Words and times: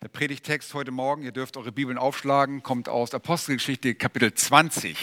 Der 0.00 0.06
Predigtext 0.06 0.74
heute 0.74 0.92
Morgen, 0.92 1.24
ihr 1.24 1.32
dürft 1.32 1.56
eure 1.56 1.72
Bibeln 1.72 1.98
aufschlagen, 1.98 2.62
kommt 2.62 2.88
aus 2.88 3.12
Apostelgeschichte 3.12 3.96
Kapitel 3.96 4.32
20. 4.32 4.96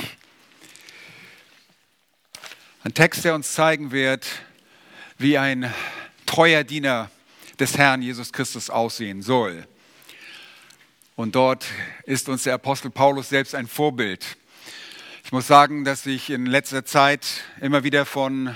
Ein 2.85 2.93
Text, 2.93 3.25
der 3.25 3.35
uns 3.35 3.51
zeigen 3.51 3.91
wird, 3.91 4.25
wie 5.17 5.37
ein 5.37 5.73
treuer 6.25 6.63
Diener 6.63 7.11
des 7.59 7.77
Herrn 7.77 8.01
Jesus 8.01 8.31
Christus 8.31 8.69
aussehen 8.69 9.21
soll. 9.21 9.67
Und 11.17 11.35
dort 11.35 11.65
ist 12.05 12.29
uns 12.29 12.43
der 12.43 12.53
Apostel 12.53 12.89
Paulus 12.89 13.27
selbst 13.27 13.53
ein 13.53 13.67
Vorbild. 13.67 14.37
Ich 15.25 15.33
muss 15.33 15.45
sagen, 15.45 15.83
dass 15.83 16.05
ich 16.05 16.29
in 16.29 16.45
letzter 16.45 16.85
Zeit 16.85 17.43
immer 17.59 17.83
wieder 17.83 18.05
von 18.05 18.55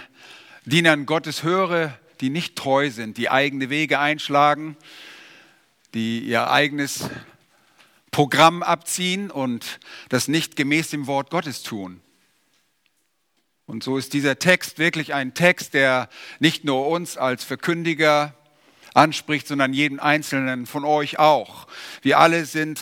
Dienern 0.63 1.05
Gottes 1.05 1.43
höre, 1.43 1.99
die 2.21 2.29
nicht 2.29 2.55
treu 2.55 2.91
sind, 2.91 3.17
die 3.17 3.29
eigene 3.29 3.69
Wege 3.69 3.99
einschlagen, 3.99 4.77
die 5.93 6.19
ihr 6.19 6.49
eigenes 6.49 7.09
Programm 8.11 8.63
abziehen 8.63 9.31
und 9.31 9.79
das 10.09 10.27
nicht 10.27 10.55
gemäß 10.55 10.89
dem 10.89 11.07
Wort 11.07 11.29
Gottes 11.29 11.63
tun. 11.63 12.01
Und 13.65 13.83
so 13.83 13.97
ist 13.97 14.13
dieser 14.13 14.39
Text 14.39 14.79
wirklich 14.79 15.13
ein 15.13 15.35
Text, 15.35 15.75
der 15.75 16.09
nicht 16.39 16.63
nur 16.63 16.87
uns 16.87 17.17
als 17.17 17.43
Verkündiger 17.43 18.33
anspricht, 18.95 19.47
sondern 19.47 19.73
jeden 19.73 19.99
Einzelnen 19.99 20.65
von 20.65 20.83
euch 20.83 21.19
auch. 21.19 21.67
Wir 22.01 22.17
alle 22.17 22.45
sind 22.45 22.81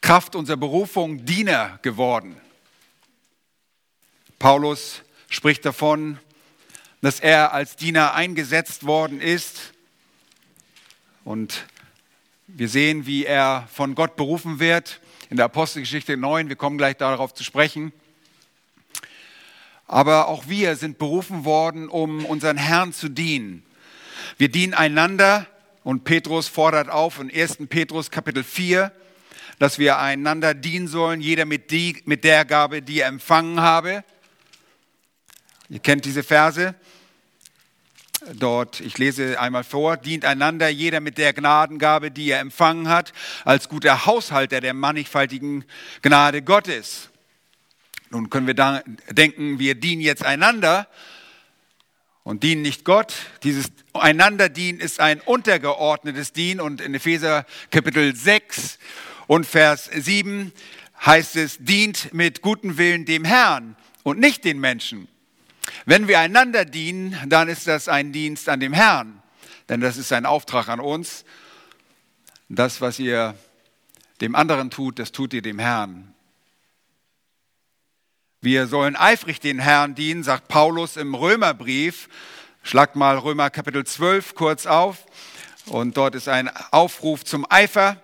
Kraft 0.00 0.34
unserer 0.34 0.56
Berufung 0.56 1.24
Diener 1.24 1.78
geworden. 1.82 2.36
Paulus 4.38 5.02
spricht 5.28 5.64
davon, 5.64 6.18
dass 7.00 7.20
er 7.20 7.52
als 7.52 7.76
Diener 7.76 8.14
eingesetzt 8.14 8.86
worden 8.86 9.20
ist 9.20 9.72
und 11.24 11.66
wir 12.50 12.70
sehen, 12.70 13.06
wie 13.06 13.26
er 13.26 13.68
von 13.70 13.94
Gott 13.94 14.16
berufen 14.16 14.58
wird 14.58 15.00
in 15.28 15.36
der 15.36 15.44
Apostelgeschichte 15.44 16.16
9. 16.16 16.48
Wir 16.48 16.56
kommen 16.56 16.78
gleich 16.78 16.96
darauf 16.96 17.34
zu 17.34 17.44
sprechen. 17.44 17.92
Aber 19.86 20.28
auch 20.28 20.48
wir 20.48 20.76
sind 20.76 20.96
berufen 20.96 21.44
worden, 21.44 21.88
um 21.90 22.24
unseren 22.24 22.56
Herrn 22.56 22.94
zu 22.94 23.10
dienen. 23.10 23.62
Wir 24.38 24.50
dienen 24.50 24.72
einander 24.72 25.46
und 25.84 26.04
Petrus 26.04 26.48
fordert 26.48 26.88
auf 26.88 27.20
in 27.20 27.30
1. 27.30 27.58
Petrus 27.68 28.10
Kapitel 28.10 28.42
4, 28.42 28.92
dass 29.58 29.78
wir 29.78 29.98
einander 29.98 30.54
dienen 30.54 30.88
sollen, 30.88 31.20
jeder 31.20 31.44
mit, 31.44 31.70
die, 31.70 32.00
mit 32.06 32.24
der 32.24 32.46
Gabe, 32.46 32.80
die 32.80 33.00
er 33.00 33.08
empfangen 33.08 33.60
habe. 33.60 34.04
Ihr 35.68 35.80
kennt 35.80 36.06
diese 36.06 36.22
Verse 36.22 36.74
dort, 38.34 38.80
ich 38.80 38.98
lese 38.98 39.40
einmal 39.40 39.64
vor, 39.64 39.96
dient 39.96 40.24
einander 40.24 40.68
jeder 40.68 41.00
mit 41.00 41.18
der 41.18 41.32
Gnadengabe, 41.32 42.10
die 42.10 42.30
er 42.30 42.40
empfangen 42.40 42.88
hat, 42.88 43.12
als 43.44 43.68
guter 43.68 44.06
Haushalter 44.06 44.60
der 44.60 44.74
mannigfaltigen 44.74 45.64
Gnade 46.02 46.42
Gottes. 46.42 47.10
Nun 48.10 48.30
können 48.30 48.46
wir 48.46 48.82
denken, 49.10 49.58
wir 49.58 49.74
dienen 49.74 50.00
jetzt 50.00 50.24
einander 50.24 50.88
und 52.24 52.42
dienen 52.42 52.62
nicht 52.62 52.84
Gott. 52.84 53.14
Dieses 53.42 53.66
einander 53.92 54.48
dienen 54.48 54.80
ist 54.80 55.00
ein 55.00 55.20
untergeordnetes 55.20 56.32
Dienen 56.32 56.60
und 56.60 56.80
in 56.80 56.94
Epheser 56.94 57.44
Kapitel 57.70 58.14
6 58.14 58.78
und 59.26 59.46
Vers 59.46 59.90
7 59.92 60.52
heißt 61.04 61.36
es, 61.36 61.58
dient 61.60 62.12
mit 62.12 62.42
gutem 62.42 62.78
Willen 62.78 63.04
dem 63.04 63.24
Herrn 63.24 63.76
und 64.02 64.18
nicht 64.18 64.44
den 64.44 64.58
Menschen. 64.58 65.08
Wenn 65.84 66.08
wir 66.08 66.20
einander 66.20 66.64
dienen, 66.64 67.16
dann 67.26 67.48
ist 67.48 67.66
das 67.66 67.88
ein 67.88 68.12
Dienst 68.12 68.48
an 68.48 68.60
dem 68.60 68.72
Herrn, 68.72 69.22
denn 69.68 69.80
das 69.80 69.96
ist 69.96 70.12
ein 70.12 70.26
Auftrag 70.26 70.68
an 70.68 70.80
uns. 70.80 71.24
Das, 72.48 72.80
was 72.80 72.98
ihr 72.98 73.34
dem 74.20 74.34
anderen 74.34 74.70
tut, 74.70 74.98
das 74.98 75.12
tut 75.12 75.32
ihr 75.34 75.42
dem 75.42 75.58
Herrn. 75.58 76.14
Wir 78.40 78.68
sollen 78.68 78.96
eifrig 78.96 79.40
den 79.40 79.58
Herrn 79.58 79.94
dienen, 79.94 80.22
sagt 80.22 80.48
Paulus 80.48 80.96
im 80.96 81.14
Römerbrief. 81.14 82.08
Schlagt 82.62 82.94
mal 82.94 83.18
Römer 83.18 83.50
Kapitel 83.50 83.84
12 83.84 84.34
kurz 84.34 84.66
auf. 84.66 85.04
Und 85.66 85.96
dort 85.96 86.14
ist 86.14 86.28
ein 86.28 86.48
Aufruf 86.70 87.24
zum 87.24 87.46
Eifer. 87.50 88.00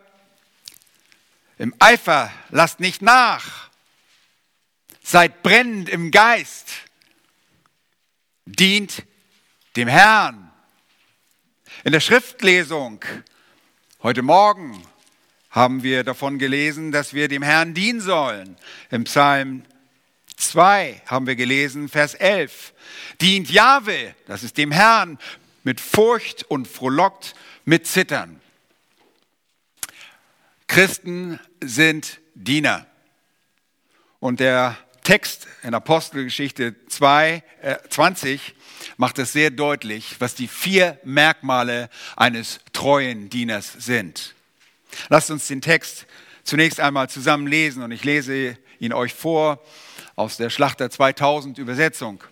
Im 1.56 1.74
Eifer 1.78 2.32
lasst 2.50 2.80
nicht 2.80 3.00
nach. 3.00 3.70
Seid 5.02 5.42
brennend 5.42 5.88
im 5.88 6.10
Geist 6.10 6.68
dient 8.46 9.04
dem 9.76 9.88
Herrn. 9.88 10.52
In 11.84 11.92
der 11.92 12.00
Schriftlesung 12.00 13.04
heute 14.02 14.22
Morgen 14.22 14.82
haben 15.50 15.82
wir 15.82 16.04
davon 16.04 16.38
gelesen, 16.38 16.92
dass 16.92 17.14
wir 17.14 17.28
dem 17.28 17.42
Herrn 17.42 17.74
dienen 17.74 18.00
sollen. 18.00 18.56
Im 18.90 19.04
Psalm 19.04 19.64
2 20.36 21.02
haben 21.06 21.26
wir 21.26 21.36
gelesen, 21.36 21.88
Vers 21.88 22.14
11. 22.14 22.74
Dient 23.20 23.50
Jahwe, 23.50 24.14
das 24.26 24.42
ist 24.42 24.58
dem 24.58 24.72
Herrn, 24.72 25.18
mit 25.62 25.80
Furcht 25.80 26.44
und 26.44 26.68
frohlockt 26.68 27.34
mit 27.64 27.86
Zittern. 27.86 28.40
Christen 30.66 31.38
sind 31.62 32.20
Diener. 32.34 32.86
Und 34.18 34.40
der 34.40 34.76
Text 35.04 35.46
in 35.62 35.74
Apostelgeschichte 35.74 36.74
2, 36.88 37.42
äh, 37.60 37.76
20 37.90 38.54
macht 38.96 39.18
es 39.18 39.34
sehr 39.34 39.50
deutlich, 39.50 40.16
was 40.18 40.34
die 40.34 40.48
vier 40.48 40.98
Merkmale 41.04 41.90
eines 42.16 42.60
treuen 42.72 43.28
Dieners 43.28 43.70
sind. 43.70 44.34
Lasst 45.10 45.30
uns 45.30 45.46
den 45.46 45.60
Text 45.60 46.06
zunächst 46.42 46.80
einmal 46.80 47.10
zusammen 47.10 47.46
lesen 47.46 47.82
und 47.82 47.92
ich 47.92 48.02
lese 48.02 48.56
ihn 48.80 48.94
euch 48.94 49.12
vor 49.12 49.62
aus 50.16 50.38
der 50.38 50.48
Schlachter 50.48 50.90
2000 50.90 51.58
Übersetzung. 51.58 52.24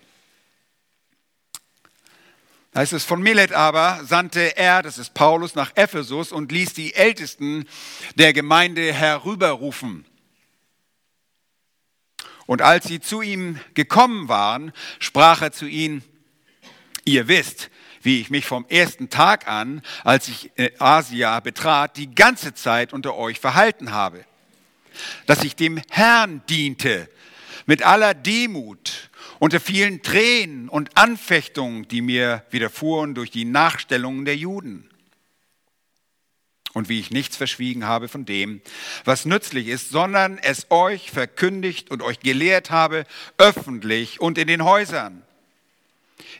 Da 2.71 2.79
heißt 2.79 2.93
es, 2.93 3.03
von 3.03 3.21
Milet 3.21 3.51
aber 3.51 4.03
sandte 4.03 4.57
er, 4.57 4.81
das 4.81 4.97
ist 4.97 5.13
Paulus, 5.13 5.53
nach 5.53 5.73
Ephesus 5.75 6.31
und 6.31 6.51
ließ 6.51 6.73
die 6.73 6.95
Ältesten 6.95 7.65
der 8.15 8.33
Gemeinde 8.33 8.91
herüberrufen 8.91 10.05
und 12.45 12.61
als 12.61 12.85
sie 12.85 12.99
zu 12.99 13.21
ihm 13.21 13.59
gekommen 13.73 14.27
waren, 14.27 14.73
sprach 14.99 15.41
er 15.41 15.51
zu 15.51 15.65
ihnen, 15.65 16.03
ihr 17.05 17.27
wisst, 17.27 17.69
wie 18.01 18.19
ich 18.19 18.29
mich 18.29 18.45
vom 18.45 18.65
ersten 18.67 19.09
Tag 19.09 19.47
an, 19.47 19.81
als 20.03 20.27
ich 20.27 20.51
Asia 20.77 21.39
betrat, 21.39 21.95
die 21.95 22.13
ganze 22.13 22.53
Zeit 22.53 22.91
unter 22.91 23.15
euch 23.15 23.39
verhalten 23.39 23.91
habe. 23.91 24.25
Dass 25.25 25.43
ich 25.43 25.55
dem 25.55 25.81
Herrn 25.89 26.41
diente, 26.49 27.09
mit 27.65 27.83
aller 27.83 28.13
Demut, 28.13 29.09
unter 29.39 29.59
vielen 29.61 30.01
Tränen 30.01 30.67
und 30.67 30.97
Anfechtungen, 30.97 31.87
die 31.87 32.01
mir 32.01 32.45
widerfuhren 32.49 33.15
durch 33.15 33.31
die 33.31 33.45
Nachstellungen 33.45 34.25
der 34.25 34.35
Juden 34.35 34.89
und 36.73 36.89
wie 36.89 36.99
ich 36.99 37.11
nichts 37.11 37.37
verschwiegen 37.37 37.85
habe 37.85 38.07
von 38.07 38.25
dem, 38.25 38.61
was 39.05 39.25
nützlich 39.25 39.67
ist, 39.67 39.89
sondern 39.89 40.37
es 40.39 40.67
euch 40.69 41.11
verkündigt 41.11 41.91
und 41.91 42.01
euch 42.01 42.19
gelehrt 42.19 42.71
habe, 42.71 43.05
öffentlich 43.37 44.19
und 44.19 44.37
in 44.37 44.47
den 44.47 44.63
Häusern, 44.63 45.21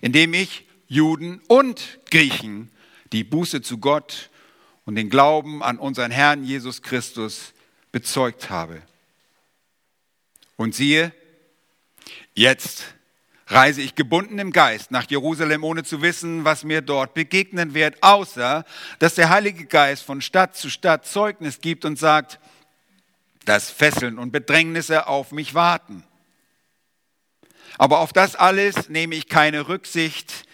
indem 0.01 0.33
ich 0.33 0.65
Juden 0.87 1.41
und 1.47 1.99
Griechen 2.09 2.69
die 3.11 3.23
Buße 3.23 3.61
zu 3.61 3.77
Gott 3.77 4.29
und 4.85 4.95
den 4.95 5.09
Glauben 5.09 5.63
an 5.63 5.77
unseren 5.77 6.11
Herrn 6.11 6.43
Jesus 6.43 6.81
Christus 6.81 7.53
bezeugt 7.91 8.49
habe. 8.49 8.81
Und 10.57 10.75
siehe, 10.75 11.13
jetzt 12.33 12.95
reise 13.53 13.81
ich 13.81 13.95
gebunden 13.95 14.39
im 14.39 14.51
Geist 14.51 14.91
nach 14.91 15.09
Jerusalem, 15.09 15.63
ohne 15.63 15.83
zu 15.83 16.01
wissen, 16.01 16.43
was 16.43 16.63
mir 16.63 16.81
dort 16.81 17.13
begegnen 17.13 17.73
wird, 17.73 18.01
außer 18.01 18.65
dass 18.99 19.15
der 19.15 19.29
Heilige 19.29 19.65
Geist 19.65 20.03
von 20.03 20.21
Stadt 20.21 20.55
zu 20.55 20.69
Stadt 20.69 21.05
Zeugnis 21.05 21.61
gibt 21.61 21.85
und 21.85 21.99
sagt, 21.99 22.39
dass 23.45 23.69
Fesseln 23.69 24.17
und 24.17 24.31
Bedrängnisse 24.31 25.07
auf 25.07 25.31
mich 25.31 25.53
warten. 25.53 26.03
Aber 27.77 27.99
auf 27.99 28.13
das 28.13 28.35
alles 28.35 28.89
nehme 28.89 29.15
ich 29.15 29.27
keine 29.27 29.67
Rücksicht. 29.67 30.45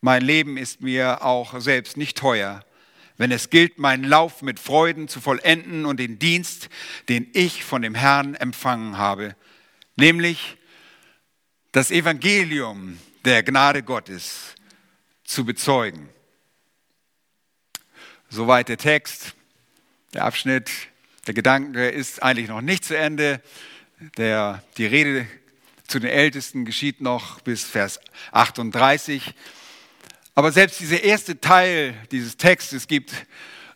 Mein 0.00 0.22
Leben 0.22 0.56
ist 0.56 0.80
mir 0.80 1.24
auch 1.24 1.60
selbst 1.60 1.96
nicht 1.96 2.16
teuer, 2.16 2.64
wenn 3.16 3.32
es 3.32 3.50
gilt, 3.50 3.78
meinen 3.78 4.04
Lauf 4.04 4.42
mit 4.42 4.58
Freuden 4.58 5.08
zu 5.08 5.20
vollenden 5.20 5.84
und 5.84 5.98
den 5.98 6.18
Dienst, 6.18 6.68
den 7.08 7.28
ich 7.32 7.64
von 7.64 7.82
dem 7.82 7.94
Herrn 7.94 8.34
empfangen 8.34 8.98
habe, 8.98 9.36
nämlich 9.96 10.56
das 11.72 11.90
Evangelium 11.90 12.98
der 13.24 13.42
Gnade 13.42 13.82
Gottes 13.82 14.54
zu 15.24 15.44
bezeugen. 15.44 16.08
Soweit 18.28 18.68
der 18.68 18.78
Text, 18.78 19.34
der 20.14 20.24
Abschnitt, 20.24 20.70
der 21.26 21.34
Gedanke 21.34 21.88
ist 21.88 22.22
eigentlich 22.22 22.48
noch 22.48 22.60
nicht 22.60 22.84
zu 22.84 22.96
Ende. 22.96 23.40
Der, 24.16 24.64
die 24.78 24.86
Rede 24.86 25.26
zu 25.86 26.00
den 26.00 26.10
Ältesten 26.10 26.64
geschieht 26.64 27.00
noch 27.00 27.40
bis 27.40 27.64
Vers 27.64 28.00
38. 28.32 29.34
Aber 30.34 30.52
selbst 30.52 30.80
dieser 30.80 31.02
erste 31.02 31.40
Teil 31.40 31.94
dieses 32.10 32.36
Textes 32.36 32.88
gibt 32.88 33.12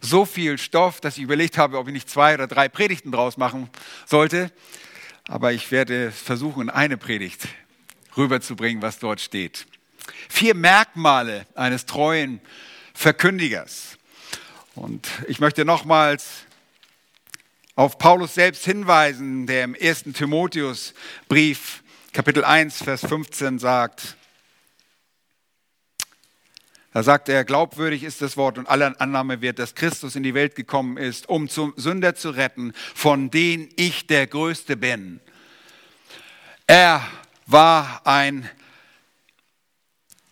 so 0.01 0.25
viel 0.25 0.59
Stoff, 0.59 1.01
dass 1.01 1.17
ich 1.17 1.23
überlegt 1.23 1.59
habe, 1.59 1.79
ob 1.79 1.87
ich 1.89 1.93
nicht 1.93 2.11
zwei 2.11 2.35
oder 2.35 2.47
drei 2.47 2.69
Predigten 2.69 3.13
draus 3.13 3.37
machen 3.37 3.69
sollte. 4.07 4.51
Aber 5.29 5.53
ich 5.53 5.71
werde 5.71 6.11
versuchen, 6.11 6.71
eine 6.71 6.97
Predigt 6.97 7.49
rüberzubringen, 8.17 8.83
was 8.83 8.99
dort 8.99 9.21
steht. 9.21 9.67
Vier 10.29 10.55
Merkmale 10.55 11.47
eines 11.55 11.87
treuen 11.87 12.41
Verkündigers. 12.95 13.99
Und 14.75 15.09
ich 15.29 15.41
möchte 15.41 15.65
nochmals 15.65 16.45
auf 17.77 17.99
Paulus 17.99 18.35
selbst 18.35 18.65
hinweisen, 18.65 19.47
der 19.47 19.65
im 19.65 19.75
ersten 19.75 20.15
Timotheusbrief 20.15 21.83
Kapitel 22.13 22.45
1, 22.45 22.85
Vers 22.85 23.01
15 23.01 23.59
sagt, 23.59 24.17
da 26.93 27.03
sagt 27.03 27.29
er, 27.29 27.45
glaubwürdig 27.45 28.05
ist 28.05 28.23
das 28.23 28.37
Wort 28.37 28.57
und 28.57 28.69
aller 28.69 28.95
Annahme 29.01 29.41
wird, 29.41 29.59
dass 29.59 29.75
Christus 29.75 30.15
in 30.15 30.23
die 30.23 30.35
Welt 30.35 30.55
gekommen 30.55 30.97
ist, 30.97 31.29
um 31.29 31.49
zum 31.49 31.75
Sünder 31.77 32.15
zu 32.15 32.31
retten, 32.31 32.73
von 32.95 33.33
denen 33.33 33.69
ich 33.75 34.07
der 34.07 34.29
Größte 34.29 34.77
bin. 34.77 35.19
Er 36.69 37.05
war 37.47 38.03
ein 38.05 38.49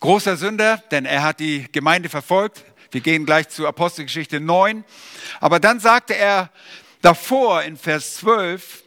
großer 0.01 0.37
Sünder, 0.37 0.79
denn 0.91 1.05
er 1.05 1.23
hat 1.23 1.41
die 1.41 1.71
Gemeinde 1.71 2.09
verfolgt. 2.09 2.65
Wir 2.91 3.01
gehen 3.01 3.25
gleich 3.25 3.49
zu 3.49 3.67
Apostelgeschichte 3.67 4.41
9. 4.41 4.85
Aber 5.41 5.61
dann 5.61 5.81
sagte 5.81 6.15
er 6.15 6.51
davor 7.01 7.63
in 7.63 7.77
Vers 7.77 8.17
12, 8.17 8.83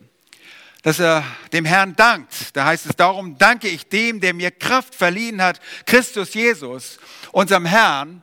dass 0.83 0.99
er 0.99 1.23
dem 1.51 1.65
Herrn 1.65 1.95
dankt. 1.95 2.55
Da 2.55 2.65
heißt 2.65 2.85
es, 2.85 2.95
darum 2.95 3.37
danke 3.37 3.67
ich 3.67 3.89
dem, 3.89 4.19
der 4.19 4.33
mir 4.33 4.51
Kraft 4.51 4.93
verliehen 4.93 5.41
hat, 5.41 5.59
Christus 5.85 6.33
Jesus, 6.35 6.99
unserem 7.31 7.65
Herrn, 7.65 8.21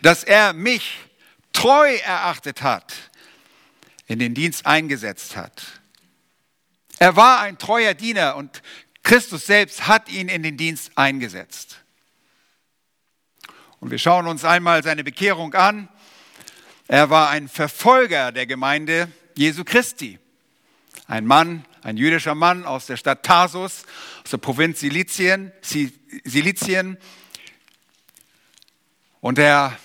dass 0.00 0.24
er 0.24 0.54
mich 0.54 0.98
treu 1.52 1.94
erachtet 1.96 2.62
hat, 2.62 2.94
in 4.06 4.18
den 4.18 4.34
Dienst 4.34 4.64
eingesetzt 4.64 5.36
hat. 5.36 5.82
Er 6.98 7.16
war 7.16 7.40
ein 7.40 7.58
treuer 7.58 7.94
Diener 7.94 8.36
und 8.36 8.62
Christus 9.02 9.46
selbst 9.46 9.86
hat 9.86 10.08
ihn 10.08 10.28
in 10.28 10.42
den 10.42 10.56
Dienst 10.56 10.92
eingesetzt. 10.96 11.80
Und 13.80 13.90
wir 13.90 13.98
schauen 13.98 14.26
uns 14.26 14.44
einmal 14.44 14.82
seine 14.82 15.04
Bekehrung 15.04 15.52
an. 15.54 15.88
Er 16.88 17.10
war 17.10 17.28
ein 17.28 17.48
Verfolger 17.48 18.32
der 18.32 18.46
Gemeinde 18.46 19.12
Jesu 19.34 19.64
Christi. 19.64 20.18
Ein 21.06 21.26
Mann, 21.26 21.66
ein 21.82 21.98
jüdischer 21.98 22.34
Mann 22.34 22.64
aus 22.64 22.86
der 22.86 22.96
Stadt 22.96 23.24
Tarsus, 23.24 23.84
aus 24.24 24.30
der 24.30 24.38
Provinz 24.38 24.80
Silizien, 24.80 25.52
Silizien. 26.24 26.96
Und 29.20 29.38
er 29.38 29.78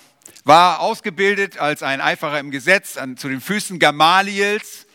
war 0.45 0.79
ausgebildet 0.79 1.57
als 1.57 1.83
ein 1.83 1.99
Eiferer 1.99 2.39
im 2.39 2.51
Gesetz 2.51 2.95
an, 2.95 3.17
zu 3.17 3.27
den 3.27 3.41
Füßen 3.41 3.79
Gamaliels. 3.79 4.85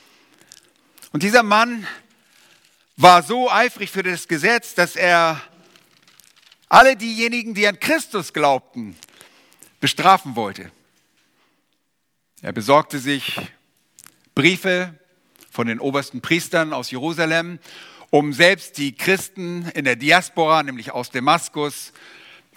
Und 1.13 1.23
dieser 1.23 1.43
Mann 1.43 1.87
war 2.97 3.23
so 3.23 3.51
eifrig 3.51 3.91
für 3.91 4.03
das 4.03 4.29
Gesetz, 4.29 4.75
dass 4.75 4.97
er 4.97 5.41
alle 6.69 6.97
diejenigen, 6.97 7.55
die 7.55 7.67
an 7.67 7.79
Christus 7.79 8.33
glaubten, 8.33 8.97
bestrafen 9.81 10.37
wollte. 10.37 10.71
Er 12.41 12.53
besorgte 12.53 12.99
sich 12.99 13.41
Briefe 14.35 14.99
von 15.51 15.67
den 15.67 15.81
obersten 15.81 16.21
Priestern 16.21 16.73
aus 16.73 16.91
Jerusalem, 16.91 17.59
um 18.11 18.33
selbst 18.33 18.79
die 18.79 18.95
Christen 18.95 19.69
in 19.75 19.85
der 19.85 19.97
Diaspora, 19.97 20.63
nämlich 20.63 20.93
aus 20.93 21.11
Damaskus, 21.11 21.93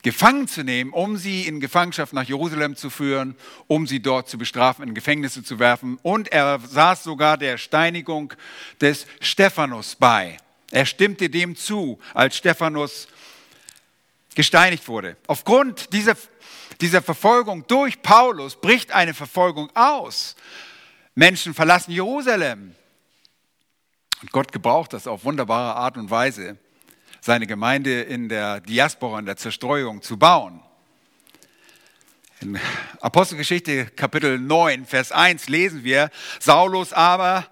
gefangen 0.04 0.48
zu 0.48 0.64
nehmen, 0.64 0.92
um 0.92 1.18
sie 1.18 1.48
in 1.48 1.60
Gefangenschaft 1.60 2.14
nach 2.14 2.24
Jerusalem 2.24 2.76
zu 2.76 2.90
führen, 2.90 3.36
um 3.68 3.88
sie 3.88 4.02
dort 4.02 4.30
zu 4.30 4.38
bestrafen, 4.38 4.88
in 4.88 4.94
Gefängnisse 4.94 5.44
zu 5.44 5.60
werfen. 5.60 6.00
Und 6.02 6.32
er 6.32 6.60
saß 6.60 7.04
sogar 7.04 7.38
der 7.38 7.58
Steinigung 7.58 8.34
des 8.80 9.08
Stephanus 9.20 9.96
bei. 9.96 10.38
Er 10.72 10.86
stimmte 10.86 11.30
dem 11.30 11.56
zu, 11.56 12.00
als 12.14 12.38
Stephanus 12.38 13.08
gesteinigt 14.36 14.88
wurde. 14.88 15.18
Aufgrund 15.28 15.94
dieser, 15.94 16.16
dieser 16.80 17.02
Verfolgung 17.02 17.66
durch 17.68 18.02
Paulus 18.02 18.56
bricht 18.60 18.92
eine 18.92 19.14
Verfolgung 19.14 19.70
aus. 19.76 20.36
Menschen 21.16 21.54
verlassen 21.54 21.92
Jerusalem. 21.92 22.76
Und 24.22 24.32
Gott 24.32 24.52
gebraucht 24.52 24.94
das 24.94 25.08
auf 25.08 25.24
wunderbare 25.24 25.76
Art 25.76 25.98
und 25.98 26.10
Weise 26.10 26.58
seine 27.22 27.48
Gemeinde 27.48 28.02
in 28.02 28.30
der 28.30 28.62
Diaspora, 28.62 29.20
in 29.20 29.26
der 29.26 29.38
Zerstreuung 29.38 30.02
zu 30.02 30.18
bauen. 30.18 30.62
In 32.40 32.60
Apostelgeschichte 33.02 33.88
Kapitel 33.88 34.38
9, 34.38 34.86
Vers 34.86 35.12
1 35.12 35.50
lesen 35.50 35.84
wir, 35.84 36.12
Saulus 36.40 36.94
aber, 36.94 37.48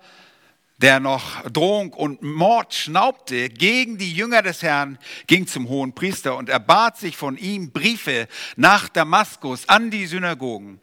der 0.78 1.00
noch 1.00 1.42
Drohung 1.50 1.94
und 1.94 2.22
Mord 2.22 2.74
schnaubte 2.74 3.50
gegen 3.50 3.98
die 3.98 4.14
Jünger 4.14 4.42
des 4.42 4.62
Herrn, 4.62 5.00
ging 5.26 5.48
zum 5.48 5.70
hohen 5.70 5.96
Priester 5.96 6.36
und 6.36 6.50
erbat 6.50 6.98
sich 6.98 7.18
von 7.18 7.38
ihm 7.38 7.72
Briefe 7.72 8.28
nach 8.58 8.90
Damaskus 8.90 9.68
an 9.70 9.90
die 9.90 10.06
Synagogen, 10.06 10.80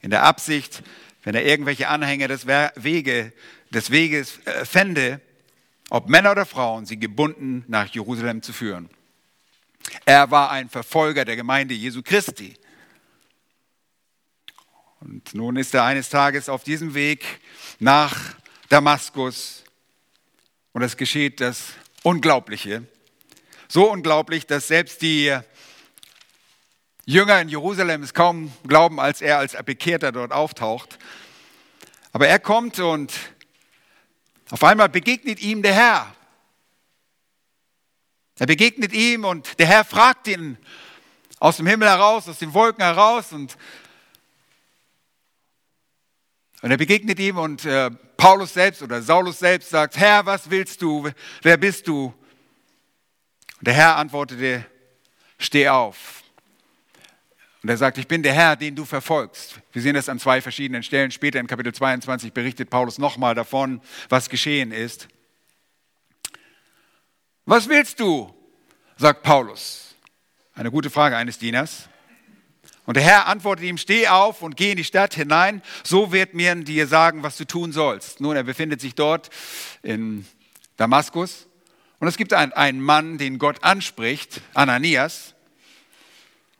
in 0.00 0.10
der 0.10 0.22
Absicht, 0.22 0.82
wenn 1.22 1.34
er 1.34 1.44
irgendwelche 1.44 1.88
Anhänger 1.88 2.28
des, 2.28 2.46
Wege, 2.46 3.32
des 3.70 3.90
Weges 3.90 4.38
äh, 4.46 4.64
fände, 4.64 5.20
ob 5.90 6.08
Männer 6.08 6.30
oder 6.32 6.46
Frauen, 6.46 6.86
sie 6.86 6.98
gebunden 6.98 7.64
nach 7.68 7.88
Jerusalem 7.88 8.42
zu 8.42 8.52
führen. 8.52 8.88
Er 10.04 10.30
war 10.30 10.50
ein 10.50 10.68
Verfolger 10.68 11.24
der 11.24 11.36
Gemeinde 11.36 11.74
Jesu 11.74 12.02
Christi. 12.02 12.54
Und 15.00 15.34
nun 15.34 15.56
ist 15.56 15.74
er 15.74 15.84
eines 15.84 16.08
Tages 16.08 16.48
auf 16.48 16.62
diesem 16.62 16.94
Weg 16.94 17.24
nach 17.80 18.34
Damaskus 18.68 19.64
und 20.72 20.82
es 20.82 20.96
geschieht 20.96 21.40
das 21.40 21.72
Unglaubliche. 22.02 22.84
So 23.68 23.90
unglaublich, 23.90 24.46
dass 24.46 24.68
selbst 24.68 25.02
die 25.02 25.36
Jünger 27.04 27.40
in 27.40 27.48
Jerusalem 27.48 28.02
es 28.02 28.14
kaum 28.14 28.52
glauben, 28.68 29.00
als 29.00 29.22
er 29.22 29.38
als 29.38 29.56
Bekehrter 29.64 30.12
dort 30.12 30.32
auftaucht. 30.32 30.98
Aber 32.12 32.28
er 32.28 32.38
kommt 32.38 32.78
und 32.78 33.12
auf 34.50 34.64
einmal 34.64 34.88
begegnet 34.88 35.40
ihm 35.40 35.62
der 35.62 35.74
Herr. 35.74 36.14
Er 38.38 38.46
begegnet 38.46 38.92
ihm 38.92 39.24
und 39.24 39.58
der 39.58 39.66
Herr 39.66 39.84
fragt 39.84 40.26
ihn 40.26 40.58
aus 41.38 41.58
dem 41.58 41.66
Himmel 41.66 41.88
heraus, 41.88 42.28
aus 42.28 42.38
den 42.38 42.52
Wolken 42.54 42.82
heraus 42.82 43.32
und, 43.32 43.56
und 46.62 46.70
er 46.70 46.76
begegnet 46.76 47.18
ihm 47.18 47.38
und 47.38 47.64
äh, 47.64 47.90
Paulus 48.16 48.54
selbst 48.54 48.82
oder 48.82 49.02
Saulus 49.02 49.38
selbst 49.38 49.70
sagt, 49.70 49.96
Herr, 49.96 50.26
was 50.26 50.50
willst 50.50 50.82
du? 50.82 51.10
Wer 51.42 51.56
bist 51.56 51.86
du? 51.86 52.14
Und 53.58 53.66
der 53.66 53.74
Herr 53.74 53.96
antwortete, 53.96 54.66
steh 55.38 55.68
auf 55.68 56.19
und 57.62 57.68
er 57.68 57.76
sagt, 57.76 57.98
ich 57.98 58.08
bin 58.08 58.22
der 58.22 58.32
Herr, 58.32 58.56
den 58.56 58.74
du 58.74 58.84
verfolgst. 58.84 59.60
Wir 59.72 59.82
sehen 59.82 59.94
das 59.94 60.08
an 60.08 60.18
zwei 60.18 60.40
verschiedenen 60.40 60.82
Stellen. 60.82 61.10
Später 61.10 61.38
in 61.40 61.46
Kapitel 61.46 61.74
22 61.74 62.32
berichtet 62.32 62.70
Paulus 62.70 62.98
nochmal 62.98 63.34
davon, 63.34 63.82
was 64.08 64.30
geschehen 64.30 64.72
ist. 64.72 65.08
Was 67.44 67.68
willst 67.68 68.00
du? 68.00 68.34
sagt 68.96 69.22
Paulus. 69.22 69.94
Eine 70.54 70.70
gute 70.70 70.90
Frage 70.90 71.16
eines 71.16 71.38
Dieners. 71.38 71.88
Und 72.86 72.96
der 72.96 73.02
Herr 73.02 73.26
antwortet 73.28 73.64
ihm, 73.64 73.78
steh 73.78 74.08
auf 74.08 74.42
und 74.42 74.56
geh 74.56 74.72
in 74.72 74.76
die 74.76 74.84
Stadt 74.84 75.14
hinein, 75.14 75.62
so 75.84 76.12
wird 76.12 76.34
mir 76.34 76.54
dir 76.56 76.86
sagen, 76.86 77.22
was 77.22 77.36
du 77.36 77.46
tun 77.46 77.72
sollst. 77.72 78.20
Nun, 78.20 78.36
er 78.36 78.42
befindet 78.42 78.80
sich 78.80 78.94
dort 78.94 79.30
in 79.82 80.26
Damaskus 80.76 81.46
und 81.98 82.08
es 82.08 82.16
gibt 82.16 82.32
einen, 82.32 82.52
einen 82.52 82.80
Mann, 82.80 83.18
den 83.18 83.38
Gott 83.38 83.62
anspricht, 83.62 84.40
Ananias, 84.54 85.34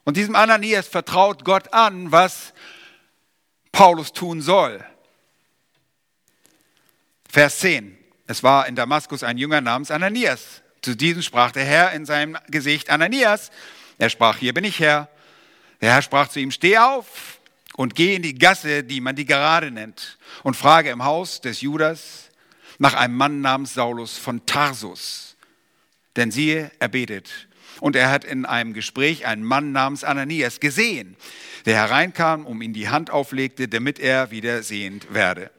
und 0.04 0.16
diesem 0.16 0.34
Ananias 0.34 0.88
vertraut 0.88 1.44
Gott 1.44 1.72
an, 1.72 2.10
was 2.10 2.52
Paulus 3.72 4.12
tun 4.12 4.40
soll. 4.40 4.84
Vers 7.28 7.60
10. 7.60 7.96
Es 8.26 8.42
war 8.42 8.66
in 8.66 8.76
Damaskus 8.76 9.22
ein 9.22 9.38
Jünger 9.38 9.60
namens 9.60 9.90
Ananias. 9.90 10.62
Zu 10.82 10.96
diesem 10.96 11.22
sprach 11.22 11.52
der 11.52 11.64
Herr 11.64 11.92
in 11.92 12.06
seinem 12.06 12.38
Gesicht, 12.48 12.90
Ananias. 12.90 13.50
Er 13.98 14.10
sprach, 14.10 14.38
hier 14.38 14.54
bin 14.54 14.64
ich 14.64 14.80
Herr. 14.80 15.08
Der 15.80 15.92
Herr 15.94 16.02
sprach 16.02 16.28
zu 16.28 16.40
ihm, 16.40 16.50
steh 16.50 16.78
auf 16.78 17.40
und 17.76 17.94
geh 17.94 18.14
in 18.14 18.22
die 18.22 18.34
Gasse, 18.34 18.82
die 18.82 19.00
man 19.00 19.16
die 19.16 19.26
Gerade 19.26 19.70
nennt, 19.70 20.18
und 20.42 20.56
frage 20.56 20.90
im 20.90 21.04
Haus 21.04 21.40
des 21.40 21.60
Judas 21.60 22.30
nach 22.78 22.94
einem 22.94 23.16
Mann 23.16 23.40
namens 23.40 23.74
Saulus 23.74 24.18
von 24.18 24.44
Tarsus. 24.46 25.36
Denn 26.16 26.30
siehe, 26.30 26.70
er 26.78 26.88
betet 26.88 27.48
und 27.80 27.96
er 27.96 28.10
hat 28.10 28.24
in 28.24 28.46
einem 28.46 28.74
Gespräch 28.74 29.26
einen 29.26 29.42
Mann 29.42 29.72
namens 29.72 30.04
Ananias 30.04 30.60
gesehen, 30.60 31.16
der 31.66 31.76
hereinkam, 31.76 32.46
um 32.46 32.62
ihm 32.62 32.72
die 32.72 32.88
Hand 32.88 33.10
auflegte, 33.10 33.68
damit 33.68 33.98
er 33.98 34.30
wieder 34.30 34.62
sehend 34.62 35.12
werde. 35.12 35.50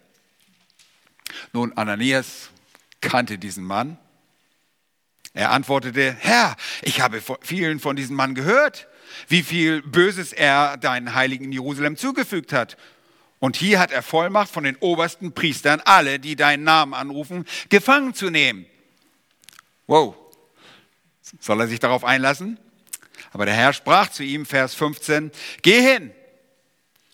Nun, 1.54 1.74
Ananias 1.74 2.50
kannte 3.02 3.38
diesen 3.38 3.64
Mann. 3.64 3.98
Er 5.34 5.52
antwortete, 5.52 6.16
Herr, 6.20 6.56
ich 6.82 7.02
habe 7.02 7.22
vielen 7.42 7.80
von 7.80 7.96
diesem 7.96 8.16
Mann 8.16 8.36
gehört, 8.36 8.88
wie 9.28 9.44
viel 9.44 9.82
Böses 9.82 10.34
er 10.34 10.78
deinen 10.78 11.16
Heiligen 11.16 11.52
Jerusalem 11.52 11.98
zugefügt 11.98 12.54
hat. 12.54 12.78
Und 13.40 13.56
hier 13.56 13.80
hat 13.80 13.92
er 13.92 14.04
Vollmacht 14.04 14.52
von 14.52 14.64
den 14.64 14.76
obersten 14.78 15.34
Priestern, 15.34 15.82
alle, 15.84 16.20
die 16.20 16.36
deinen 16.36 16.64
Namen 16.64 16.94
anrufen, 16.94 17.46
gefangen 17.70 18.14
zu 18.14 18.30
nehmen. 18.30 18.66
Wow. 19.88 20.16
Soll 21.40 21.62
er 21.62 21.68
sich 21.68 21.80
darauf 21.80 22.04
einlassen? 22.04 22.60
Aber 23.32 23.46
der 23.46 23.56
Herr 23.56 23.74
sprach 23.74 24.10
zu 24.10 24.24
ihm, 24.24 24.46
Vers 24.46 24.74
15, 24.76 25.32
geh 25.62 25.82
hin 25.82 26.12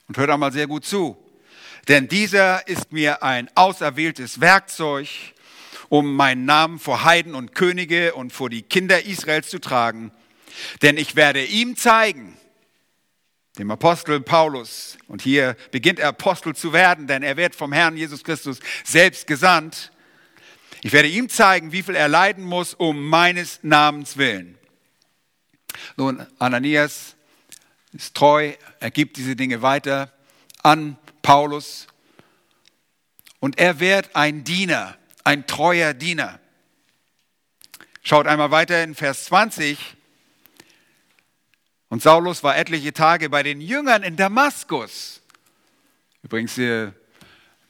und 0.07 0.17
hör 0.17 0.27
da 0.27 0.38
mal 0.38 0.51
sehr 0.51 0.67
gut 0.67 0.86
zu. 0.86 1.17
Denn 1.88 2.07
dieser 2.07 2.67
ist 2.67 2.91
mir 2.91 3.24
ein 3.24 3.50
auserwähltes 3.55 4.41
Werkzeug, 4.41 5.07
um 5.89 6.15
meinen 6.15 6.45
Namen 6.45 6.79
vor 6.79 7.03
Heiden 7.03 7.36
und 7.36 7.55
Könige 7.55 8.13
und 8.13 8.33
vor 8.33 8.50
die 8.50 8.62
Kinder 8.62 9.05
Israels 9.05 9.50
zu 9.50 9.59
tragen. 9.59 10.12
Denn 10.81 10.97
ich 10.97 11.15
werde 11.15 11.45
ihm 11.45 11.77
zeigen, 11.77 12.38
dem 13.57 13.71
Apostel 13.71 14.19
Paulus, 14.19 14.97
und 15.07 15.21
hier 15.21 15.55
beginnt 15.71 16.00
er 16.00 16.09
Apostel 16.09 16.55
zu 16.55 16.74
werden, 16.74 17.07
denn 17.07 17.24
er 17.24 17.38
wird 17.38 17.55
vom 17.55 17.71
Herrn 17.71 17.97
Jesus 17.97 18.24
Christus 18.24 18.59
selbst 18.83 19.27
gesandt. 19.27 19.91
Ich 20.81 20.91
werde 20.91 21.07
ihm 21.07 21.29
zeigen, 21.29 21.72
wie 21.72 21.84
viel 21.84 21.96
er 21.96 22.07
leiden 22.07 22.43
muss 22.43 22.74
um 22.74 23.07
meines 23.07 23.60
Namens 23.63 24.17
willen. 24.17 24.57
Nun, 25.96 26.25
Ananias 26.39 27.15
ist 27.93 28.15
treu, 28.15 28.53
er 28.79 28.91
gibt 28.91 29.17
diese 29.17 29.36
Dinge 29.36 29.62
weiter 29.62 30.12
an 30.63 30.98
Paulus 31.22 31.88
und 33.39 33.60
er 33.60 33.79
wird 33.79 34.15
ein 34.15 34.43
Diener, 34.43 34.98
ein 35.24 35.48
treuer 35.48 35.93
Diener. 35.93 36.39
Schaut 38.01 38.27
einmal 38.27 38.51
weiter 38.51 38.84
in 38.84 38.96
Vers 38.96 39.25
20. 39.25 39.77
Und 41.89 42.01
Saulus 42.01 42.43
war 42.43 42.57
etliche 42.57 42.93
Tage 42.93 43.29
bei 43.29 43.43
den 43.43 43.62
Jüngern 43.62 44.03
in 44.03 44.15
Damaskus. 44.15 45.22
Übrigens 46.24 46.55
die, 46.55 46.91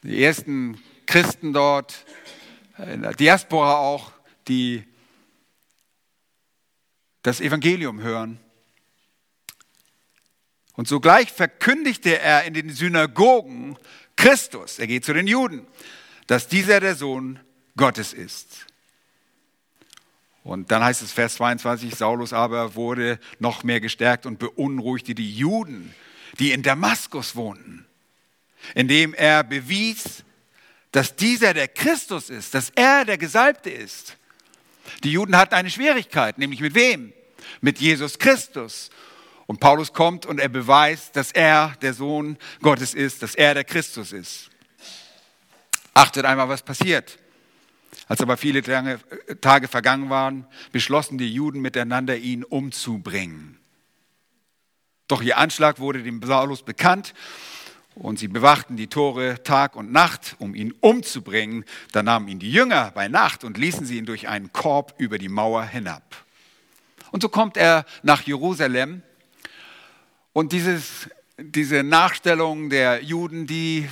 ersten 0.04 0.82
Christen 1.06 1.52
dort, 1.52 2.04
in 2.78 3.02
der 3.02 3.12
Diaspora 3.12 3.78
auch, 3.78 4.12
die 4.46 4.84
das 7.22 7.40
Evangelium 7.40 8.00
hören. 8.00 8.38
Und 10.74 10.86
sogleich 10.86 11.32
verkündigte 11.32 12.18
er 12.18 12.44
in 12.44 12.54
den 12.54 12.70
Synagogen 12.70 13.76
Christus, 14.16 14.78
er 14.78 14.86
geht 14.86 15.04
zu 15.04 15.12
den 15.12 15.26
Juden, 15.26 15.66
dass 16.26 16.48
dieser 16.48 16.80
der 16.80 16.94
Sohn 16.94 17.40
Gottes 17.76 18.12
ist. 18.12 18.66
Und 20.44 20.70
dann 20.70 20.82
heißt 20.82 21.02
es 21.02 21.12
Vers 21.12 21.34
22, 21.34 21.94
Saulus 21.94 22.32
aber 22.32 22.74
wurde 22.74 23.18
noch 23.38 23.64
mehr 23.64 23.80
gestärkt 23.80 24.24
und 24.24 24.38
beunruhigte 24.38 25.14
die 25.14 25.36
Juden, 25.36 25.94
die 26.38 26.52
in 26.52 26.62
Damaskus 26.62 27.36
wohnten, 27.36 27.86
indem 28.74 29.14
er 29.14 29.44
bewies, 29.44 30.24
dass 30.92 31.16
dieser 31.16 31.54
der 31.54 31.68
Christus 31.68 32.30
ist, 32.30 32.54
dass 32.54 32.70
er 32.74 33.04
der 33.04 33.18
Gesalbte 33.18 33.70
ist. 33.70 34.16
Die 35.04 35.12
Juden 35.12 35.36
hatten 35.36 35.54
eine 35.54 35.70
Schwierigkeit, 35.70 36.38
nämlich 36.38 36.60
mit 36.60 36.74
wem? 36.74 37.12
Mit 37.60 37.78
Jesus 37.78 38.18
Christus. 38.18 38.90
Und 39.46 39.60
Paulus 39.60 39.92
kommt 39.92 40.26
und 40.26 40.40
er 40.40 40.48
beweist, 40.48 41.16
dass 41.16 41.32
er 41.32 41.74
der 41.82 41.94
Sohn 41.94 42.38
Gottes 42.60 42.94
ist, 42.94 43.22
dass 43.22 43.34
er 43.34 43.54
der 43.54 43.64
Christus 43.64 44.12
ist. 44.12 44.50
Achtet 45.94 46.24
einmal, 46.24 46.48
was 46.48 46.62
passiert. 46.62 47.18
Als 48.06 48.20
aber 48.20 48.36
viele 48.36 48.62
Tage 49.40 49.68
vergangen 49.68 50.08
waren, 50.10 50.46
beschlossen 50.72 51.18
die 51.18 51.32
Juden 51.32 51.60
miteinander, 51.60 52.16
ihn 52.16 52.44
umzubringen. 52.44 53.58
Doch 55.08 55.22
ihr 55.22 55.38
Anschlag 55.38 55.78
wurde 55.78 56.02
dem 56.02 56.22
Saulus 56.22 56.62
bekannt 56.62 57.14
und 57.98 58.18
sie 58.18 58.28
bewachten 58.28 58.76
die 58.76 58.86
Tore 58.86 59.42
Tag 59.42 59.74
und 59.74 59.90
Nacht, 59.90 60.36
um 60.38 60.54
ihn 60.54 60.72
umzubringen. 60.80 61.64
Da 61.92 62.02
nahmen 62.02 62.28
ihn 62.28 62.38
die 62.38 62.52
Jünger 62.52 62.92
bei 62.94 63.08
Nacht 63.08 63.42
und 63.42 63.58
ließen 63.58 63.86
sie 63.86 63.98
ihn 63.98 64.06
durch 64.06 64.28
einen 64.28 64.52
Korb 64.52 64.94
über 64.98 65.18
die 65.18 65.28
Mauer 65.28 65.64
hinab. 65.64 66.24
Und 67.10 67.22
so 67.22 67.28
kommt 67.28 67.56
er 67.56 67.84
nach 68.02 68.22
Jerusalem 68.22 69.02
und 70.32 70.52
dieses, 70.52 71.08
diese 71.38 71.82
Nachstellung 71.82 72.70
der 72.70 73.02
Juden, 73.02 73.46
die 73.46 73.88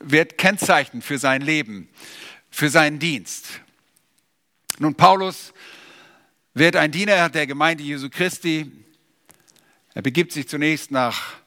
wird 0.00 0.38
kennzeichnend 0.38 1.04
für 1.04 1.18
sein 1.18 1.42
Leben, 1.42 1.88
für 2.50 2.70
seinen 2.70 2.98
Dienst. 2.98 3.60
Nun, 4.78 4.94
Paulus 4.94 5.52
wird 6.54 6.74
ein 6.74 6.90
Diener 6.90 7.28
der 7.28 7.46
Gemeinde 7.46 7.84
Jesu 7.84 8.08
Christi. 8.10 8.72
Er 9.94 10.02
begibt 10.02 10.32
sich 10.32 10.48
zunächst 10.48 10.90
nach 10.90 11.34
äh, 11.34 11.39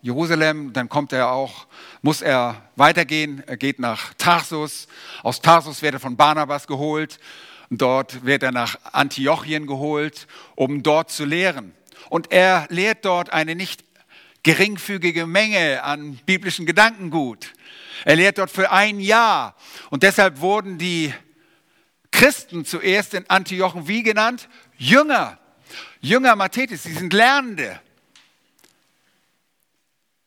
Jerusalem, 0.00 0.72
dann 0.72 0.88
kommt 0.88 1.12
er 1.12 1.30
auch, 1.30 1.66
muss 2.00 2.22
er 2.22 2.62
weitergehen, 2.76 3.42
er 3.46 3.56
geht 3.56 3.78
nach 3.78 4.14
Tarsus. 4.14 4.88
Aus 5.22 5.40
Tarsus 5.40 5.82
wird 5.82 5.94
er 5.94 6.00
von 6.00 6.16
Barnabas 6.16 6.66
geholt 6.66 7.18
dort 7.78 8.24
wird 8.24 8.42
er 8.42 8.52
nach 8.52 8.76
Antiochien 8.92 9.66
geholt, 9.66 10.26
um 10.54 10.82
dort 10.82 11.10
zu 11.10 11.24
lehren. 11.24 11.74
Und 12.10 12.32
er 12.32 12.66
lehrt 12.68 13.04
dort 13.04 13.32
eine 13.32 13.54
nicht 13.54 13.84
geringfügige 14.42 15.26
Menge 15.26 15.82
an 15.82 16.18
biblischen 16.26 16.66
Gedankengut. 16.66 17.52
Er 18.04 18.16
lehrt 18.16 18.38
dort 18.38 18.50
für 18.50 18.70
ein 18.72 19.00
Jahr. 19.00 19.54
Und 19.90 20.02
deshalb 20.02 20.40
wurden 20.40 20.78
die 20.78 21.14
Christen 22.10 22.64
zuerst 22.64 23.14
in 23.14 23.28
Antiochen 23.30 23.88
wie 23.88 24.02
genannt? 24.02 24.48
Jünger. 24.76 25.38
Jünger 26.00 26.36
Mathetes, 26.36 26.82
sie 26.82 26.92
sind 26.92 27.12
Lernende. 27.12 27.80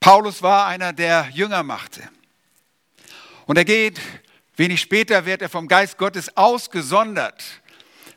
Paulus 0.06 0.44
war 0.44 0.68
einer, 0.68 0.94
der 0.94 1.30
Jünger 1.34 1.64
machte. 1.64 2.08
Und 3.48 3.58
er 3.58 3.66
geht, 3.66 4.00
wenig 4.56 4.80
später 4.80 5.26
wird 5.26 5.42
er 5.42 5.50
vom 5.50 5.68
Geist 5.68 5.98
Gottes 5.98 6.38
ausgesondert 6.38 7.44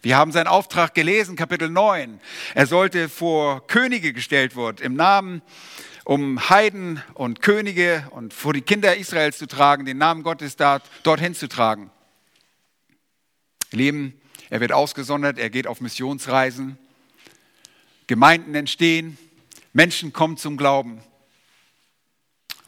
wir 0.01 0.17
haben 0.17 0.31
seinen 0.31 0.47
Auftrag 0.47 0.95
gelesen, 0.95 1.35
Kapitel 1.35 1.69
9. 1.69 2.21
Er 2.55 2.67
sollte 2.67 3.09
vor 3.09 3.67
Könige 3.67 4.13
gestellt 4.13 4.57
werden, 4.57 4.77
im 4.81 4.95
Namen, 4.95 5.43
um 6.05 6.49
Heiden 6.49 7.03
und 7.15 7.43
Könige 7.43 8.07
und 8.11 8.33
vor 8.33 8.53
die 8.53 8.61
Kinder 8.61 8.97
Israels 8.97 9.39
zu 9.39 9.47
tragen, 9.47 9.87
den 9.87 9.99
Namen 9.99 10.23
Gottes 10.23 10.55
dort, 10.55 10.85
dorthin 11.03 11.35
zu 11.35 11.49
tragen. 11.49 11.91
Leben, 13.73 14.21
er 14.51 14.61
wird 14.61 14.73
ausgesondert, 14.73 15.37
er 15.37 15.51
geht 15.51 15.67
auf 15.67 15.81
Missionsreisen. 15.81 16.79
Gemeinden 18.07 18.55
entstehen, 18.55 19.19
Menschen 19.73 20.13
kommen 20.13 20.37
zum 20.37 20.57
Glauben. 20.57 21.03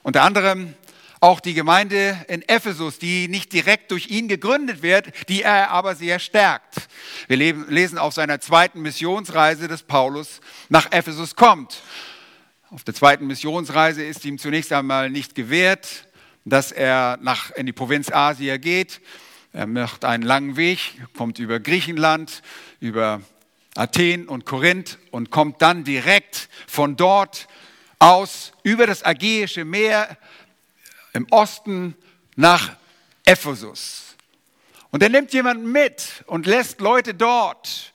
Unter 0.02 0.22
anderem 0.22 0.74
auch 1.20 1.40
die 1.40 1.52
Gemeinde 1.52 2.18
in 2.28 2.40
Ephesus, 2.48 2.98
die 2.98 3.28
nicht 3.28 3.52
direkt 3.52 3.90
durch 3.90 4.08
ihn 4.08 4.26
gegründet 4.26 4.82
wird, 4.82 5.12
die 5.28 5.42
er 5.42 5.70
aber 5.70 5.94
sehr 5.94 6.18
stärkt. 6.18 6.88
Wir 7.28 7.36
lesen 7.36 7.98
auf 7.98 8.14
seiner 8.14 8.40
zweiten 8.40 8.80
Missionsreise, 8.80 9.68
dass 9.68 9.82
Paulus 9.82 10.40
nach 10.70 10.90
Ephesus 10.92 11.36
kommt. 11.36 11.82
Auf 12.70 12.84
der 12.84 12.94
zweiten 12.94 13.26
Missionsreise 13.26 14.02
ist 14.02 14.24
ihm 14.24 14.38
zunächst 14.38 14.72
einmal 14.72 15.10
nicht 15.10 15.34
gewährt, 15.34 16.06
dass 16.46 16.72
er 16.72 17.18
nach, 17.20 17.50
in 17.50 17.66
die 17.66 17.72
Provinz 17.72 18.10
Asia 18.10 18.56
geht. 18.56 19.02
Er 19.52 19.66
macht 19.66 20.06
einen 20.06 20.22
langen 20.22 20.56
Weg, 20.56 20.78
kommt 21.14 21.38
über 21.38 21.60
Griechenland, 21.60 22.42
über 22.78 23.20
Athen 23.76 24.26
und 24.26 24.46
Korinth 24.46 24.98
und 25.10 25.30
kommt 25.30 25.60
dann 25.60 25.84
direkt 25.84 26.48
von 26.66 26.96
dort 26.96 27.46
aus 28.00 28.52
über 28.64 28.88
das 28.88 29.02
Ägäische 29.02 29.64
Meer 29.64 30.16
im 31.12 31.26
Osten 31.30 31.94
nach 32.34 32.76
Ephesus. 33.24 34.16
Und 34.90 35.02
er 35.02 35.08
nimmt 35.08 35.32
jemanden 35.32 35.70
mit 35.70 36.24
und 36.26 36.46
lässt 36.46 36.80
Leute 36.80 37.14
dort, 37.14 37.92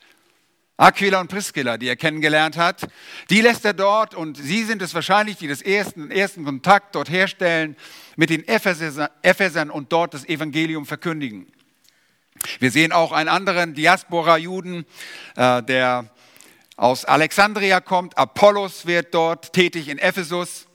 Aquila 0.78 1.22
und 1.22 1.30
Priscilla, 1.30 1.78
die 1.78 1.88
er 1.88 1.96
kennengelernt 1.96 2.58
hat, 2.58 2.88
die 3.30 3.42
lässt 3.42 3.66
er 3.66 3.74
dort 3.74 4.14
und 4.14 4.38
sie 4.38 4.64
sind 4.64 4.82
es 4.82 4.94
wahrscheinlich, 4.94 5.38
die 5.38 5.48
das 5.48 5.62
ersten, 5.62 6.12
ersten 6.12 6.46
Kontakt 6.46 6.96
dort 6.96 7.10
herstellen 7.10 7.76
mit 8.16 8.30
den 8.30 8.46
Ephesern 8.48 9.70
und 9.70 9.92
dort 9.92 10.14
das 10.14 10.26
Evangelium 10.26 10.86
verkündigen. 10.86 11.48
Wir 12.60 12.72
sehen 12.72 12.92
auch 12.92 13.12
einen 13.12 13.30
anderen 13.30 13.74
Diaspora-Juden, 13.74 14.86
äh, 15.36 15.64
der 15.64 16.12
aus 16.78 17.06
Alexandria 17.06 17.80
kommt. 17.80 18.18
Apollos 18.18 18.86
wird 18.86 19.14
dort 19.14 19.54
tätig 19.54 19.88
in 19.88 19.98
Ephesus. 19.98 20.68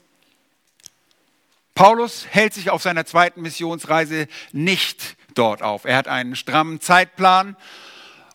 Paulus 1.74 2.26
hält 2.28 2.54
sich 2.54 2.70
auf 2.70 2.82
seiner 2.82 3.06
zweiten 3.06 3.42
Missionsreise 3.42 4.26
nicht 4.52 5.16
dort 5.34 5.62
auf. 5.62 5.84
Er 5.84 5.96
hat 5.96 6.08
einen 6.08 6.36
strammen 6.36 6.80
Zeitplan 6.80 7.56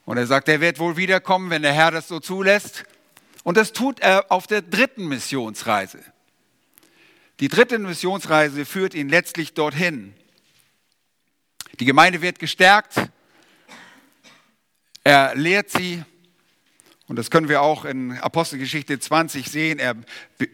und 0.05 0.17
er 0.17 0.27
sagt, 0.27 0.48
er 0.50 0.62
wird 0.62 0.79
wohl 0.79 0.98
wiederkommen, 0.98 1.50
wenn 1.50 1.62
der 1.62 1.74
Herr 1.74 1.91
das 1.91 2.07
so 2.07 2.19
zulässt. 2.19 2.86
Und 3.43 3.57
das 3.57 3.74
tut 3.74 4.00
er 4.00 4.31
auf 4.31 4.48
der 4.48 4.62
dritten 4.62 5.07
Missionsreise. 5.07 6.00
Die 7.39 7.48
dritte 7.48 7.77
Missionsreise 7.77 8.65
führt 8.65 8.93
ihn 8.93 9.10
letztlich 9.10 9.53
dorthin. 9.53 10.15
Die 11.79 11.86
Gemeinde 11.86 12.22
wird 12.22 12.39
gestärkt. 12.39 12.95
Er 15.03 15.36
lehrt 15.36 15.69
sie 15.69 16.03
Und 17.07 17.17
das 17.17 17.29
können 17.29 17.50
wir 17.50 17.62
auch 17.62 17.85
in 17.85 18.17
Apostelgeschichte 18.17 19.00
20 19.00 19.50
sehen. 19.50 19.79
Er 19.79 19.95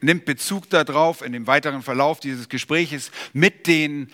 nimmt 0.01 0.25
Bezug 0.25 0.69
darauf 0.69 1.21
in 1.21 1.31
dem 1.31 1.47
weiteren 1.47 1.81
Verlauf 1.81 2.19
dieses 2.19 2.49
Gespräches 2.49 3.11
mit 3.31 3.67
den 3.67 4.11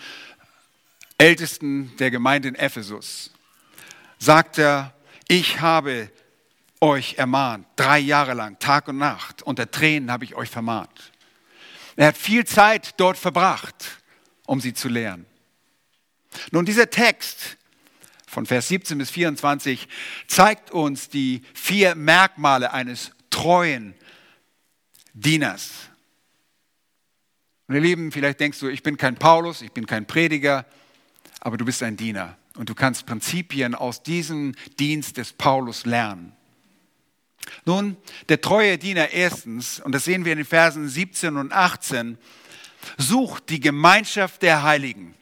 Ältesten 1.18 1.96
der 1.98 2.12
Gemeinde 2.12 2.48
in 2.48 2.54
Ephesus. 2.54 3.32
Sagt 4.18 4.58
er, 4.58 4.94
ich 5.26 5.60
habe 5.60 6.10
euch 6.80 7.16
ermahnt, 7.18 7.66
drei 7.74 7.98
Jahre 7.98 8.34
lang, 8.34 8.58
Tag 8.60 8.86
und 8.86 8.98
Nacht, 8.98 9.42
unter 9.42 9.68
Tränen 9.68 10.12
habe 10.12 10.24
ich 10.24 10.36
euch 10.36 10.48
vermahnt. 10.48 11.12
Er 11.96 12.08
hat 12.08 12.16
viel 12.16 12.44
Zeit 12.44 12.94
dort 12.98 13.18
verbracht, 13.18 13.98
um 14.46 14.60
sie 14.60 14.72
zu 14.72 14.88
lehren. 14.88 15.26
Nun, 16.52 16.64
dieser 16.64 16.88
Text 16.88 17.57
von 18.28 18.46
Vers 18.46 18.68
17 18.68 18.98
bis 18.98 19.10
24 19.10 19.88
zeigt 20.26 20.70
uns 20.70 21.08
die 21.08 21.42
vier 21.54 21.94
Merkmale 21.94 22.72
eines 22.72 23.12
treuen 23.30 23.94
Dieners. 25.14 25.70
Und 27.66 27.74
ihr 27.74 27.80
Lieben, 27.80 28.12
vielleicht 28.12 28.40
denkst 28.40 28.60
du, 28.60 28.68
ich 28.68 28.82
bin 28.82 28.96
kein 28.96 29.16
Paulus, 29.16 29.62
ich 29.62 29.72
bin 29.72 29.86
kein 29.86 30.06
Prediger, 30.06 30.64
aber 31.40 31.56
du 31.56 31.64
bist 31.64 31.82
ein 31.82 31.96
Diener. 31.96 32.36
Und 32.56 32.68
du 32.68 32.74
kannst 32.74 33.06
Prinzipien 33.06 33.74
aus 33.74 34.02
diesem 34.02 34.54
Dienst 34.78 35.16
des 35.16 35.32
Paulus 35.32 35.86
lernen. 35.86 36.32
Nun, 37.64 37.96
der 38.28 38.40
treue 38.40 38.78
Diener 38.78 39.10
erstens, 39.10 39.80
und 39.80 39.92
das 39.92 40.04
sehen 40.04 40.24
wir 40.24 40.32
in 40.32 40.38
den 40.38 40.46
Versen 40.46 40.88
17 40.88 41.36
und 41.36 41.52
18, 41.52 42.18
sucht 42.96 43.48
die 43.48 43.60
Gemeinschaft 43.60 44.42
der 44.42 44.62
Heiligen. 44.62 45.14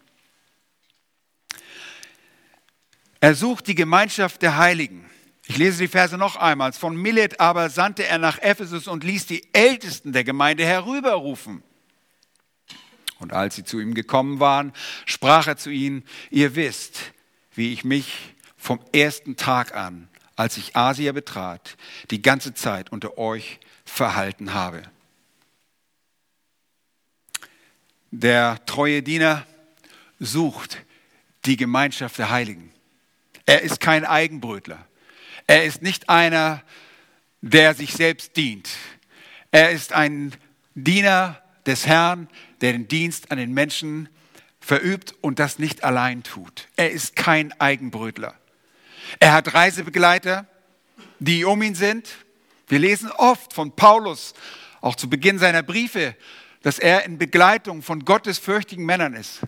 Er 3.27 3.35
sucht 3.35 3.67
die 3.67 3.75
Gemeinschaft 3.75 4.41
der 4.41 4.57
Heiligen. 4.57 5.05
Ich 5.49 5.57
lese 5.57 5.79
die 5.79 5.89
Verse 5.89 6.17
noch 6.17 6.37
einmal. 6.37 6.73
Von 6.73 6.95
Milet 6.95 7.41
aber 7.41 7.71
sandte 7.71 8.07
er 8.07 8.19
nach 8.19 8.39
Ephesus 8.39 8.87
und 8.87 9.03
ließ 9.03 9.27
die 9.27 9.43
Ältesten 9.53 10.13
der 10.13 10.23
Gemeinde 10.23 10.65
herüberrufen. 10.65 11.65
Und 13.19 13.33
als 13.33 13.57
sie 13.57 13.65
zu 13.65 13.81
ihm 13.81 13.95
gekommen 13.95 14.39
waren, 14.39 14.73
sprach 15.07 15.49
er 15.49 15.57
zu 15.57 15.71
ihnen, 15.71 16.05
ihr 16.31 16.55
wisst, 16.55 17.01
wie 17.57 17.73
ich 17.73 17.83
mich 17.83 18.37
vom 18.57 18.79
ersten 18.93 19.35
Tag 19.35 19.75
an, 19.75 20.07
als 20.37 20.57
ich 20.57 20.77
Asia 20.77 21.11
betrat, 21.11 21.77
die 22.13 22.23
ganze 22.23 22.55
Zeit 22.55 22.93
unter 22.93 23.19
euch 23.19 23.59
verhalten 23.85 24.55
habe. 24.55 24.83
Der 28.13 28.65
treue 28.67 29.03
Diener 29.03 29.45
sucht 30.21 30.79
die 31.45 31.57
Gemeinschaft 31.57 32.19
der 32.19 32.31
Heiligen. 32.31 32.73
Er 33.47 33.63
ist 33.63 33.79
kein 33.81 34.05
Eigenbrötler. 34.05 34.85
Er 35.47 35.65
ist 35.65 35.81
nicht 35.81 36.09
einer, 36.09 36.63
der 37.41 37.75
sich 37.75 37.93
selbst 37.93 38.37
dient. 38.37 38.69
Er 39.53 39.71
ist 39.71 39.93
ein 39.93 40.35
Diener 40.75 41.41
des 41.65 41.87
Herrn, 41.87 42.29
der 42.61 42.73
den 42.73 42.89
Dienst 42.89 43.31
an 43.31 43.39
den 43.39 43.53
Menschen 43.53 44.09
verübt 44.61 45.15
und 45.21 45.39
das 45.39 45.61
nicht 45.61 45.85
allein 45.85 46.25
tut. 46.25 46.67
Er 46.75 46.91
ist 46.91 47.15
kein 47.15 47.59
Eigenbrötler. 47.61 48.35
Er 49.21 49.33
hat 49.33 49.55
Reisebegleiter, 49.55 50.47
die 51.21 51.45
um 51.45 51.63
ihn 51.63 51.77
sind. 51.77 52.09
Wir 52.67 52.81
lesen 52.81 53.13
oft 53.13 53.53
von 53.53 53.77
Paulus, 53.77 54.35
auch 54.81 54.97
zu 54.97 55.09
Beginn 55.09 55.39
seiner 55.39 55.63
Briefe, 55.63 56.17
dass 56.63 56.81
er 56.81 57.05
in 57.05 57.17
Begleitung 57.17 57.83
von 57.83 58.05
gottesfürchtigen 58.05 58.85
Männern 58.85 59.15
ist 59.15 59.43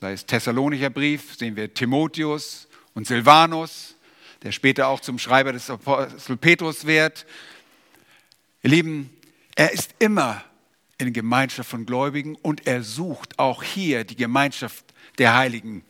sei 0.00 0.12
es 0.12 0.26
Thessalonicher 0.26 0.90
Brief, 0.90 1.34
sehen 1.36 1.56
wir 1.56 1.72
Timotheus 1.72 2.68
und 2.94 3.06
Silvanus, 3.06 3.94
der 4.42 4.52
später 4.52 4.88
auch 4.88 5.00
zum 5.00 5.18
Schreiber 5.18 5.52
des 5.52 5.70
Apostel 5.70 6.36
Petrus 6.36 6.86
wird. 6.86 7.26
Ihr 8.62 8.70
Lieben, 8.70 9.10
er 9.54 9.72
ist 9.72 9.94
immer 9.98 10.44
in 10.98 11.12
Gemeinschaft 11.12 11.70
von 11.70 11.86
Gläubigen 11.86 12.36
und 12.36 12.66
er 12.66 12.82
sucht 12.82 13.38
auch 13.38 13.62
hier 13.62 14.04
die 14.04 14.16
Gemeinschaft 14.16 14.84
der 15.18 15.34
Heiligen. 15.34 15.84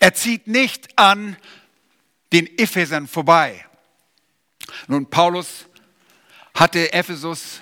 Er 0.00 0.14
zieht 0.14 0.46
nicht 0.46 0.98
an 0.98 1.36
den 2.32 2.46
Ephesern 2.58 3.06
vorbei. 3.06 3.64
Nun, 4.86 5.06
Paulus 5.06 5.66
hatte 6.54 6.92
Ephesus 6.92 7.60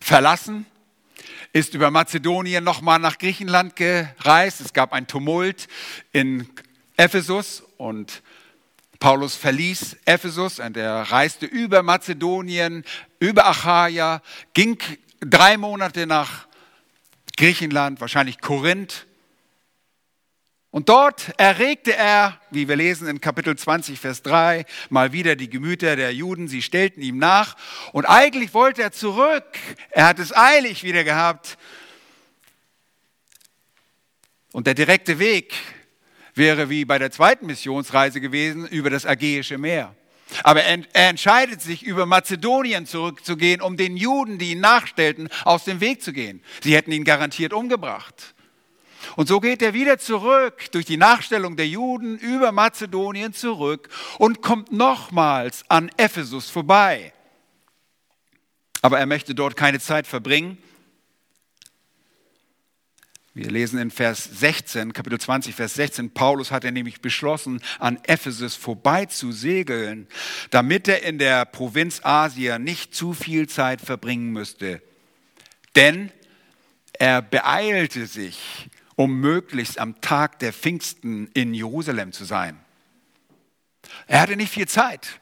verlassen 0.00 0.66
ist 1.52 1.74
über 1.74 1.90
Mazedonien 1.90 2.64
nochmal 2.64 2.98
nach 2.98 3.18
Griechenland 3.18 3.76
gereist. 3.76 4.60
Es 4.60 4.72
gab 4.72 4.92
ein 4.92 5.06
Tumult 5.06 5.68
in 6.12 6.48
Ephesus 6.96 7.62
und 7.76 8.22
Paulus 8.98 9.34
verließ 9.34 9.96
Ephesus 10.04 10.60
und 10.60 10.76
er 10.76 11.10
reiste 11.10 11.44
über 11.44 11.82
Mazedonien, 11.82 12.84
über 13.18 13.46
Achaia, 13.46 14.22
ging 14.54 14.78
drei 15.20 15.56
Monate 15.56 16.06
nach 16.06 16.46
Griechenland, 17.36 18.00
wahrscheinlich 18.00 18.40
Korinth 18.40 19.06
und 20.72 20.88
dort 20.88 21.34
erregte 21.36 21.94
er, 21.94 22.40
wie 22.50 22.66
wir 22.66 22.76
lesen 22.76 23.06
in 23.06 23.20
Kapitel 23.20 23.54
20, 23.54 24.00
Vers 24.00 24.22
3, 24.22 24.64
mal 24.88 25.12
wieder 25.12 25.36
die 25.36 25.50
Gemüter 25.50 25.96
der 25.96 26.14
Juden. 26.14 26.48
Sie 26.48 26.62
stellten 26.62 27.02
ihm 27.02 27.18
nach. 27.18 27.56
Und 27.92 28.06
eigentlich 28.06 28.54
wollte 28.54 28.80
er 28.80 28.90
zurück. 28.90 29.44
Er 29.90 30.06
hat 30.06 30.18
es 30.18 30.34
eilig 30.34 30.82
wieder 30.82 31.04
gehabt. 31.04 31.58
Und 34.52 34.66
der 34.66 34.72
direkte 34.72 35.18
Weg 35.18 35.52
wäre 36.34 36.70
wie 36.70 36.86
bei 36.86 36.98
der 36.98 37.10
zweiten 37.10 37.44
Missionsreise 37.44 38.22
gewesen 38.22 38.66
über 38.66 38.88
das 38.88 39.04
Ägäische 39.04 39.58
Meer. 39.58 39.94
Aber 40.42 40.62
er, 40.62 40.78
er 40.94 41.10
entscheidet 41.10 41.60
sich, 41.60 41.82
über 41.82 42.06
Mazedonien 42.06 42.86
zurückzugehen, 42.86 43.60
um 43.60 43.76
den 43.76 43.98
Juden, 43.98 44.38
die 44.38 44.52
ihn 44.52 44.60
nachstellten, 44.60 45.28
aus 45.44 45.64
dem 45.64 45.82
Weg 45.82 46.02
zu 46.02 46.14
gehen. 46.14 46.42
Sie 46.62 46.74
hätten 46.74 46.92
ihn 46.92 47.04
garantiert 47.04 47.52
umgebracht. 47.52 48.34
Und 49.16 49.28
so 49.28 49.40
geht 49.40 49.62
er 49.62 49.74
wieder 49.74 49.98
zurück 49.98 50.70
durch 50.72 50.84
die 50.84 50.96
Nachstellung 50.96 51.56
der 51.56 51.68
Juden 51.68 52.18
über 52.18 52.52
Mazedonien 52.52 53.32
zurück 53.32 53.88
und 54.18 54.42
kommt 54.42 54.72
nochmals 54.72 55.64
an 55.68 55.90
Ephesus 55.96 56.50
vorbei. 56.50 57.12
Aber 58.80 58.98
er 58.98 59.06
möchte 59.06 59.34
dort 59.34 59.56
keine 59.56 59.80
Zeit 59.80 60.06
verbringen. 60.06 60.58
Wir 63.34 63.50
lesen 63.50 63.78
in 63.78 63.90
Vers 63.90 64.24
16, 64.24 64.92
Kapitel 64.92 65.18
20, 65.18 65.54
Vers 65.54 65.72
16, 65.74 66.10
Paulus 66.10 66.50
hat 66.50 66.64
nämlich 66.64 67.00
beschlossen, 67.00 67.62
an 67.78 67.98
Ephesus 68.02 68.56
vorbei 68.56 69.06
zu 69.06 69.32
segeln, 69.32 70.06
damit 70.50 70.86
er 70.86 71.02
in 71.02 71.18
der 71.18 71.46
Provinz 71.46 72.00
Asia 72.02 72.58
nicht 72.58 72.94
zu 72.94 73.14
viel 73.14 73.48
Zeit 73.48 73.80
verbringen 73.80 74.32
müsste. 74.32 74.82
Denn 75.76 76.12
er 76.92 77.22
beeilte 77.22 78.06
sich, 78.06 78.68
um 79.02 79.18
möglichst 79.18 79.80
am 79.80 80.00
Tag 80.00 80.38
der 80.38 80.52
Pfingsten 80.52 81.26
in 81.34 81.54
Jerusalem 81.54 82.12
zu 82.12 82.24
sein. 82.24 82.56
Er 84.06 84.20
hatte 84.20 84.36
nicht 84.36 84.52
viel 84.52 84.68
Zeit. 84.68 85.20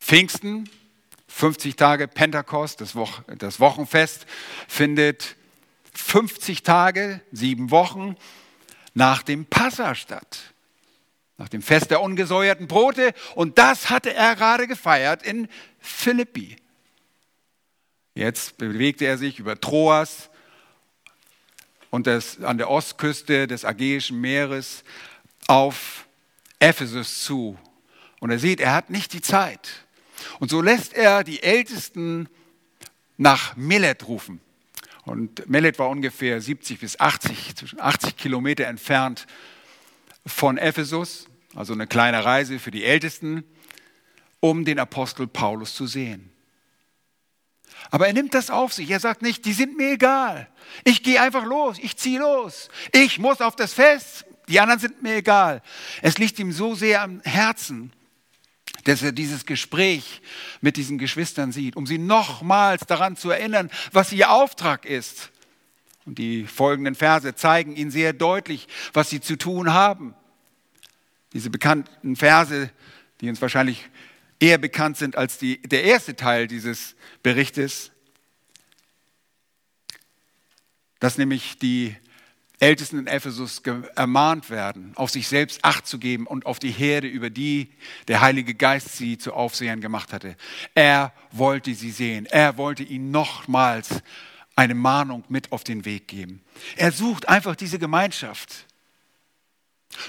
Pfingsten, 0.00 0.70
50 1.28 1.76
Tage 1.76 2.08
Pentekost, 2.08 2.80
das, 2.80 2.94
Wo 2.94 3.06
das 3.26 3.60
Wochenfest, 3.60 4.24
findet 4.68 5.36
50 5.92 6.62
Tage, 6.62 7.20
sieben 7.30 7.70
Wochen 7.70 8.16
nach 8.94 9.22
dem 9.22 9.44
Passa 9.44 9.94
statt. 9.94 10.54
Nach 11.36 11.50
dem 11.50 11.60
Fest 11.60 11.90
der 11.90 12.00
ungesäuerten 12.00 12.68
Brote. 12.68 13.12
Und 13.34 13.58
das 13.58 13.90
hatte 13.90 14.14
er 14.14 14.34
gerade 14.34 14.66
gefeiert 14.66 15.22
in 15.22 15.46
Philippi. 15.78 16.56
Jetzt 18.14 18.56
bewegte 18.56 19.04
er 19.04 19.18
sich 19.18 19.38
über 19.38 19.60
Troas 19.60 20.29
und 21.90 22.06
das, 22.06 22.40
an 22.42 22.58
der 22.58 22.70
Ostküste 22.70 23.46
des 23.46 23.64
Ägäischen 23.64 24.20
Meeres 24.20 24.84
auf 25.46 26.06
Ephesus 26.58 27.24
zu. 27.24 27.58
Und 28.20 28.30
er 28.30 28.38
sieht, 28.38 28.60
er 28.60 28.74
hat 28.74 28.90
nicht 28.90 29.12
die 29.12 29.22
Zeit. 29.22 29.84
Und 30.38 30.50
so 30.50 30.60
lässt 30.60 30.94
er 30.94 31.24
die 31.24 31.42
Ältesten 31.42 32.28
nach 33.16 33.56
Milet 33.56 34.06
rufen. 34.06 34.40
Und 35.04 35.48
Milet 35.48 35.78
war 35.78 35.88
ungefähr 35.88 36.40
70 36.40 36.80
bis 36.80 37.00
80, 37.00 37.56
zwischen 37.56 37.80
80 37.80 38.16
Kilometer 38.16 38.66
entfernt 38.66 39.26
von 40.26 40.58
Ephesus, 40.58 41.26
also 41.54 41.72
eine 41.72 41.86
kleine 41.86 42.24
Reise 42.24 42.58
für 42.58 42.70
die 42.70 42.84
Ältesten, 42.84 43.44
um 44.40 44.64
den 44.64 44.78
Apostel 44.78 45.26
Paulus 45.26 45.74
zu 45.74 45.86
sehen. 45.86 46.30
Aber 47.90 48.06
er 48.06 48.12
nimmt 48.12 48.34
das 48.34 48.50
auf 48.50 48.72
sich. 48.72 48.90
Er 48.90 49.00
sagt 49.00 49.22
nicht, 49.22 49.44
die 49.44 49.52
sind 49.52 49.76
mir 49.76 49.92
egal. 49.92 50.48
Ich 50.84 51.02
gehe 51.02 51.20
einfach 51.20 51.44
los. 51.44 51.76
Ich 51.80 51.96
ziehe 51.96 52.20
los. 52.20 52.68
Ich 52.92 53.18
muss 53.18 53.40
auf 53.40 53.56
das 53.56 53.72
Fest. 53.72 54.24
Die 54.48 54.60
anderen 54.60 54.80
sind 54.80 55.02
mir 55.02 55.16
egal. 55.16 55.62
Es 56.02 56.18
liegt 56.18 56.38
ihm 56.38 56.52
so 56.52 56.74
sehr 56.74 57.02
am 57.02 57.20
Herzen, 57.22 57.92
dass 58.84 59.02
er 59.02 59.12
dieses 59.12 59.46
Gespräch 59.46 60.22
mit 60.60 60.76
diesen 60.76 60.98
Geschwistern 60.98 61.52
sieht, 61.52 61.76
um 61.76 61.86
sie 61.86 61.98
nochmals 61.98 62.82
daran 62.86 63.16
zu 63.16 63.30
erinnern, 63.30 63.70
was 63.92 64.12
ihr 64.12 64.30
Auftrag 64.30 64.84
ist. 64.84 65.30
Und 66.06 66.18
die 66.18 66.46
folgenden 66.46 66.94
Verse 66.94 67.34
zeigen 67.34 67.76
ihnen 67.76 67.90
sehr 67.90 68.12
deutlich, 68.12 68.68
was 68.92 69.10
sie 69.10 69.20
zu 69.20 69.36
tun 69.36 69.72
haben. 69.72 70.14
Diese 71.32 71.50
bekannten 71.50 72.16
Verse 72.16 72.70
die 73.20 73.28
uns 73.28 73.40
wahrscheinlich 73.42 73.88
eher 74.40 74.58
bekannt 74.58 74.96
sind 74.96 75.16
als 75.16 75.38
die, 75.38 75.62
der 75.62 75.84
erste 75.84 76.16
Teil 76.16 76.48
dieses 76.48 76.96
Berichtes, 77.22 77.92
dass 80.98 81.18
nämlich 81.18 81.58
die 81.58 81.96
Ältesten 82.58 82.98
in 82.98 83.06
Ephesus 83.06 83.62
ermahnt 83.96 84.50
werden, 84.50 84.92
auf 84.96 85.10
sich 85.10 85.28
selbst 85.28 85.64
Acht 85.64 85.86
zu 85.86 85.98
geben 85.98 86.26
und 86.26 86.44
auf 86.44 86.58
die 86.58 86.70
Herde, 86.70 87.06
über 87.06 87.30
die 87.30 87.70
der 88.06 88.20
Heilige 88.20 88.54
Geist 88.54 88.96
sie 88.96 89.16
zu 89.16 89.32
Aufsehern 89.32 89.80
gemacht 89.80 90.12
hatte. 90.12 90.36
Er 90.74 91.14
wollte 91.32 91.74
sie 91.74 91.90
sehen. 91.90 92.26
Er 92.26 92.58
wollte 92.58 92.82
ihnen 92.82 93.10
nochmals 93.10 94.02
eine 94.56 94.74
Mahnung 94.74 95.24
mit 95.28 95.52
auf 95.52 95.64
den 95.64 95.86
Weg 95.86 96.08
geben. 96.08 96.42
Er 96.76 96.92
sucht 96.92 97.30
einfach 97.30 97.56
diese 97.56 97.78
Gemeinschaft. 97.78 98.66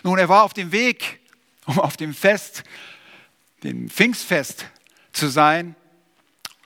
Nun, 0.04 0.20
er 0.20 0.28
war 0.28 0.44
auf 0.44 0.54
dem 0.54 0.74
Weg, 0.74 1.22
um 1.66 1.80
auf 1.80 1.96
dem 1.96 2.14
Fest, 2.14 2.64
dem 3.64 3.90
Pfingstfest 3.90 4.66
zu 5.14 5.28
sein. 5.28 5.76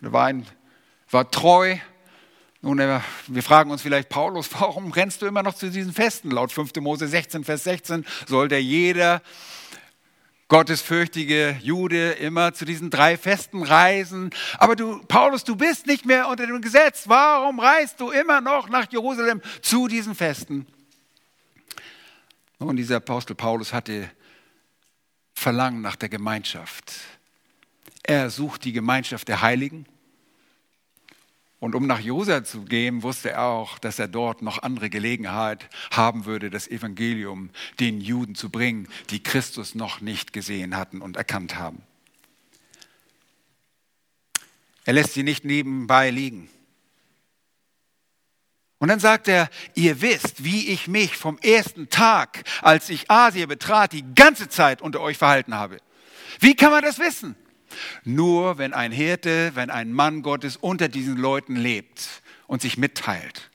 Er 0.02 0.14
war, 0.14 0.26
ein, 0.26 0.46
war 1.10 1.30
treu 1.30 1.78
nun, 2.66 2.80
äh, 2.80 3.00
wir 3.28 3.44
fragen 3.44 3.70
uns 3.70 3.84
vielleicht, 3.84 4.10
Paulus, 4.10 4.50
warum 4.60 4.92
rennst 4.92 5.22
du 5.22 5.28
immer 5.28 5.44
noch 5.44 5.54
zu 5.54 5.70
diesen 5.70 5.94
Festen? 5.94 6.32
Laut 6.32 6.52
5. 6.52 6.74
Mose 6.78 7.08
16, 7.08 7.44
Vers 7.44 7.64
16 7.64 8.04
sollte 8.26 8.58
jeder 8.58 9.22
gottesfürchtige 10.48 11.60
Jude 11.62 12.14
immer 12.14 12.56
zu 12.56 12.66
diesen 12.66 12.90
drei 12.90 13.18
Festen 13.18 13.62
reisen. 13.62 14.32
Aber 14.58 14.76
du, 14.76 15.00
Paulus, 15.08 15.44
du 15.44 15.56
bist 15.56 15.86
nicht 15.86 16.08
mehr 16.08 16.28
unter 16.28 16.48
dem 16.48 16.60
Gesetz. 16.60 17.04
Warum 17.08 17.60
reist 17.60 18.00
du 18.00 18.10
immer 18.10 18.42
noch 18.42 18.68
nach 18.68 18.92
Jerusalem 18.92 19.44
zu 19.62 19.88
diesen 19.88 20.16
Festen? 20.16 20.66
Und 22.58 22.78
dieser 22.78 22.96
Apostel 22.96 23.36
Paulus 23.36 23.74
hatte 23.74 24.10
Verlangen 25.36 25.82
nach 25.82 25.96
der 25.96 26.10
Gemeinschaft. 26.10 26.94
Er 28.04 28.30
sucht 28.30 28.66
die 28.66 28.72
Gemeinschaft 28.72 29.28
der 29.28 29.42
Heiligen. 29.42 29.86
Und 31.60 31.76
um 31.76 31.88
nach 31.88 32.00
Josa 32.00 32.44
zu 32.44 32.64
gehen, 32.64 33.04
wusste 33.04 33.32
er 33.32 33.44
auch, 33.44 33.80
dass 33.80 34.00
er 34.00 34.08
dort 34.08 34.42
noch 34.42 34.62
andere 34.62 34.90
Gelegenheit 34.90 35.70
haben 35.92 36.26
würde, 36.26 36.50
das 36.50 36.68
Evangelium 36.68 37.50
den 37.80 38.02
Juden 38.02 38.36
zu 38.36 38.50
bringen, 38.50 38.88
die 39.10 39.24
Christus 39.24 39.74
noch 39.76 40.02
nicht 40.02 40.34
gesehen 40.34 40.76
hatten 40.76 41.02
und 41.02 41.18
erkannt 41.18 41.56
haben. 41.56 41.82
Er 44.84 44.94
lässt 44.94 45.14
sie 45.14 45.24
nicht 45.24 45.46
nebenbei 45.46 46.12
liegen. 46.12 46.50
Und 48.78 48.90
dann 48.90 49.00
sagt 49.00 49.28
er, 49.28 49.50
ihr 49.74 50.02
wisst, 50.02 50.44
wie 50.44 50.68
ich 50.68 50.88
mich 50.88 51.16
vom 51.16 51.38
ersten 51.40 51.90
Tag, 51.90 52.44
als 52.62 52.90
ich 52.90 53.10
Asien 53.10 53.48
betrat, 53.48 53.94
die 53.94 54.04
ganze 54.16 54.50
Zeit 54.50 54.82
unter 54.82 55.00
euch 55.00 55.18
verhalten 55.18 55.56
habe. 55.56 55.78
Wie 56.40 56.56
kann 56.56 56.72
man 56.72 56.84
das 56.84 57.00
wissen? 57.00 57.36
Nur 58.04 58.58
wenn 58.58 58.74
ein 58.74 58.92
Hirte, 58.92 59.52
wenn 59.56 59.70
ein 59.70 59.92
Mann 59.94 60.22
Gottes 60.22 60.58
unter 60.58 60.88
diesen 60.88 61.18
Leuten 61.18 61.56
lebt 61.56 62.22
und 62.48 62.62
sich 62.62 62.78
mitteilt. 62.78 63.50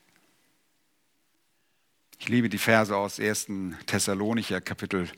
Ich 2.19 2.29
liebe 2.29 2.49
die 2.49 2.59
Verse 2.59 2.95
aus 2.95 3.19
1. 3.19 3.47
Thessalonicher 3.87 4.61
Kapitel 4.61 5.09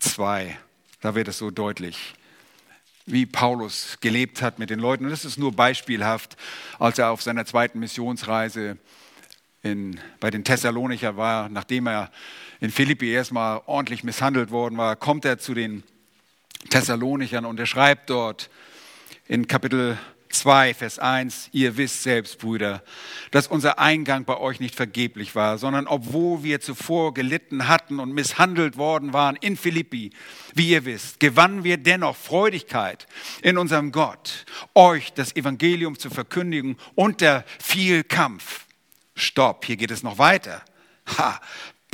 2. 0.00 0.58
Da 1.00 1.14
wird 1.14 1.28
es 1.28 1.38
so 1.38 1.50
deutlich, 1.50 2.14
wie 3.06 3.26
Paulus 3.26 3.98
gelebt 4.00 4.42
hat 4.42 4.58
mit 4.58 4.70
den 4.70 4.80
Leuten. 4.80 5.04
Und 5.04 5.10
das 5.10 5.24
ist 5.24 5.38
nur 5.38 5.52
beispielhaft, 5.52 6.36
als 6.78 6.98
er 6.98 7.10
auf 7.10 7.22
seiner 7.22 7.46
zweiten 7.46 7.78
Missionsreise 7.78 8.78
in, 9.64 9.98
bei 10.20 10.30
den 10.30 10.44
Thessalonicher 10.44 11.16
war, 11.16 11.48
nachdem 11.48 11.88
er 11.88 12.10
in 12.60 12.70
Philippi 12.70 13.10
erstmal 13.10 13.62
ordentlich 13.66 14.04
misshandelt 14.04 14.50
worden 14.50 14.76
war, 14.76 14.94
kommt 14.94 15.24
er 15.24 15.38
zu 15.38 15.54
den 15.54 15.82
Thessalonichern 16.70 17.44
und 17.44 17.58
er 17.58 17.66
schreibt 17.66 18.10
dort 18.10 18.50
in 19.26 19.48
Kapitel 19.48 19.98
2, 20.28 20.74
Vers 20.74 20.98
1, 20.98 21.48
ihr 21.52 21.76
wisst 21.76 22.02
selbst, 22.02 22.38
Brüder, 22.38 22.82
dass 23.30 23.46
unser 23.46 23.78
Eingang 23.78 24.24
bei 24.24 24.36
euch 24.36 24.60
nicht 24.60 24.74
vergeblich 24.74 25.34
war, 25.34 25.58
sondern 25.58 25.86
obwohl 25.86 26.42
wir 26.42 26.60
zuvor 26.60 27.14
gelitten 27.14 27.68
hatten 27.68 28.00
und 28.00 28.12
misshandelt 28.12 28.76
worden 28.76 29.12
waren 29.12 29.36
in 29.36 29.56
Philippi, 29.56 30.10
wie 30.54 30.70
ihr 30.70 30.84
wisst, 30.84 31.20
gewannen 31.20 31.64
wir 31.64 31.76
dennoch 31.76 32.16
Freudigkeit 32.16 33.06
in 33.42 33.56
unserem 33.56 33.92
Gott, 33.92 34.44
euch 34.74 35.12
das 35.14 35.34
Evangelium 35.36 35.98
zu 35.98 36.10
verkündigen 36.10 36.76
unter 36.94 37.44
viel 37.60 38.02
Kampf. 38.02 38.63
Stopp, 39.14 39.64
hier 39.64 39.76
geht 39.76 39.90
es 39.90 40.02
noch 40.02 40.18
weiter. 40.18 40.62
Ha, 41.18 41.40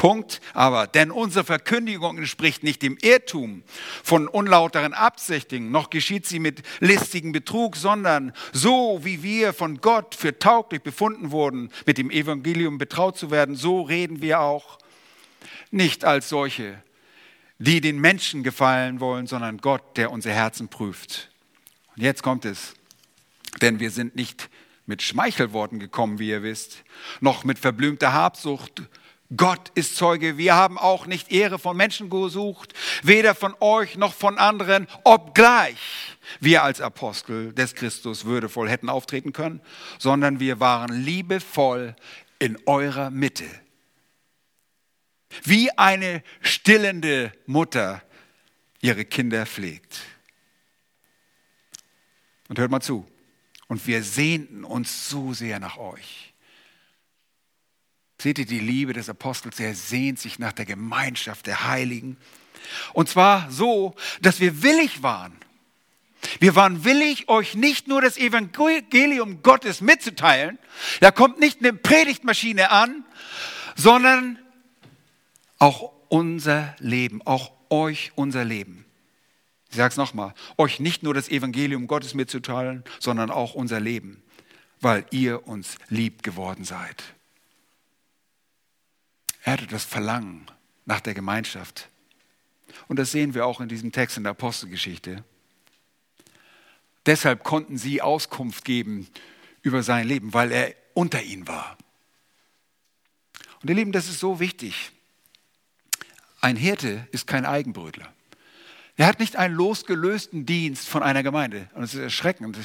Punkt. 0.01 0.41
Aber, 0.55 0.87
denn 0.87 1.11
unsere 1.11 1.45
Verkündigung 1.45 2.17
entspricht 2.17 2.63
nicht 2.63 2.81
dem 2.81 2.97
Irrtum 3.03 3.63
von 4.03 4.29
unlauteren 4.29 4.95
Absichten, 4.95 5.71
noch 5.71 5.91
geschieht 5.91 6.27
sie 6.27 6.39
mit 6.39 6.63
listigem 6.81 7.33
Betrug, 7.33 7.77
sondern 7.77 8.33
so 8.53 9.01
wie 9.03 9.23
wir 9.23 9.53
von 9.53 9.83
Gott 9.83 10.15
für 10.15 10.39
tauglich 10.39 10.83
befunden 10.83 11.33
wurden, 11.33 11.71
mit 11.85 11.99
dem 11.99 12.11
Evangelium 12.11 12.79
betraut 12.79 13.19
zu 13.19 13.31
werden, 13.31 13.57
so 13.57 13.83
reden 13.83 14.23
wir 14.23 14.41
auch. 14.41 14.79
Nicht 15.71 16.07
als 16.07 16.31
solche, 16.31 16.83
die 17.59 17.83
den 17.83 18.01
Menschen 18.01 18.43
gefallen 18.43 19.01
wollen, 19.01 19.27
sondern 19.27 19.59
Gott, 19.59 19.99
der 19.99 20.11
unsere 20.11 20.35
Herzen 20.35 20.69
prüft. 20.69 21.31
Und 21.95 22.03
jetzt 22.03 22.23
kommt 22.23 22.47
es, 22.47 22.75
denn 23.61 23.81
wir 23.81 23.91
sind 23.91 24.17
nicht 24.17 24.49
mit 24.91 25.03
Schmeichelworten 25.03 25.79
gekommen, 25.79 26.19
wie 26.19 26.29
ihr 26.29 26.43
wisst, 26.43 26.85
noch 27.21 27.45
mit 27.45 27.59
verblümter 27.59 28.13
Habsucht 28.13 28.83
Gott 29.37 29.71
ist 29.77 29.95
Zeuge, 29.95 30.39
wir 30.39 30.57
haben 30.57 30.77
auch 30.77 31.07
nicht 31.07 31.31
Ehre 31.31 31.61
von 31.61 31.77
Menschen 31.77 32.11
gesucht, 32.11 32.75
weder 33.05 33.37
von 33.37 33.55
euch 33.61 33.97
noch 33.97 34.13
von 34.13 34.39
anderen, 34.39 34.89
obgleich 35.05 35.79
wir 36.41 36.65
als 36.65 36.81
Apostel 36.81 37.53
des 37.53 37.77
Christus 37.77 38.25
würdevoll 38.25 38.69
hätten 38.69 38.89
auftreten 38.89 39.33
können, 39.33 39.61
sondern 40.01 40.41
wir 40.41 40.59
waren 40.59 40.93
liebevoll 40.93 41.95
in 42.41 42.59
eurer 42.67 43.11
Mitte. 43.11 43.47
Wie 45.45 45.71
eine 45.79 46.25
stillende 46.41 47.33
Mutter 47.47 48.03
ihre 48.81 49.05
Kinder 49.05 49.47
pflegt. 49.47 50.01
Und 52.49 52.59
hört 52.59 52.73
mal 52.73 52.81
zu. 52.81 53.07
Und 53.71 53.87
wir 53.87 54.03
sehnten 54.03 54.65
uns 54.65 55.09
so 55.09 55.33
sehr 55.33 55.61
nach 55.61 55.77
euch 55.79 56.31
Seht 58.21 58.39
ihr 58.39 58.45
die 58.45 58.61
Liebe 58.61 58.93
des 58.93 59.09
Apostels? 59.09 59.59
Er 59.61 59.75
sehnt 59.75 60.19
sich 60.19 60.39
nach 60.39 60.53
der 60.53 60.67
Gemeinschaft 60.67 61.47
der 61.47 61.67
Heiligen. 61.67 62.19
Und 62.93 63.09
zwar 63.09 63.51
so, 63.51 63.95
dass 64.21 64.41
wir 64.41 64.63
willig 64.63 65.03
waren. 65.03 65.33
Wir 66.39 66.55
waren 66.55 66.85
willig, 66.85 67.31
euch 67.31 67.55
nicht 67.55 67.89
nur 67.89 68.03
das 68.03 68.19
Evangelium 68.19 69.43
Gottes 69.43 69.81
mitzuteilen. 69.81 70.59
Da 71.01 71.13
kommt 71.13 71.41
nicht 71.41 71.61
eine 71.61 71.73
Predigtmaschine 71.73 72.71
an, 72.71 73.05
sondern 73.75 74.39
auch 75.59 75.91
unser 76.11 76.77
Leben, 76.79 77.23
auch 77.25 77.53
euch 77.71 78.13
unser 78.17 78.45
Leben. 78.45 78.85
Ich 79.71 79.77
sage 79.77 79.93
es 79.93 79.97
nochmal, 79.97 80.35
euch 80.59 80.81
nicht 80.81 81.03
nur 81.03 81.15
das 81.15 81.29
Evangelium 81.29 81.87
Gottes 81.87 82.15
mitzuteilen, 82.15 82.85
sondern 82.99 83.31
auch 83.31 83.55
unser 83.55 83.79
Leben, 83.79 84.23
weil 84.81 85.07
ihr 85.11 85.47
uns 85.47 85.77
lieb 85.89 86.23
geworden 86.23 86.65
seid. 86.65 87.03
Er 89.45 89.55
hatte 89.55 89.69
das 89.69 89.85
Verlangen 89.85 90.47
nach 90.87 91.01
der 91.01 91.15
Gemeinschaft. 91.15 91.89
Und 92.89 92.99
das 92.99 93.13
sehen 93.13 93.35
wir 93.35 93.47
auch 93.47 93.61
in 93.61 93.69
diesem 93.69 93.93
Text 93.93 94.17
in 94.17 94.25
der 94.25 94.33
Apostelgeschichte. 94.33 95.25
Deshalb 97.07 97.45
konnten 97.45 97.79
sie 97.79 98.03
Auskunft 98.03 98.65
geben 98.65 99.09
über 99.63 99.83
sein 99.83 100.07
Leben, 100.07 100.35
weil 100.35 100.53
er 100.53 100.75
unter 100.95 101.23
ihnen 101.23 101.47
war. 101.47 101.79
Und 103.63 103.69
ihr 103.69 103.77
Lieben, 103.77 103.93
das 103.93 104.09
ist 104.09 104.21
so 104.21 104.41
wichtig. 104.41 104.91
Ein 106.41 106.57
Hirte 106.57 107.07
ist 107.13 107.27
kein 107.27 107.47
Eigenbrötler. 107.47 108.13
Er 109.01 109.07
hat 109.07 109.19
nicht 109.19 109.37
einen 109.37 109.55
losgelösten 109.55 110.45
Dienst 110.45 110.87
von 110.87 111.03
einer 111.03 111.23
Gemeinde. 111.23 111.71
Und 111.73 111.85
es 111.85 111.95
ist 111.95 112.01
erschreckend. 112.01 112.59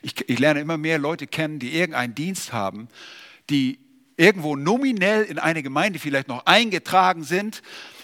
Ich, 0.00 0.26
ich 0.26 0.38
lerne 0.38 0.60
immer 0.60 0.78
mehr 0.78 0.98
Leute 0.98 1.26
kennen, 1.26 1.58
die 1.58 1.74
irgendeinen 1.76 2.14
Dienst 2.14 2.54
haben, 2.54 2.88
die 3.50 3.78
irgendwo 4.16 4.56
nominell 4.56 5.24
in 5.24 5.38
eine 5.38 5.62
Gemeinde 5.62 5.98
vielleicht 5.98 6.28
noch 6.28 6.46
eingetragen 6.46 7.24
sind, 7.24 7.60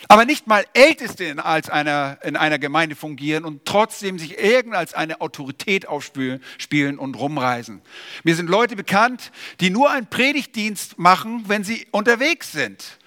aber 0.07 0.27
nicht 0.27 0.46
mal 0.46 0.66
Älteste 0.74 1.24
in, 1.24 1.40
als 1.40 1.70
einer, 1.70 2.18
in 2.22 2.37
einer 2.37 2.59
Gemeinde 2.59 2.94
fungieren 2.94 3.46
und 3.46 3.64
trotzdem 3.64 4.18
sich 4.18 4.38
irgend 4.38 4.74
als 4.74 4.92
eine 4.92 5.22
Autorität 5.22 5.88
aufspielen 5.88 6.98
und 6.98 7.14
rumreisen. 7.14 7.81
Mir 8.22 8.37
sind 8.37 8.51
Leute 8.51 8.77
bekannt, 8.77 9.33
die 9.61 9.70
nur 9.70 9.90
einen 9.90 10.09
Predigtdienst 10.09 10.98
machen, 10.98 11.44
wenn 11.46 11.64
sie 11.64 11.87
unterwegs 11.90 12.53
sind 12.53 12.98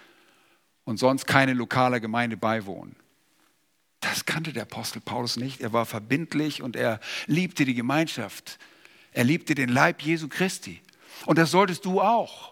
und 0.85 0.97
sonst 0.97 1.27
keine 1.27 1.53
lokale 1.53 2.01
Gemeinde 2.01 2.35
beiwohnen. 2.35 2.95
Das 4.01 4.25
kannte 4.25 4.51
der 4.51 4.63
Apostel 4.63 4.99
Paulus 4.99 5.37
nicht. 5.37 5.61
Er 5.61 5.73
war 5.73 5.85
verbindlich 5.85 6.61
und 6.61 6.75
er 6.75 6.99
liebte 7.27 7.65
die 7.65 7.75
Gemeinschaft. 7.75 8.59
Er 9.13 9.23
liebte 9.23 9.55
den 9.55 9.69
Leib 9.69 10.01
Jesu 10.01 10.27
Christi. 10.27 10.81
Und 11.25 11.37
das 11.37 11.51
solltest 11.51 11.85
du 11.85 12.01
auch. 12.01 12.51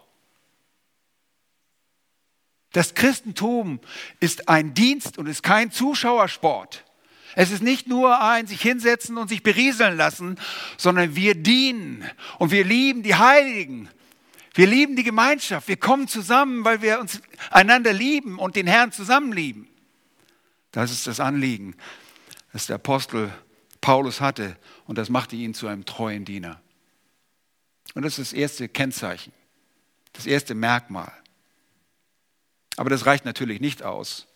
Das 2.72 2.94
Christentum 2.94 3.80
ist 4.20 4.48
ein 4.48 4.74
Dienst 4.74 5.18
und 5.18 5.26
ist 5.26 5.42
kein 5.42 5.72
Zuschauersport. 5.72 6.84
Es 7.34 7.50
ist 7.50 7.62
nicht 7.62 7.88
nur 7.88 8.20
ein 8.20 8.46
sich 8.46 8.60
hinsetzen 8.60 9.16
und 9.16 9.28
sich 9.28 9.42
berieseln 9.42 9.96
lassen, 9.96 10.38
sondern 10.76 11.16
wir 11.16 11.34
dienen 11.34 12.04
und 12.38 12.52
wir 12.52 12.64
lieben 12.64 13.02
die 13.02 13.14
Heiligen. 13.16 13.88
Wir 14.54 14.66
lieben 14.66 14.96
die 14.96 15.04
Gemeinschaft. 15.04 15.68
Wir 15.68 15.76
kommen 15.76 16.06
zusammen, 16.06 16.64
weil 16.64 16.82
wir 16.82 17.00
uns 17.00 17.20
einander 17.50 17.92
lieben 17.92 18.38
und 18.38 18.56
den 18.56 18.66
Herrn 18.66 18.92
zusammen 18.92 19.32
lieben. 19.32 19.69
Das 20.72 20.90
ist 20.90 21.06
das 21.06 21.20
Anliegen, 21.20 21.76
das 22.52 22.66
der 22.66 22.76
Apostel 22.76 23.32
Paulus 23.80 24.20
hatte 24.20 24.56
und 24.86 24.98
das 24.98 25.08
machte 25.08 25.36
ihn 25.36 25.54
zu 25.54 25.66
einem 25.66 25.84
treuen 25.84 26.24
Diener. 26.24 26.60
Und 27.94 28.02
das 28.02 28.18
ist 28.18 28.32
das 28.32 28.38
erste 28.38 28.68
Kennzeichen, 28.68 29.32
das 30.12 30.26
erste 30.26 30.54
Merkmal. 30.54 31.12
Aber 32.76 32.90
das 32.90 33.06
reicht 33.06 33.24
natürlich 33.24 33.60
nicht 33.60 33.82
aus. 33.82 34.26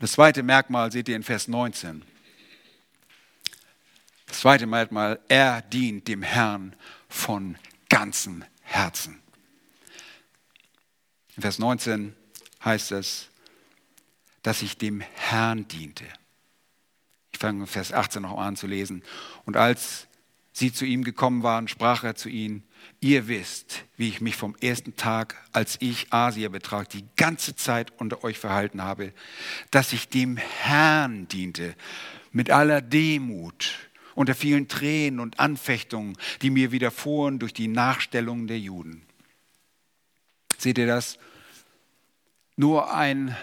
Das 0.00 0.12
zweite 0.12 0.42
Merkmal 0.42 0.90
seht 0.90 1.08
ihr 1.08 1.16
in 1.16 1.22
Vers 1.22 1.48
19. 1.48 2.04
Das 4.26 4.40
zweite 4.40 4.66
Merkmal, 4.66 5.20
er 5.28 5.62
dient 5.62 6.08
dem 6.08 6.22
Herrn 6.22 6.74
von 7.08 7.56
ganzem 7.88 8.44
Herzen. 8.62 9.22
In 11.36 11.42
Vers 11.42 11.58
19 11.58 12.14
heißt 12.64 12.92
es, 12.92 13.28
dass 14.44 14.62
ich 14.62 14.76
dem 14.76 15.00
Herrn 15.00 15.66
diente. 15.66 16.04
Ich 17.32 17.40
fange 17.40 17.66
Vers 17.66 17.92
18 17.92 18.22
noch 18.22 18.38
an 18.38 18.56
zu 18.56 18.68
lesen. 18.68 19.02
Und 19.46 19.56
als 19.56 20.06
sie 20.52 20.72
zu 20.72 20.84
ihm 20.84 21.02
gekommen 21.02 21.42
waren, 21.42 21.66
sprach 21.66 22.04
er 22.04 22.14
zu 22.14 22.28
ihnen, 22.28 22.62
ihr 23.00 23.26
wisst, 23.26 23.84
wie 23.96 24.08
ich 24.08 24.20
mich 24.20 24.36
vom 24.36 24.54
ersten 24.60 24.96
Tag, 24.96 25.42
als 25.52 25.78
ich 25.80 26.12
Asia 26.12 26.50
betrag, 26.50 26.90
die 26.90 27.04
ganze 27.16 27.56
Zeit 27.56 27.98
unter 27.98 28.22
euch 28.22 28.38
verhalten 28.38 28.82
habe, 28.82 29.14
dass 29.70 29.94
ich 29.94 30.10
dem 30.10 30.36
Herrn 30.36 31.26
diente, 31.26 31.74
mit 32.30 32.50
aller 32.50 32.82
Demut, 32.82 33.90
unter 34.14 34.34
vielen 34.34 34.68
Tränen 34.68 35.20
und 35.20 35.40
Anfechtungen, 35.40 36.18
die 36.42 36.50
mir 36.50 36.70
widerfuhren 36.70 37.38
durch 37.38 37.54
die 37.54 37.68
Nachstellung 37.68 38.46
der 38.46 38.58
Juden. 38.58 39.02
Seht 40.58 40.76
ihr 40.76 40.86
das? 40.86 41.18
Nur 42.56 42.94
ein 42.94 43.34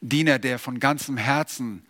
Diener, 0.00 0.38
der 0.38 0.58
von 0.58 0.80
ganzem 0.80 1.16
Herzen 1.16 1.86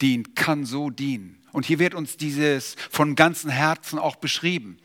dient, 0.00 0.36
kann 0.36 0.64
so 0.64 0.90
dienen. 0.90 1.42
Und 1.52 1.66
hier 1.66 1.78
wird 1.78 1.94
uns 1.94 2.16
dieses 2.16 2.76
von 2.90 3.16
ganzem 3.16 3.50
Herzen 3.50 3.98
auch 3.98 4.16
beschrieben. 4.16 4.78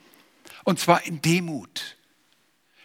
Und 0.63 0.79
zwar 0.79 1.05
in 1.05 1.21
Demut. 1.21 1.97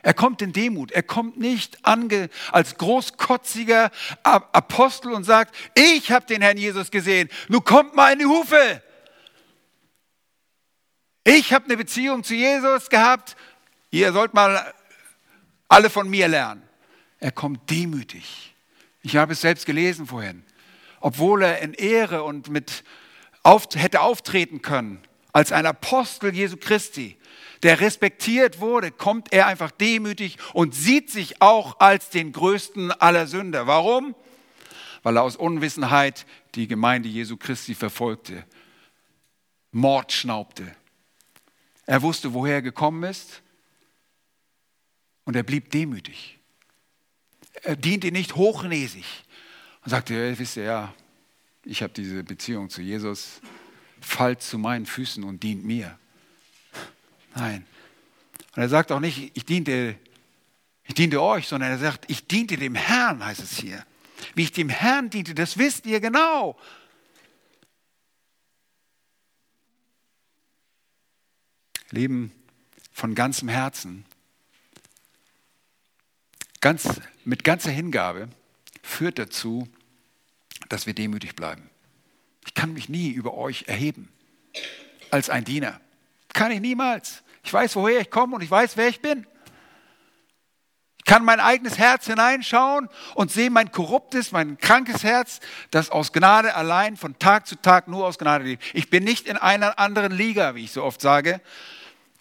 Er 0.02 0.14
kommt 0.14 0.42
in 0.42 0.52
Demut. 0.52 0.92
Er 0.92 1.02
kommt 1.02 1.38
nicht 1.38 1.78
als 1.84 2.76
großkotziger 2.76 3.90
Apostel 4.22 5.12
und 5.12 5.24
sagt, 5.24 5.54
ich 5.74 6.10
habe 6.10 6.26
den 6.26 6.42
Herrn 6.42 6.56
Jesus 6.56 6.90
gesehen, 6.90 7.28
nun 7.48 7.64
kommt 7.64 7.94
mal 7.94 8.12
in 8.12 8.20
die 8.20 8.26
Hufe. 8.26 8.82
Ich 11.24 11.52
habe 11.52 11.66
eine 11.66 11.76
Beziehung 11.76 12.24
zu 12.24 12.34
Jesus 12.34 12.88
gehabt, 12.88 13.36
ihr 13.90 14.12
sollt 14.12 14.32
mal 14.32 14.72
alle 15.68 15.90
von 15.90 16.08
mir 16.08 16.28
lernen. 16.28 16.62
Er 17.18 17.30
kommt 17.30 17.68
demütig. 17.70 18.49
Ich 19.02 19.16
habe 19.16 19.32
es 19.32 19.40
selbst 19.40 19.66
gelesen 19.66 20.06
vorhin 20.06 20.44
obwohl 21.00 21.42
er 21.42 21.60
in 21.60 21.74
Ehre 21.74 22.22
und 22.22 22.48
mit 22.48 22.84
auf, 23.42 23.68
hätte 23.74 24.02
auftreten 24.02 24.62
können 24.62 25.00
als 25.32 25.50
ein 25.52 25.64
Apostel 25.64 26.34
Jesu 26.34 26.56
Christi, 26.56 27.16
der 27.62 27.80
respektiert 27.80 28.60
wurde, 28.60 28.90
kommt 28.90 29.32
er 29.32 29.46
einfach 29.46 29.70
demütig 29.70 30.38
und 30.52 30.74
sieht 30.74 31.10
sich 31.10 31.40
auch 31.40 31.78
als 31.80 32.10
den 32.10 32.32
größten 32.32 32.90
aller 32.90 33.26
Sünder. 33.26 33.66
Warum? 33.66 34.14
Weil 35.02 35.16
er 35.16 35.22
aus 35.22 35.36
Unwissenheit 35.36 36.26
die 36.54 36.66
Gemeinde 36.66 37.08
Jesu 37.08 37.36
Christi 37.36 37.74
verfolgte, 37.74 38.44
Mord 39.72 40.12
schnaubte. 40.12 40.74
Er 41.86 42.02
wusste, 42.02 42.34
woher 42.34 42.56
er 42.56 42.62
gekommen 42.62 43.04
ist 43.04 43.42
und 45.24 45.36
er 45.36 45.44
blieb 45.44 45.70
demütig. 45.70 46.39
Er 47.62 47.76
diente 47.76 48.10
nicht 48.10 48.36
hochnäsig, 48.36 49.04
und 49.84 49.90
sagte, 49.90 50.14
ja, 50.14 50.38
wisst 50.38 50.56
ihr 50.56 50.64
ja, 50.64 50.94
ich 51.64 51.82
habe 51.82 51.92
diese 51.92 52.22
Beziehung 52.24 52.70
zu 52.70 52.82
Jesus, 52.82 53.40
fallt 54.00 54.42
zu 54.42 54.58
meinen 54.58 54.86
Füßen 54.86 55.24
und 55.24 55.42
dient 55.42 55.64
mir. 55.64 55.98
Nein. 57.34 57.66
Und 58.56 58.62
er 58.62 58.68
sagt 58.68 58.92
auch 58.92 59.00
nicht, 59.00 59.30
ich 59.34 59.44
diente, 59.44 59.96
ich 60.84 60.94
diente 60.94 61.22
euch, 61.22 61.46
sondern 61.46 61.70
er 61.70 61.78
sagt, 61.78 62.10
ich 62.10 62.26
diente 62.26 62.56
dem 62.56 62.74
Herrn, 62.74 63.24
heißt 63.24 63.40
es 63.40 63.58
hier. 63.58 63.84
Wie 64.34 64.42
ich 64.42 64.52
dem 64.52 64.68
Herrn 64.68 65.10
diente, 65.10 65.34
das 65.34 65.58
wisst 65.58 65.86
ihr 65.86 66.00
genau. 66.00 66.58
Leben 71.90 72.32
von 72.92 73.14
ganzem 73.14 73.48
Herzen, 73.48 74.04
ganz, 76.60 77.00
mit 77.24 77.44
ganzer 77.44 77.70
Hingabe 77.70 78.28
führt 78.82 79.18
dazu, 79.18 79.68
dass 80.68 80.86
wir 80.86 80.94
demütig 80.94 81.36
bleiben. 81.36 81.68
Ich 82.46 82.54
kann 82.54 82.72
mich 82.72 82.88
nie 82.88 83.10
über 83.10 83.34
euch 83.34 83.64
erheben 83.66 84.08
als 85.10 85.30
ein 85.30 85.44
Diener. 85.44 85.80
Kann 86.32 86.52
ich 86.52 86.60
niemals. 86.60 87.22
Ich 87.42 87.52
weiß, 87.52 87.76
woher 87.76 88.00
ich 88.00 88.10
komme 88.10 88.36
und 88.36 88.42
ich 88.42 88.50
weiß, 88.50 88.76
wer 88.76 88.88
ich 88.88 89.00
bin. 89.00 89.26
Ich 90.98 91.04
kann 91.04 91.24
mein 91.24 91.40
eigenes 91.40 91.78
Herz 91.78 92.06
hineinschauen 92.06 92.88
und 93.14 93.32
sehe 93.32 93.50
mein 93.50 93.72
korruptes, 93.72 94.32
mein 94.32 94.58
krankes 94.58 95.02
Herz, 95.02 95.40
das 95.70 95.90
aus 95.90 96.12
Gnade 96.12 96.54
allein 96.54 96.96
von 96.96 97.18
Tag 97.18 97.46
zu 97.46 97.56
Tag 97.56 97.88
nur 97.88 98.06
aus 98.06 98.18
Gnade 98.18 98.44
lebt. 98.44 98.62
Ich 98.74 98.90
bin 98.90 99.04
nicht 99.04 99.26
in 99.26 99.36
einer 99.36 99.78
anderen 99.78 100.12
Liga, 100.12 100.54
wie 100.54 100.64
ich 100.64 100.72
so 100.72 100.84
oft 100.84 101.00
sage. 101.00 101.40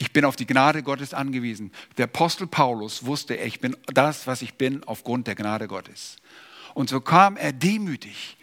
Ich 0.02 0.14
bin 0.14 0.24
auf 0.24 0.38
die 0.38 0.48
Gnade 0.48 0.82
Gottes 0.82 1.14
angewiesen. 1.14 1.72
Der 1.98 2.06
Apostel 2.06 2.48
Paulus 2.48 3.06
wusste, 3.06 3.36
ich 3.36 3.60
bin 3.60 3.76
das, 3.88 4.28
was 4.28 4.42
ich 4.42 4.54
bin, 4.54 4.84
aufgrund 4.86 5.28
der 5.28 5.36
Gnade 5.36 5.68
Gottes. 5.68 6.16
Und 6.74 6.90
so 6.90 7.02
kam 7.02 7.36
er 7.36 7.52
demütig 7.52 8.38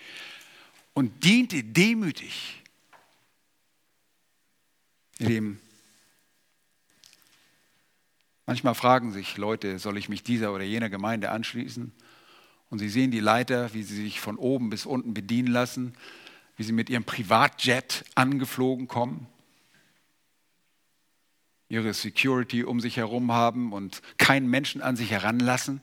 und 0.92 1.24
diente 1.24 1.64
demütig. 1.64 2.62
Lieben, 5.18 5.58
manchmal 8.44 8.74
fragen 8.74 9.12
sich 9.12 9.38
Leute, 9.38 9.78
soll 9.78 9.96
ich 9.96 10.10
mich 10.10 10.22
dieser 10.22 10.52
oder 10.52 10.64
jener 10.64 10.90
Gemeinde 10.90 11.30
anschließen? 11.30 11.90
Und 12.68 12.78
sie 12.80 12.90
sehen 12.90 13.10
die 13.10 13.20
Leiter, 13.20 13.72
wie 13.72 13.82
sie 13.82 13.96
sich 13.96 14.20
von 14.20 14.36
oben 14.36 14.68
bis 14.68 14.84
unten 14.84 15.14
bedienen 15.14 15.48
lassen, 15.48 15.94
wie 16.58 16.64
sie 16.64 16.72
mit 16.72 16.90
ihrem 16.90 17.04
Privatjet 17.04 18.04
angeflogen 18.14 18.88
kommen, 18.88 19.26
ihre 21.68 21.92
Security 21.94 22.64
um 22.64 22.80
sich 22.80 22.96
herum 22.96 23.32
haben 23.32 23.72
und 23.72 24.02
keinen 24.18 24.48
Menschen 24.48 24.82
an 24.82 24.96
sich 24.96 25.10
heranlassen 25.10 25.80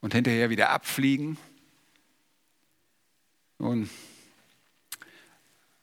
und 0.00 0.14
hinterher 0.14 0.50
wieder 0.50 0.70
abfliegen. 0.70 1.36
Nun, 3.58 3.90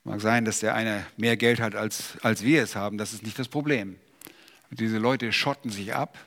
mag 0.04 0.20
sein, 0.22 0.46
dass 0.46 0.60
der 0.60 0.74
eine 0.74 1.06
mehr 1.16 1.38
Geld 1.38 1.60
hat, 1.60 1.76
als, 1.76 2.18
als 2.24 2.44
wir 2.44 2.64
es 2.64 2.76
haben. 2.76 2.98
Das 2.98 3.14
ist 3.14 3.24
nicht 3.24 3.38
das 3.38 3.48
Problem. 3.48 3.98
Diese 4.72 4.98
Leute 4.98 5.32
schotten 5.32 5.70
sich 5.70 5.94
ab. 5.94 6.18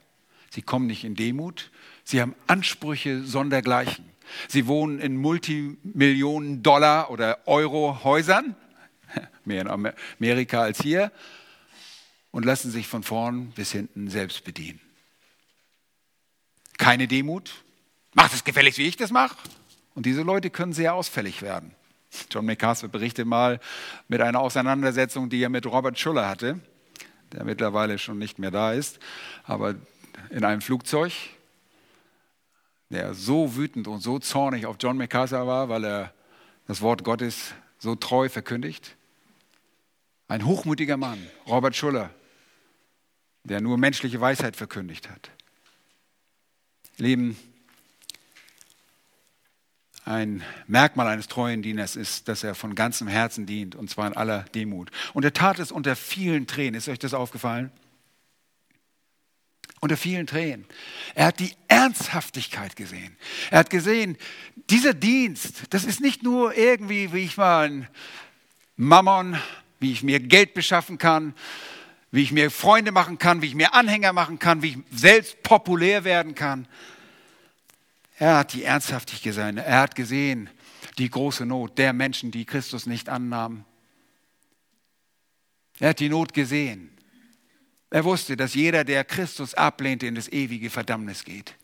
Sie 0.50 0.62
kommen 0.62 0.86
nicht 0.86 1.04
in 1.04 1.14
Demut. 1.14 1.70
Sie 2.04 2.20
haben 2.20 2.34
Ansprüche 2.46 3.24
sondergleichen. 3.24 4.04
Sie 4.48 4.66
wohnen 4.66 5.00
in 5.00 5.16
Multimillionen 5.16 6.62
Dollar 6.62 7.10
oder 7.10 7.46
Euro 7.46 8.04
Häusern, 8.04 8.54
mehr 9.44 9.62
in 9.62 9.68
Amerika 9.68 10.62
als 10.62 10.80
hier, 10.80 11.10
und 12.30 12.44
lassen 12.44 12.70
sich 12.70 12.86
von 12.86 13.02
vorn 13.02 13.50
bis 13.50 13.72
hinten 13.72 14.08
selbst 14.08 14.44
bedienen. 14.44 14.80
Keine 16.78 17.08
Demut, 17.08 17.52
Macht 18.14 18.34
es 18.34 18.42
gefälligst, 18.42 18.78
wie 18.78 18.88
ich 18.88 18.96
das 18.96 19.10
mache. 19.10 19.36
Und 19.94 20.06
diese 20.06 20.22
Leute 20.22 20.50
können 20.50 20.72
sehr 20.72 20.94
ausfällig 20.94 21.42
werden. 21.42 21.74
John 22.30 22.44
MacArthur 22.44 22.88
berichtet 22.88 23.26
mal 23.26 23.60
mit 24.08 24.20
einer 24.20 24.40
Auseinandersetzung, 24.40 25.30
die 25.30 25.42
er 25.42 25.48
mit 25.48 25.64
Robert 25.66 25.98
Schuller 25.98 26.28
hatte, 26.28 26.58
der 27.32 27.44
mittlerweile 27.44 27.98
schon 27.98 28.18
nicht 28.18 28.40
mehr 28.40 28.50
da 28.50 28.72
ist, 28.72 28.98
aber 29.44 29.76
in 30.30 30.44
einem 30.44 30.60
Flugzeug, 30.60 31.12
der 32.88 33.14
so 33.14 33.54
wütend 33.54 33.86
und 33.86 34.00
so 34.00 34.18
zornig 34.18 34.66
auf 34.66 34.76
John 34.80 34.96
MacArthur 34.96 35.46
war, 35.46 35.68
weil 35.68 35.84
er 35.84 36.12
das 36.66 36.82
Wort 36.82 37.04
Gottes 37.04 37.54
so 37.78 37.94
treu 37.94 38.28
verkündigt. 38.28 38.96
Ein 40.26 40.44
hochmütiger 40.44 40.96
Mann, 40.96 41.24
Robert 41.46 41.76
Schuller, 41.76 42.10
der 43.44 43.60
nur 43.60 43.78
menschliche 43.78 44.20
Weisheit 44.20 44.56
verkündigt 44.56 45.08
hat. 45.08 45.30
Leben 46.96 47.36
ein 50.04 50.42
Merkmal 50.66 51.06
eines 51.06 51.28
treuen 51.28 51.62
Dieners 51.62 51.94
ist, 51.94 52.26
dass 52.28 52.42
er 52.42 52.54
von 52.54 52.74
ganzem 52.74 53.06
Herzen 53.06 53.46
dient, 53.46 53.74
und 53.74 53.90
zwar 53.90 54.06
in 54.06 54.16
aller 54.16 54.42
Demut. 54.54 54.90
Und 55.12 55.24
er 55.24 55.32
tat 55.32 55.58
es 55.58 55.70
unter 55.70 55.94
vielen 55.94 56.46
Tränen. 56.46 56.74
Ist 56.74 56.88
euch 56.88 56.98
das 56.98 57.14
aufgefallen? 57.14 57.70
Unter 59.80 59.96
vielen 59.96 60.26
Tränen. 60.26 60.66
Er 61.14 61.26
hat 61.26 61.38
die 61.38 61.54
Ernsthaftigkeit 61.68 62.76
gesehen. 62.76 63.16
Er 63.50 63.60
hat 63.60 63.70
gesehen, 63.70 64.16
dieser 64.68 64.94
Dienst, 64.94 65.62
das 65.70 65.84
ist 65.84 66.00
nicht 66.00 66.22
nur 66.22 66.56
irgendwie, 66.56 67.12
wie 67.12 67.24
ich 67.24 67.36
mal 67.36 67.68
ein 67.68 67.88
Mammon, 68.76 69.38
wie 69.78 69.92
ich 69.92 70.02
mir 70.02 70.18
Geld 70.18 70.54
beschaffen 70.54 70.98
kann, 70.98 71.34
wie 72.10 72.22
ich 72.22 72.32
mir 72.32 72.50
Freunde 72.50 72.92
machen 72.92 73.18
kann, 73.18 73.42
wie 73.42 73.46
ich 73.46 73.54
mir 73.54 73.74
Anhänger 73.74 74.12
machen 74.12 74.38
kann, 74.38 74.62
wie 74.62 74.70
ich 74.70 74.78
selbst 74.90 75.42
populär 75.42 76.04
werden 76.04 76.34
kann. 76.34 76.66
Er 78.18 78.38
hat 78.38 78.52
die 78.52 78.64
Ernsthaftigkeit 78.64 79.22
gesehen. 79.22 79.58
Er 79.58 79.80
hat 79.80 79.94
gesehen 79.94 80.50
die 80.98 81.08
große 81.08 81.46
Not 81.46 81.78
der 81.78 81.92
Menschen, 81.92 82.30
die 82.30 82.44
Christus 82.44 82.86
nicht 82.86 83.08
annahmen. 83.08 83.64
Er 85.78 85.90
hat 85.90 86.00
die 86.00 86.08
Not 86.08 86.34
gesehen. 86.34 86.90
Er 87.90 88.04
wusste, 88.04 88.36
dass 88.36 88.54
jeder, 88.54 88.84
der 88.84 89.04
Christus 89.04 89.54
ablehnt, 89.54 90.02
in 90.02 90.14
das 90.14 90.28
ewige 90.28 90.70
Verdammnis 90.70 91.24
geht. 91.24 91.54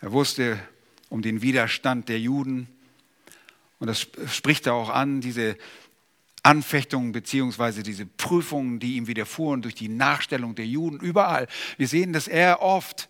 Er 0.00 0.12
wusste 0.12 0.58
um 1.08 1.22
den 1.22 1.42
Widerstand 1.42 2.08
der 2.08 2.20
Juden. 2.20 2.68
Und 3.78 3.88
das 3.88 4.06
spricht 4.32 4.66
er 4.66 4.74
auch 4.74 4.88
an, 4.88 5.20
diese 5.20 5.56
Anfechtungen 6.42 7.12
beziehungsweise 7.12 7.82
diese 7.82 8.06
Prüfungen, 8.06 8.78
die 8.78 8.96
ihm 8.96 9.06
widerfuhren 9.06 9.62
durch 9.62 9.74
die 9.74 9.88
Nachstellung 9.88 10.54
der 10.54 10.66
Juden 10.66 11.00
überall. 11.00 11.48
Wir 11.76 11.88
sehen, 11.88 12.12
dass 12.12 12.28
er 12.28 12.62
oft 12.62 13.08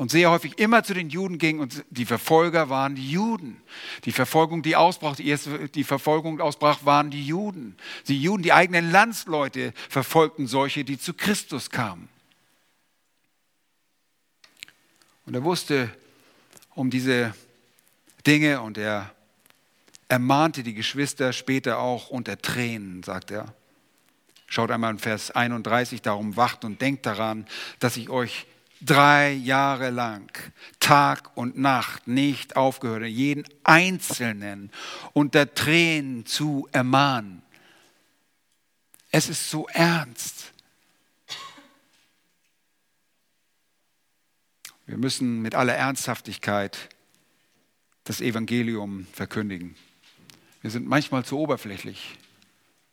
und 0.00 0.10
sehr 0.10 0.30
häufig 0.30 0.58
immer 0.58 0.82
zu 0.82 0.94
den 0.94 1.10
Juden 1.10 1.36
ging 1.36 1.58
und 1.58 1.84
die 1.90 2.06
Verfolger 2.06 2.70
waren 2.70 2.94
die 2.94 3.10
Juden. 3.10 3.60
Die 4.06 4.12
Verfolgung, 4.12 4.62
die 4.62 4.74
ausbrach, 4.74 5.14
die 5.14 5.28
erste, 5.28 5.68
die 5.68 5.84
Verfolgung 5.84 6.40
ausbrach, 6.40 6.86
waren 6.86 7.10
die 7.10 7.26
Juden. 7.26 7.76
Die 8.08 8.18
Juden, 8.18 8.42
die 8.42 8.54
eigenen 8.54 8.90
Landsleute 8.90 9.74
verfolgten 9.90 10.46
solche, 10.46 10.84
die 10.84 10.98
zu 10.98 11.12
Christus 11.12 11.68
kamen. 11.68 12.08
Und 15.26 15.34
er 15.34 15.44
wusste 15.44 15.94
um 16.74 16.88
diese 16.88 17.34
Dinge 18.26 18.62
und 18.62 18.78
er 18.78 19.14
ermahnte 20.10 20.64
die 20.64 20.74
Geschwister 20.74 21.32
später 21.32 21.78
auch 21.78 22.10
unter 22.10 22.36
Tränen, 22.36 23.02
sagt 23.04 23.30
er. 23.30 23.54
Schaut 24.46 24.72
einmal 24.72 24.90
in 24.90 24.98
Vers 24.98 25.30
31, 25.30 26.02
darum 26.02 26.36
wacht 26.36 26.64
und 26.64 26.80
denkt 26.80 27.06
daran, 27.06 27.46
dass 27.78 27.96
ich 27.96 28.10
euch 28.10 28.46
drei 28.80 29.30
Jahre 29.30 29.90
lang 29.90 30.28
Tag 30.80 31.36
und 31.36 31.56
Nacht 31.56 32.08
nicht 32.08 32.56
aufgehört 32.56 33.04
jeden 33.04 33.44
Einzelnen 33.62 34.72
unter 35.12 35.54
Tränen 35.54 36.26
zu 36.26 36.68
ermahnen. 36.72 37.42
Es 39.12 39.28
ist 39.28 39.48
so 39.48 39.68
ernst. 39.68 40.52
Wir 44.86 44.96
müssen 44.96 45.40
mit 45.40 45.54
aller 45.54 45.74
Ernsthaftigkeit 45.74 46.88
das 48.02 48.20
Evangelium 48.20 49.06
verkündigen. 49.12 49.76
Wir 50.60 50.70
sind 50.70 50.86
manchmal 50.86 51.24
zu 51.24 51.38
oberflächlich, 51.38 52.18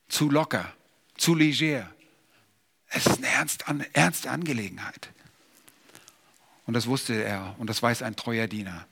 zu 0.08 0.30
locker, 0.30 0.72
zu 1.18 1.36
leger. 1.36 1.90
Es 2.90 3.06
ist 3.06 3.24
eine 3.68 3.94
ernste 3.94 4.32
Angelegenheit. 4.32 5.10
Und 6.66 6.74
das 6.74 6.88
wusste 6.88 7.22
er 7.24 7.56
und 7.58 7.70
das 7.70 7.82
weiß 7.82 8.02
ein 8.02 8.16
treuer 8.16 8.48
Diener. 8.48 8.86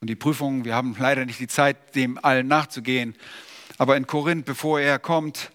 Und 0.00 0.08
die 0.08 0.16
Prüfungen, 0.16 0.64
wir 0.64 0.74
haben 0.74 0.96
leider 0.98 1.24
nicht 1.24 1.38
die 1.38 1.46
Zeit, 1.46 1.94
dem 1.94 2.18
allen 2.24 2.48
nachzugehen. 2.48 3.14
Aber 3.78 3.96
in 3.96 4.06
Korinth, 4.06 4.44
bevor 4.44 4.80
er 4.80 4.98
kommt, 4.98 5.52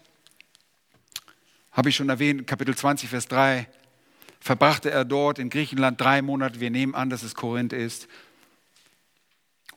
habe 1.73 1.89
ich 1.89 1.95
schon 1.97 2.09
erwähnt, 2.09 2.47
Kapitel 2.47 2.75
20, 2.75 3.09
Vers 3.09 3.27
3, 3.27 3.67
verbrachte 4.39 4.89
er 4.89 5.03
dort 5.03 5.37
in 5.37 5.49
Griechenland 5.49 5.99
drei 5.99 6.21
Monate. 6.21 6.61
Wir 6.61 6.71
nehmen 6.71 6.95
an, 6.95 7.09
dass 7.09 7.23
es 7.23 7.35
Korinth 7.35 7.73
ist. 7.73 8.07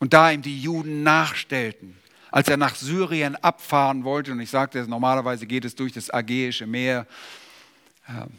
Und 0.01 0.15
da 0.15 0.31
ihm 0.31 0.43
die 0.43 0.61
Juden 0.61 1.03
nachstellten, 1.03 1.97
als 2.31 2.49
er 2.49 2.57
nach 2.57 2.75
Syrien 2.75 3.37
abfahren 3.37 4.03
wollte, 4.03 4.33
und 4.33 4.41
ich 4.41 4.51
sagte, 4.51 4.83
normalerweise 4.89 5.47
geht 5.47 5.65
es 5.65 5.75
durch 5.77 5.93
das 5.93 6.09
Ägäische 6.09 6.67
Meer 6.67 7.07
ähm, 8.09 8.31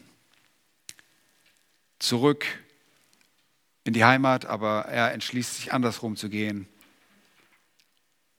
zurück 2.00 2.46
in 3.84 3.94
die 3.94 4.04
Heimat, 4.04 4.46
aber 4.46 4.86
er 4.86 5.14
entschließt 5.14 5.56
sich 5.56 5.74
andersrum 5.74 6.16
zu 6.16 6.30
gehen. 6.30 6.68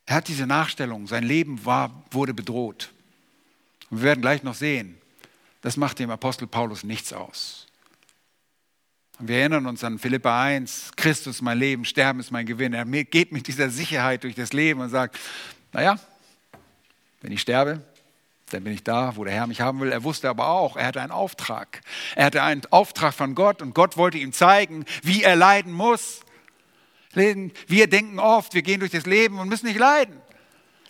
Er 0.07 0.17
hat 0.17 0.29
diese 0.29 0.47
Nachstellung, 0.47 1.07
sein 1.07 1.23
Leben 1.23 1.65
war, 1.65 2.05
wurde 2.11 2.35
bedroht. 2.35 2.93
Und 3.91 3.99
wir 3.99 4.05
werden 4.05 4.21
gleich 4.21 4.43
noch 4.43 4.55
sehen, 4.55 4.99
das 5.61 5.77
macht 5.77 6.01
dem 6.01 6.11
Apostel 6.11 6.49
Paulus 6.49 6.83
nichts 6.83 7.13
aus. 7.13 7.69
Wir 9.19 9.39
erinnern 9.39 9.67
uns 9.67 9.85
an 9.85 9.99
Philippa 9.99 10.43
1, 10.43 10.93
Christus 10.97 11.43
mein 11.43 11.59
Leben, 11.59 11.85
Sterben 11.85 12.19
ist 12.19 12.31
mein 12.31 12.47
Gewinn. 12.47 12.73
Er 12.73 12.85
geht 12.85 13.31
mit 13.31 13.47
dieser 13.47 13.71
Sicherheit 13.71 14.25
durch 14.25 14.35
das 14.35 14.53
Leben 14.53 14.81
und 14.81 14.89
sagt, 14.89 15.19
naja, 15.73 15.99
wenn 17.21 17.31
ich 17.31 17.43
sterbe, 17.43 17.83
dann 18.51 18.65
bin 18.65 18.73
ich 18.73 18.83
da, 18.83 19.17
wo 19.17 19.25
der 19.25 19.33
Herr 19.35 19.47
mich 19.47 19.61
haben 19.61 19.81
will. 19.81 19.93
Er 19.93 20.03
wusste 20.03 20.29
aber 20.29 20.49
auch, 20.49 20.77
er 20.77 20.87
hatte 20.87 21.01
einen 21.01 21.13
Auftrag. 21.13 21.83
Er 22.17 22.27
hatte 22.27 22.43
einen 22.43 22.63
Auftrag 22.71 23.15
von 23.15 23.35
Gott 23.35 23.63
und 23.63 23.75
Gott 23.75 23.97
wollte 23.97 24.19
ihm 24.19 24.33
zeigen, 24.33 24.85
wie 25.03 25.23
er 25.23 25.37
leiden 25.37 25.73
muss. 25.73 26.21
Wir 27.15 27.87
denken 27.89 28.19
oft, 28.19 28.55
wir 28.55 28.63
gehen 28.63 28.81
durch 28.81 28.93
das 28.93 29.07
Leben 29.07 29.39
und 29.39 29.49
müssen 29.49 29.67
nicht 29.67 29.79
leiden. 29.79 30.21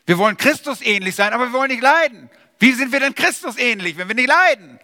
Wir 0.07 0.17
wollen 0.17 0.37
Christus 0.37 0.81
ähnlich 0.81 1.17
sein, 1.17 1.33
aber 1.33 1.47
wir 1.47 1.53
wollen 1.53 1.71
nicht 1.71 1.83
leiden. 1.83 2.31
Wie 2.59 2.73
sind 2.73 2.93
wir 2.93 3.01
denn 3.01 3.15
Christus 3.15 3.59
ähnlich, 3.59 3.97
wenn 3.97 4.09
wir 4.09 4.15
nicht 4.15 4.29
leiden? 4.29 4.79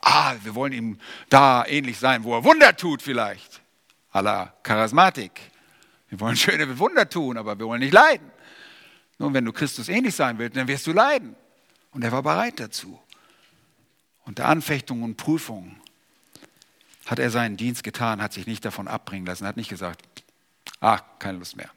Ah, 0.00 0.34
wir 0.42 0.54
wollen 0.54 0.72
ihm 0.72 0.98
da 1.28 1.64
ähnlich 1.66 1.98
sein, 1.98 2.24
wo 2.24 2.34
er 2.34 2.44
Wunder 2.44 2.76
tut 2.76 3.02
vielleicht. 3.02 3.60
A 4.12 4.20
la 4.20 4.54
Charismatik. 4.62 5.40
Wir 6.08 6.18
wollen 6.20 6.36
schöne 6.36 6.78
Wunder 6.78 7.08
tun, 7.08 7.36
aber 7.36 7.58
wir 7.58 7.66
wollen 7.66 7.80
nicht 7.80 7.92
leiden. 7.92 8.30
Nun, 9.18 9.34
wenn 9.34 9.44
du 9.44 9.52
Christus 9.52 9.88
ähnlich 9.88 10.14
sein 10.14 10.38
willst, 10.38 10.56
dann 10.56 10.66
wirst 10.66 10.86
du 10.86 10.92
leiden. 10.92 11.36
Und 11.92 12.02
er 12.02 12.12
war 12.12 12.22
bereit 12.22 12.58
dazu. 12.58 13.00
Unter 14.24 14.46
Anfechtungen 14.46 15.04
und 15.04 15.16
Prüfungen 15.16 15.80
hat 17.06 17.18
er 17.18 17.30
seinen 17.30 17.56
Dienst 17.56 17.82
getan, 17.82 18.22
hat 18.22 18.32
sich 18.32 18.46
nicht 18.46 18.64
davon 18.64 18.88
abbringen 18.88 19.26
lassen, 19.26 19.46
hat 19.46 19.56
nicht 19.56 19.68
gesagt, 19.68 20.02
ah, 20.80 20.98
keine 21.18 21.38
Lust 21.38 21.56
mehr. 21.56 21.70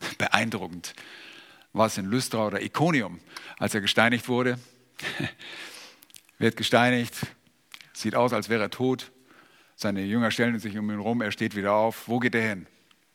Beeindruckend 0.18 0.94
war 1.72 1.86
es 1.86 1.96
in 1.96 2.06
Lystra 2.06 2.46
oder 2.46 2.60
Iconium, 2.60 3.20
als 3.58 3.74
er 3.74 3.80
gesteinigt 3.80 4.28
wurde 4.28 4.58
wird 6.42 6.56
gesteinigt, 6.56 7.14
sieht 7.92 8.16
aus, 8.16 8.32
als 8.32 8.48
wäre 8.48 8.62
er 8.62 8.70
tot. 8.70 9.12
Seine 9.76 10.02
Jünger 10.02 10.32
stellen 10.32 10.58
sich 10.58 10.76
um 10.76 10.90
ihn 10.90 10.98
rum, 10.98 11.22
er 11.22 11.30
steht 11.30 11.54
wieder 11.54 11.72
auf. 11.72 12.08
Wo 12.08 12.18
geht 12.18 12.34
er 12.34 12.42
hin? 12.42 12.66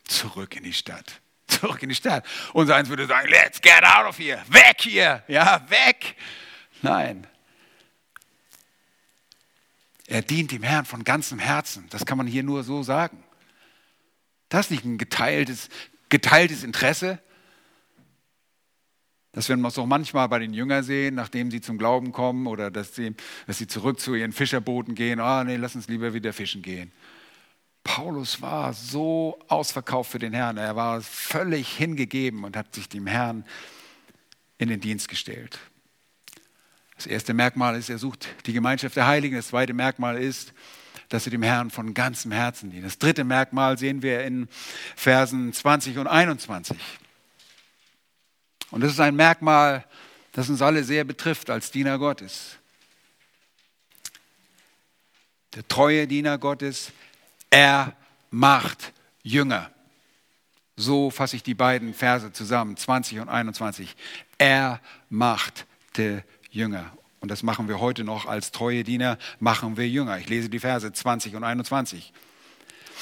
Zurück 0.06 0.56
in 0.56 0.63
die 0.63 0.74
Stadt. 0.74 1.22
Zurück 1.48 1.84
in 1.84 1.90
die 1.90 1.96
Stadt. 1.96 2.26
Unser 2.54 2.76
eins 2.76 2.88
würde 2.88 3.06
sagen, 3.06 3.28
let's 3.30 3.62
get 3.62 3.84
out 3.84 4.08
of 4.08 4.18
here. 4.18 4.42
Weg 4.48 4.78
hier. 4.80 5.24
Ja, 5.28 5.62
weg. 5.70 6.16
Nein. 6.82 7.28
Er 10.08 10.22
dient 10.22 10.52
dem 10.52 10.63
Herrn 10.63 10.86
von 10.86 11.04
ganzem 11.04 11.40
Herzen. 11.40 11.88
Das 11.90 12.06
kann 12.06 12.18
man 12.18 12.28
hier 12.28 12.44
nur 12.44 12.63
so 12.63 12.82
sagen. 12.82 13.24
Das 14.48 14.68
ist 14.68 14.72
nicht 14.72 14.86
ein 14.86 14.98
geteiltes, 14.98 15.68
geteiltes 16.08 16.63
Interesse, 16.63 17.20
dass 19.38 19.50
wir 19.50 19.65
es 19.67 19.78
auch 19.78 19.86
manchmal 19.86 20.28
bei 20.30 20.39
den 20.39 20.52
Jüngern 20.52 20.82
sehen, 20.82 21.13
nachdem 21.13 21.52
sie 21.52 21.62
zum 21.62 21.78
Glauben 21.78 22.12
kommen 22.12 22.47
oder 22.47 22.71
dass 22.71 22.95
sie, 22.95 23.13
dass 23.45 23.60
sie 23.60 23.67
zurück 23.67 24.00
zu 24.00 24.15
ihren 24.15 24.32
Fischerbooten 24.32 24.95
gehen. 24.95 25.19
Ah, 25.19 25.43
nee, 25.43 25.58
lass 25.58 25.76
uns 25.76 25.88
lieber 25.88 26.15
wieder 26.15 26.34
fischen 26.34 26.63
gehen. 26.63 26.91
Paulus 27.84 28.41
war 28.41 28.73
so 28.73 29.38
ausverkauft 29.47 30.10
für 30.10 30.17
den 30.17 30.34
Herrn. 30.34 30.58
Er 30.58 30.76
war 30.76 31.02
völlig 31.02 31.69
hingegeben 31.69 32.45
und 32.45 32.58
hat 32.58 32.73
sich 32.73 32.89
dem 32.89 33.06
Herrn 33.06 33.45
in 34.58 34.69
den 34.69 34.82
Dienst 34.82 35.08
gestellt. 35.08 35.60
Das 36.95 37.06
erste 37.06 37.36
Merkmal 37.36 37.76
ist, 37.76 37.91
er 37.91 38.00
sucht 38.00 38.28
die 38.47 38.54
Gemeinschaft 38.54 38.95
der 38.95 39.06
Heiligen. 39.06 39.36
Das 39.36 39.50
zweite 39.50 39.76
Merkmal 39.76 40.17
ist, 40.17 40.52
dass 41.10 41.28
er 41.28 41.30
dem 41.30 41.43
Herrn 41.43 41.69
von 41.69 41.93
ganzem 41.93 42.32
Herzen 42.32 42.71
dient. 42.71 42.88
Das 42.88 42.97
dritte 42.97 43.23
Merkmal 43.23 43.78
sehen 43.78 44.02
wir 44.02 44.23
in 44.23 44.48
Versen 44.96 45.54
20 45.54 46.00
und 46.00 46.08
21. 46.08 46.75
Und 48.72 48.82
das 48.82 48.92
ist 48.92 49.00
ein 49.00 49.15
Merkmal, 49.15 49.86
das 50.34 50.50
uns 50.50 50.62
alle 50.62 50.84
sehr 50.84 51.04
betrifft 51.04 51.50
als 51.50 51.72
Diener 51.72 51.98
Gottes. 51.98 52.58
Der 55.56 55.68
treue 55.68 56.08
Diener 56.08 56.38
Gottes, 56.38 56.92
er 57.50 57.96
macht 58.30 58.94
Jünger. 59.24 59.72
So 60.76 61.10
fasse 61.10 61.36
ich 61.36 61.44
die 61.44 61.56
beiden 61.56 61.94
Verse 61.94 62.32
zusammen, 62.32 62.78
20 62.78 63.20
und 63.20 63.30
21. 63.30 63.96
Er 64.38 64.80
machte 65.10 66.24
Jünger. 66.52 66.96
Und 67.20 67.32
das 67.32 67.42
machen 67.42 67.68
wir 67.68 67.80
heute 67.80 68.04
noch 68.04 68.28
als 68.28 68.52
treue 68.52 68.84
Diener, 68.84 69.18
machen 69.40 69.76
wir 69.76 69.90
Jünger. 69.90 70.20
Ich 70.20 70.30
lese 70.30 70.50
die 70.50 70.60
Verse 70.60 70.92
20 70.92 71.36
und 71.36 71.44
21 71.44 72.13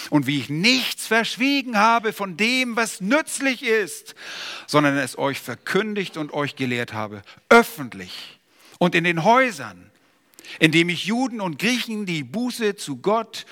und 0.09 0.27
wie 0.27 0.39
ich 0.39 0.49
nichts 0.49 1.07
verschwiegen 1.07 1.77
habe 1.77 2.13
von 2.13 2.37
dem, 2.37 2.75
was 2.75 3.01
nützlich 3.01 3.63
ist, 3.63 4.15
sondern 4.67 4.97
es 4.97 5.17
euch 5.17 5.39
verkündigt 5.39 6.17
und 6.17 6.33
euch 6.33 6.55
gelehrt 6.55 6.93
habe, 6.93 7.21
öffentlich 7.49 8.39
und 8.79 8.95
in 8.95 9.03
den 9.03 9.23
Häusern, 9.23 9.91
indem 10.59 10.89
ich 10.89 11.05
Juden 11.05 11.41
und 11.41 11.59
Griechen 11.59 12.05
die 12.05 12.23
Buße 12.23 12.75
zu 12.75 12.97
Gott 12.97 13.45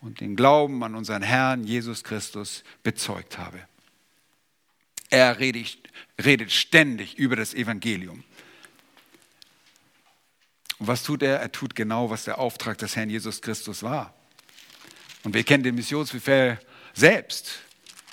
und 0.00 0.20
den 0.20 0.36
Glauben 0.36 0.82
an 0.82 0.94
unseren 0.94 1.22
Herrn 1.22 1.64
Jesus 1.64 2.04
Christus 2.04 2.62
bezeugt 2.82 3.38
habe. 3.38 3.60
Er 5.10 5.38
redet, 5.38 5.78
redet 6.22 6.52
ständig 6.52 7.16
über 7.16 7.36
das 7.36 7.54
Evangelium. 7.54 8.24
Und 10.78 10.88
was 10.88 11.02
tut 11.02 11.22
er? 11.22 11.40
Er 11.40 11.52
tut 11.52 11.74
genau, 11.74 12.10
was 12.10 12.24
der 12.24 12.38
Auftrag 12.38 12.78
des 12.78 12.96
Herrn 12.96 13.10
Jesus 13.10 13.40
Christus 13.40 13.82
war. 13.82 14.15
Und 15.26 15.34
wir 15.34 15.42
kennen 15.42 15.64
den 15.64 15.74
Missionsbefehl 15.74 16.60
selbst. 16.94 17.58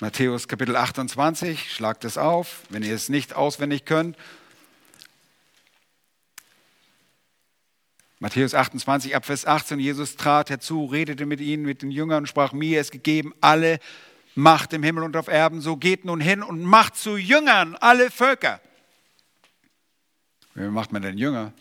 Matthäus 0.00 0.48
Kapitel 0.48 0.74
28, 0.74 1.72
schlagt 1.72 2.04
es 2.04 2.18
auf, 2.18 2.62
wenn 2.70 2.82
ihr 2.82 2.92
es 2.92 3.08
nicht 3.08 3.34
auswendig 3.34 3.84
könnt. 3.84 4.16
Matthäus 8.18 8.52
28, 8.52 9.14
ab 9.14 9.26
Vers 9.26 9.46
18, 9.46 9.78
Jesus 9.78 10.16
trat 10.16 10.50
herzu, 10.50 10.86
redete 10.86 11.24
mit 11.24 11.40
ihnen, 11.40 11.62
mit 11.62 11.82
den 11.82 11.92
Jüngern 11.92 12.24
und 12.24 12.26
sprach, 12.26 12.52
mir 12.52 12.80
ist 12.80 12.90
gegeben 12.90 13.32
alle 13.40 13.78
Macht 14.34 14.72
im 14.72 14.82
Himmel 14.82 15.04
und 15.04 15.16
auf 15.16 15.28
Erden, 15.28 15.60
so 15.60 15.76
geht 15.76 16.04
nun 16.04 16.20
hin 16.20 16.42
und 16.42 16.64
macht 16.64 16.96
zu 16.96 17.16
Jüngern 17.16 17.76
alle 17.76 18.10
Völker. 18.10 18.60
Wie 20.54 20.66
macht 20.66 20.90
man 20.90 21.02
denn 21.02 21.16
Jünger? 21.16 21.52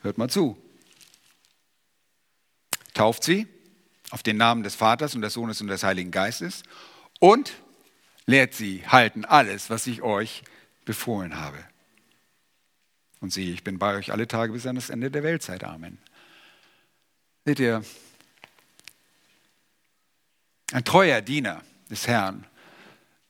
Hört 0.00 0.18
mal 0.18 0.28
zu. 0.28 0.60
Tauft 2.94 3.22
sie 3.22 3.46
auf 4.12 4.22
den 4.22 4.36
Namen 4.36 4.62
des 4.62 4.74
Vaters 4.74 5.14
und 5.14 5.22
des 5.22 5.32
Sohnes 5.32 5.62
und 5.62 5.68
des 5.68 5.82
Heiligen 5.82 6.10
Geistes 6.10 6.64
und 7.18 7.54
lehrt 8.26 8.52
sie 8.52 8.86
halten 8.86 9.24
alles, 9.24 9.70
was 9.70 9.86
ich 9.86 10.02
euch 10.02 10.42
befohlen 10.84 11.36
habe. 11.36 11.56
Und 13.20 13.32
siehe, 13.32 13.54
ich 13.54 13.64
bin 13.64 13.78
bei 13.78 13.96
euch 13.96 14.12
alle 14.12 14.28
Tage 14.28 14.52
bis 14.52 14.66
an 14.66 14.74
das 14.76 14.90
Ende 14.90 15.10
der 15.10 15.22
Weltzeit. 15.22 15.64
Amen. 15.64 15.96
Seht 17.46 17.58
ihr, 17.58 17.82
ein 20.72 20.84
treuer 20.84 21.22
Diener 21.22 21.62
des 21.90 22.06
Herrn, 22.06 22.44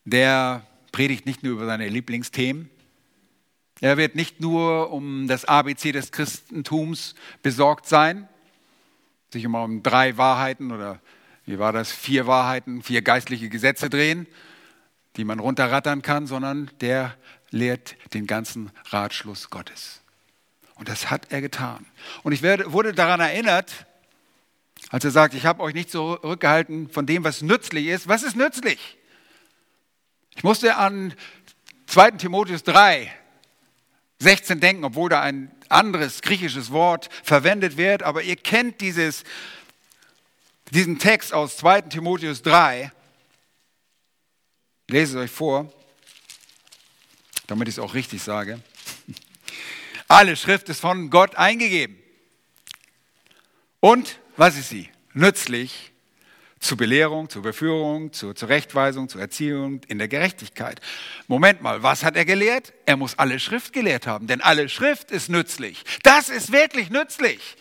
der 0.04 0.66
predigt 0.90 1.26
nicht 1.26 1.44
nur 1.44 1.52
über 1.52 1.66
seine 1.66 1.88
Lieblingsthemen, 1.88 2.68
er 3.80 3.96
wird 3.96 4.16
nicht 4.16 4.40
nur 4.40 4.90
um 4.90 5.28
das 5.28 5.44
ABC 5.44 5.92
des 5.92 6.10
Christentums 6.10 7.14
besorgt 7.42 7.86
sein, 7.86 8.28
sich 9.32 9.44
immer 9.44 9.62
um 9.62 9.82
drei 9.82 10.16
Wahrheiten 10.16 10.72
oder 10.72 11.00
wie 11.44 11.58
war 11.58 11.72
das, 11.72 11.90
vier 11.90 12.26
Wahrheiten, 12.26 12.82
vier 12.82 13.02
geistliche 13.02 13.48
Gesetze 13.48 13.90
drehen, 13.90 14.26
die 15.16 15.24
man 15.24 15.40
runterrattern 15.40 16.02
kann, 16.02 16.26
sondern 16.26 16.70
der 16.80 17.16
lehrt 17.50 17.96
den 18.14 18.26
ganzen 18.26 18.70
Ratschluss 18.90 19.50
Gottes. 19.50 20.00
Und 20.76 20.88
das 20.88 21.10
hat 21.10 21.32
er 21.32 21.40
getan. 21.40 21.84
Und 22.22 22.32
ich 22.32 22.42
werde, 22.42 22.72
wurde 22.72 22.92
daran 22.92 23.20
erinnert, 23.20 23.86
als 24.90 25.04
er 25.04 25.10
sagt, 25.10 25.34
ich 25.34 25.46
habe 25.46 25.62
euch 25.62 25.74
nicht 25.74 25.90
zurückgehalten 25.90 26.88
von 26.88 27.06
dem, 27.06 27.24
was 27.24 27.42
nützlich 27.42 27.86
ist. 27.86 28.08
Was 28.08 28.22
ist 28.22 28.36
nützlich? 28.36 28.98
Ich 30.34 30.44
musste 30.44 30.76
an 30.76 31.14
2. 31.86 32.12
Timotheus 32.12 32.62
3 32.62 33.12
16 34.22 34.60
denken, 34.60 34.84
obwohl 34.84 35.10
da 35.10 35.20
ein 35.20 35.50
anderes 35.68 36.22
griechisches 36.22 36.70
Wort 36.70 37.08
verwendet 37.22 37.76
wird. 37.76 38.02
Aber 38.02 38.22
ihr 38.22 38.36
kennt 38.36 38.80
dieses, 38.80 39.24
diesen 40.70 40.98
Text 40.98 41.32
aus 41.32 41.56
2 41.56 41.82
Timotheus 41.82 42.42
3. 42.42 42.92
Lese 44.88 45.18
es 45.18 45.24
euch 45.24 45.30
vor, 45.30 45.72
damit 47.46 47.68
ich 47.68 47.74
es 47.74 47.78
auch 47.78 47.94
richtig 47.94 48.22
sage. 48.22 48.60
Alle 50.08 50.36
Schrift 50.36 50.68
ist 50.68 50.80
von 50.80 51.10
Gott 51.10 51.36
eingegeben. 51.36 51.96
Und, 53.80 54.18
was 54.36 54.56
ist 54.56 54.68
sie? 54.68 54.88
Nützlich 55.14 55.91
zur 56.62 56.76
Belehrung, 56.76 57.28
zur 57.28 57.42
Beführung, 57.42 58.12
zur 58.12 58.36
Zurechtweisung, 58.36 59.08
zur 59.08 59.20
Erziehung 59.20 59.80
in 59.88 59.98
der 59.98 60.06
Gerechtigkeit. 60.08 60.80
Moment 61.26 61.60
mal, 61.60 61.82
was 61.82 62.04
hat 62.04 62.16
er 62.16 62.24
gelehrt? 62.24 62.72
Er 62.86 62.96
muss 62.96 63.18
alle 63.18 63.40
Schrift 63.40 63.72
gelehrt 63.72 64.06
haben, 64.06 64.28
denn 64.28 64.40
alle 64.40 64.68
Schrift 64.68 65.10
ist 65.10 65.28
nützlich. 65.28 65.82
Das 66.04 66.28
ist 66.28 66.52
wirklich 66.52 66.88
nützlich. 66.88 67.56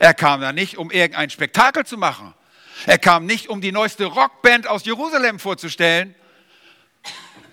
Er 0.00 0.12
kam 0.12 0.40
da 0.40 0.52
nicht, 0.52 0.76
um 0.76 0.90
irgendein 0.90 1.30
Spektakel 1.30 1.86
zu 1.86 1.96
machen. 1.96 2.34
Er 2.86 2.98
kam 2.98 3.26
nicht, 3.26 3.48
um 3.48 3.60
die 3.60 3.70
neueste 3.70 4.06
Rockband 4.06 4.66
aus 4.66 4.84
Jerusalem 4.84 5.38
vorzustellen, 5.38 6.14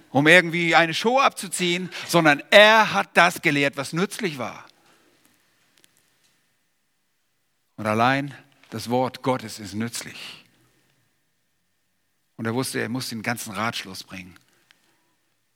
um 0.10 0.26
irgendwie 0.26 0.74
eine 0.74 0.96
Show 0.96 1.20
abzuziehen, 1.20 1.92
sondern 2.08 2.42
er 2.50 2.94
hat 2.94 3.10
das 3.14 3.44
gelehrt, 3.44 3.78
was 3.78 3.94
nützlich 3.94 4.40
war. 4.40 4.66
Und 7.78 7.86
allein 7.86 8.34
das 8.72 8.90
Wort 8.90 9.22
Gottes 9.22 9.60
ist 9.60 9.76
nützlich. 9.76 10.39
Und 12.40 12.46
er 12.46 12.54
wusste, 12.56 12.80
er 12.80 12.88
muss 12.88 13.10
den 13.10 13.22
ganzen 13.22 13.52
Ratschluss 13.52 14.06
bringen. 14.06 14.34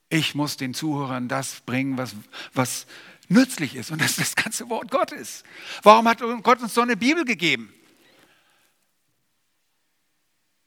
Ich 0.10 0.36
muss 0.36 0.58
den 0.58 0.74
Zuhörern 0.74 1.30
das 1.30 1.62
bringen, 1.62 1.98
was, 1.98 2.14
was 2.54 2.88
nützlich 3.30 3.78
ist. 3.78 3.90
Und 3.90 4.02
das 4.02 4.18
ist 4.18 4.20
das 4.20 4.36
ganze 4.36 4.68
Wort 4.70 4.92
Gottes. 4.92 5.46
Warum 5.82 6.10
hat 6.10 6.20
Gott 6.20 6.62
uns 6.62 6.74
so 6.74 6.82
eine 6.82 6.98
Bibel 6.98 7.24
gegeben? 7.24 7.74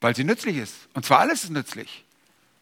Weil 0.00 0.16
sie 0.16 0.24
nützlich 0.24 0.56
ist. 0.56 0.88
Und 0.94 1.04
zwar 1.04 1.18
alles 1.18 1.44
ist 1.44 1.50
nützlich. 1.50 2.06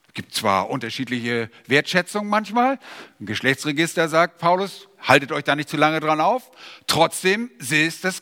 Es 0.08 0.14
gibt 0.14 0.34
zwar 0.34 0.68
unterschiedliche 0.68 1.48
Wertschätzungen 1.68 2.28
manchmal. 2.28 2.80
Ein 3.20 3.26
Geschlechtsregister 3.26 4.08
sagt 4.08 4.38
Paulus, 4.38 4.88
haltet 4.98 5.30
euch 5.30 5.44
da 5.44 5.54
nicht 5.54 5.68
zu 5.68 5.76
lange 5.76 6.00
dran 6.00 6.20
auf. 6.20 6.50
Trotzdem 6.88 7.52
ist 7.60 8.02
das, 8.02 8.20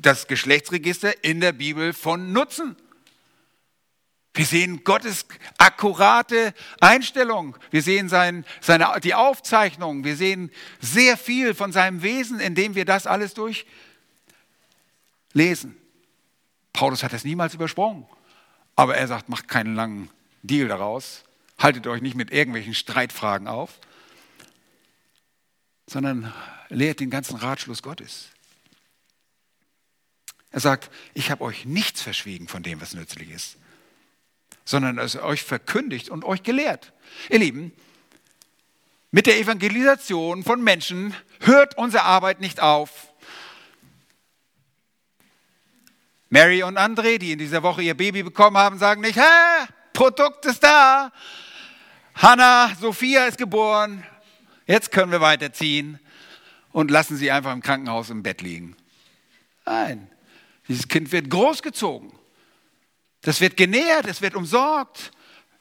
das 0.00 0.26
Geschlechtsregister 0.26 1.22
in 1.22 1.40
der 1.40 1.52
Bibel 1.52 1.92
von 1.92 2.32
Nutzen. 2.32 2.74
Wir 4.34 4.46
sehen 4.46 4.82
Gottes 4.82 5.26
akkurate 5.58 6.54
Einstellung. 6.80 7.56
Wir 7.70 7.82
sehen 7.82 8.08
sein, 8.08 8.44
seine, 8.60 9.00
die 9.00 9.14
Aufzeichnung. 9.14 10.02
Wir 10.02 10.16
sehen 10.16 10.50
sehr 10.80 11.16
viel 11.16 11.54
von 11.54 11.70
seinem 11.70 12.02
Wesen, 12.02 12.40
indem 12.40 12.74
wir 12.74 12.84
das 12.84 13.06
alles 13.06 13.32
durchlesen. 15.32 15.76
Paulus 16.72 17.04
hat 17.04 17.12
das 17.12 17.22
niemals 17.22 17.54
übersprungen. 17.54 18.06
Aber 18.74 18.96
er 18.96 19.06
sagt, 19.06 19.28
macht 19.28 19.46
keinen 19.46 19.76
langen 19.76 20.10
Deal 20.42 20.66
daraus. 20.66 21.22
Haltet 21.56 21.86
euch 21.86 22.02
nicht 22.02 22.16
mit 22.16 22.32
irgendwelchen 22.32 22.74
Streitfragen 22.74 23.46
auf, 23.46 23.78
sondern 25.86 26.32
lehrt 26.70 26.98
den 26.98 27.10
ganzen 27.10 27.36
Ratschluss 27.36 27.84
Gottes. 27.84 28.30
Er 30.50 30.58
sagt, 30.58 30.90
ich 31.14 31.30
habe 31.30 31.44
euch 31.44 31.66
nichts 31.66 32.02
verschwiegen 32.02 32.48
von 32.48 32.64
dem, 32.64 32.80
was 32.80 32.94
nützlich 32.94 33.30
ist 33.30 33.58
sondern 34.64 34.98
es 34.98 35.16
euch 35.16 35.42
verkündigt 35.42 36.08
und 36.08 36.24
euch 36.24 36.42
gelehrt. 36.42 36.92
Ihr 37.30 37.38
Lieben, 37.38 37.72
mit 39.10 39.26
der 39.26 39.38
Evangelisation 39.38 40.42
von 40.42 40.62
Menschen 40.62 41.14
hört 41.40 41.78
unsere 41.78 42.04
Arbeit 42.04 42.40
nicht 42.40 42.60
auf. 42.60 43.12
Mary 46.30 46.64
und 46.64 46.78
André, 46.78 47.18
die 47.18 47.30
in 47.30 47.38
dieser 47.38 47.62
Woche 47.62 47.82
ihr 47.82 47.94
Baby 47.96 48.24
bekommen 48.24 48.56
haben, 48.56 48.78
sagen 48.78 49.02
nicht, 49.02 49.16
hä, 49.16 49.66
Produkt 49.92 50.46
ist 50.46 50.64
da. 50.64 51.12
Hannah, 52.16 52.74
Sophia 52.80 53.26
ist 53.26 53.38
geboren. 53.38 54.04
Jetzt 54.66 54.90
können 54.90 55.12
wir 55.12 55.20
weiterziehen 55.20 56.00
und 56.72 56.90
lassen 56.90 57.16
sie 57.16 57.30
einfach 57.30 57.52
im 57.52 57.62
Krankenhaus 57.62 58.10
im 58.10 58.22
Bett 58.24 58.42
liegen. 58.42 58.76
Nein, 59.64 60.10
dieses 60.66 60.88
Kind 60.88 61.12
wird 61.12 61.30
großgezogen. 61.30 62.12
Das 63.24 63.40
wird 63.40 63.56
genährt, 63.56 64.06
es 64.06 64.20
wird 64.22 64.34
umsorgt. 64.34 65.10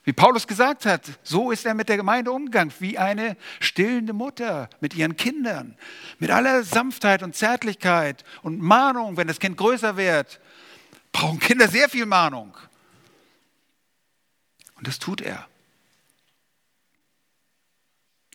Wie 0.04 0.12
Paulus 0.12 0.48
gesagt 0.48 0.86
hat, 0.86 1.04
so 1.24 1.50
ist 1.52 1.66
er 1.66 1.74
mit 1.74 1.88
der 1.88 1.96
Gemeinde 1.96 2.30
umgegangen, 2.32 2.74
wie 2.80 2.98
eine 2.98 3.38
stillende 3.62 4.12
Mutter 4.12 4.70
mit 4.82 4.94
ihren 4.96 5.16
Kindern. 5.16 5.78
Mit 6.20 6.30
aller 6.30 6.64
Sanftheit 6.64 7.24
und 7.24 7.36
Zärtlichkeit 7.36 8.26
und 8.42 8.60
Mahnung, 8.60 9.16
wenn 9.16 9.30
das 9.30 9.40
Kind 9.40 9.56
größer 9.56 9.96
wird, 9.96 10.42
brauchen 11.14 11.40
Kinder 11.40 11.70
sehr 11.70 11.88
viel 11.88 12.06
Mahnung. 12.06 12.54
Und 14.76 14.88
das 14.88 15.00
tut 15.00 15.22
er. 15.22 15.48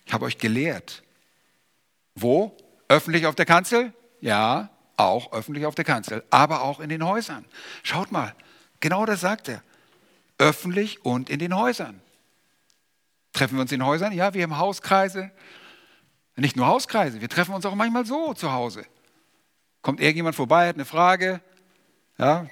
Ich 0.07 0.15
habe 0.15 0.25
euch 0.25 0.39
gelehrt. 0.39 1.03
Wo? 2.15 2.57
Öffentlich 2.89 3.27
auf 3.27 3.35
der 3.35 3.45
Kanzel? 3.45 3.93
Ja, 4.23 4.71
auch 4.97 5.33
öffentlich 5.33 5.67
auf 5.67 5.75
der 5.75 5.85
Kanzel, 5.85 6.25
aber 6.31 6.63
auch 6.63 6.81
in 6.81 6.89
den 6.89 7.05
Häusern. 7.05 7.45
Schaut 7.83 8.11
mal, 8.11 8.35
Genau 8.81 9.07
das 9.07 9.21
sagt 9.21 9.49
er. 9.49 9.63
Öffentlich 10.39 11.05
und 11.05 11.31
in 11.31 11.39
den 11.39 11.57
Häusern. 11.57 12.01
Treffen 13.33 13.57
wir 13.57 13.63
uns 13.63 13.73
in 13.73 13.85
Häusern? 13.85 14.13
Ja, 14.13 14.35
wir 14.35 14.43
haben 14.43 14.59
Hauskreise. 14.59 15.31
Nicht 16.37 16.57
nur 16.57 16.67
Hauskreise, 16.69 17.21
wir 17.21 17.29
treffen 17.29 17.53
uns 17.53 17.67
auch 17.67 17.75
manchmal 17.75 18.07
so 18.07 18.33
zu 18.33 18.53
Hause. 18.53 18.85
Kommt 19.83 20.01
irgendjemand 20.01 20.37
vorbei, 20.37 20.69
hat 20.69 20.77
eine 20.77 20.85
Frage. 20.85 21.41
Ja, 22.17 22.47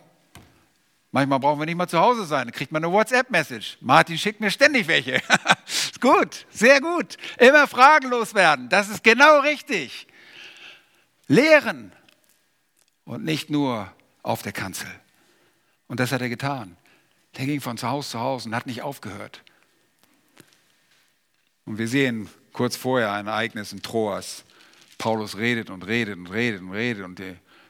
manchmal 1.13 1.39
brauchen 1.39 1.61
wir 1.61 1.67
nicht 1.67 1.77
mal 1.77 1.87
zu 1.87 2.01
Hause 2.01 2.25
sein, 2.25 2.47
dann 2.47 2.53
kriegt 2.53 2.73
man 2.73 2.85
eine 2.85 2.93
WhatsApp-Message. 2.93 3.79
Martin 3.81 4.19
schickt 4.19 4.41
mir 4.41 4.51
ständig 4.51 4.89
welche. 4.89 5.23
ist 5.67 6.01
gut, 6.01 6.47
sehr 6.51 6.81
gut. 6.81 7.17
Immer 7.39 7.69
fragenlos 7.69 8.35
werden, 8.35 8.69
das 8.69 8.89
ist 8.89 9.05
genau 9.05 9.41
richtig. 9.41 10.09
lehren 11.29 11.93
und 13.05 13.25
nicht 13.25 13.51
nur 13.51 13.93
auf 14.23 14.43
der 14.43 14.53
Kanzel. 14.53 14.89
Und 15.89 16.01
das 16.01 16.13
hat 16.13 16.21
er 16.21 16.29
getan. 16.29 16.77
Der 17.37 17.47
ging 17.47 17.61
von 17.61 17.81
Haus 17.81 18.11
zu 18.11 18.21
Haus 18.21 18.47
und 18.47 18.55
hat 18.55 18.67
nicht 18.67 18.83
aufgehört. 18.83 19.43
Und 21.65 21.79
wir 21.79 21.89
sehen 21.89 22.29
kurz 22.53 22.77
vorher 22.77 23.13
ein 23.13 23.27
Ereignis 23.27 23.73
in 23.73 23.83
Troas. 23.83 24.45
Paulus 24.99 25.37
redet 25.37 25.69
und 25.69 25.87
redet 25.87 26.17
und 26.17 26.29
redet 26.29 26.63
und 26.63 26.73
redet 26.73 27.05
und 27.05 27.23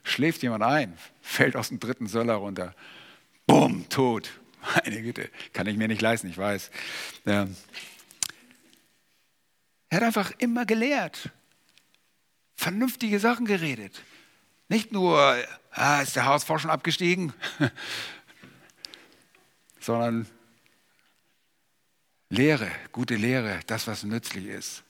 schläft 0.05 0.43
jemand 0.43 0.62
ein, 0.62 0.97
fällt 1.21 1.57
aus 1.57 1.69
dem 1.69 1.81
dritten 1.81 2.07
Söller 2.07 2.35
runter. 2.35 2.75
Bumm, 3.47 3.89
tot. 3.89 4.31
Meine 4.85 5.03
Güte, 5.03 5.31
kann 5.53 5.67
ich 5.67 5.77
mir 5.77 5.89
nicht 5.89 6.03
leisten, 6.03 6.29
ich 6.29 6.39
weiß. 6.39 6.71
Ja. 7.25 7.49
Er 9.89 9.97
hat 9.97 10.05
einfach 10.05 10.33
immer 10.39 10.67
gelehrt, 10.67 11.31
vernünftige 12.55 13.19
Sachen 13.19 13.47
geredet. 13.47 14.03
Nicht 14.69 14.93
nur, 14.93 15.37
ah, 15.77 16.01
ist 16.01 16.16
der 16.16 16.24
HSV 16.24 16.47
schon 16.59 16.70
abgestiegen, 16.70 17.33
sondern 19.81 20.27
Lehre, 22.29 22.70
gute 22.93 23.14
Lehre, 23.14 23.61
das, 23.66 23.87
was 23.87 24.03
nützlich 24.03 24.47
ist. 24.47 24.83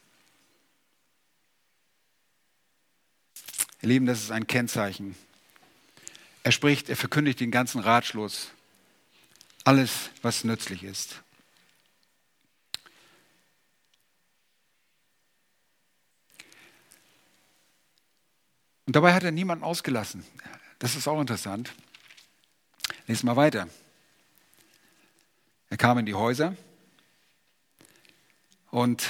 Ihr 3.82 3.90
Lieben, 3.90 4.06
das 4.06 4.22
ist 4.22 4.30
ein 4.30 4.46
Kennzeichen. 4.46 5.16
Er 6.42 6.52
spricht, 6.52 6.88
er 6.88 6.96
verkündigt 6.96 7.40
den 7.40 7.50
ganzen 7.50 7.80
Ratschluss, 7.80 8.52
alles, 9.64 10.10
was 10.22 10.44
nützlich 10.44 10.82
ist. 10.82 11.22
Und 18.86 18.94
dabei 18.94 19.12
hat 19.12 19.24
er 19.24 19.32
niemanden 19.32 19.64
ausgelassen. 19.64 20.24
Das 20.78 20.96
ist 20.96 21.08
auch 21.08 21.20
interessant. 21.20 21.72
Lesen 23.06 23.26
mal 23.26 23.36
weiter. 23.36 23.68
Er 25.70 25.76
kam 25.76 25.98
in 25.98 26.06
die 26.06 26.14
Häuser 26.14 26.56
und 28.70 29.08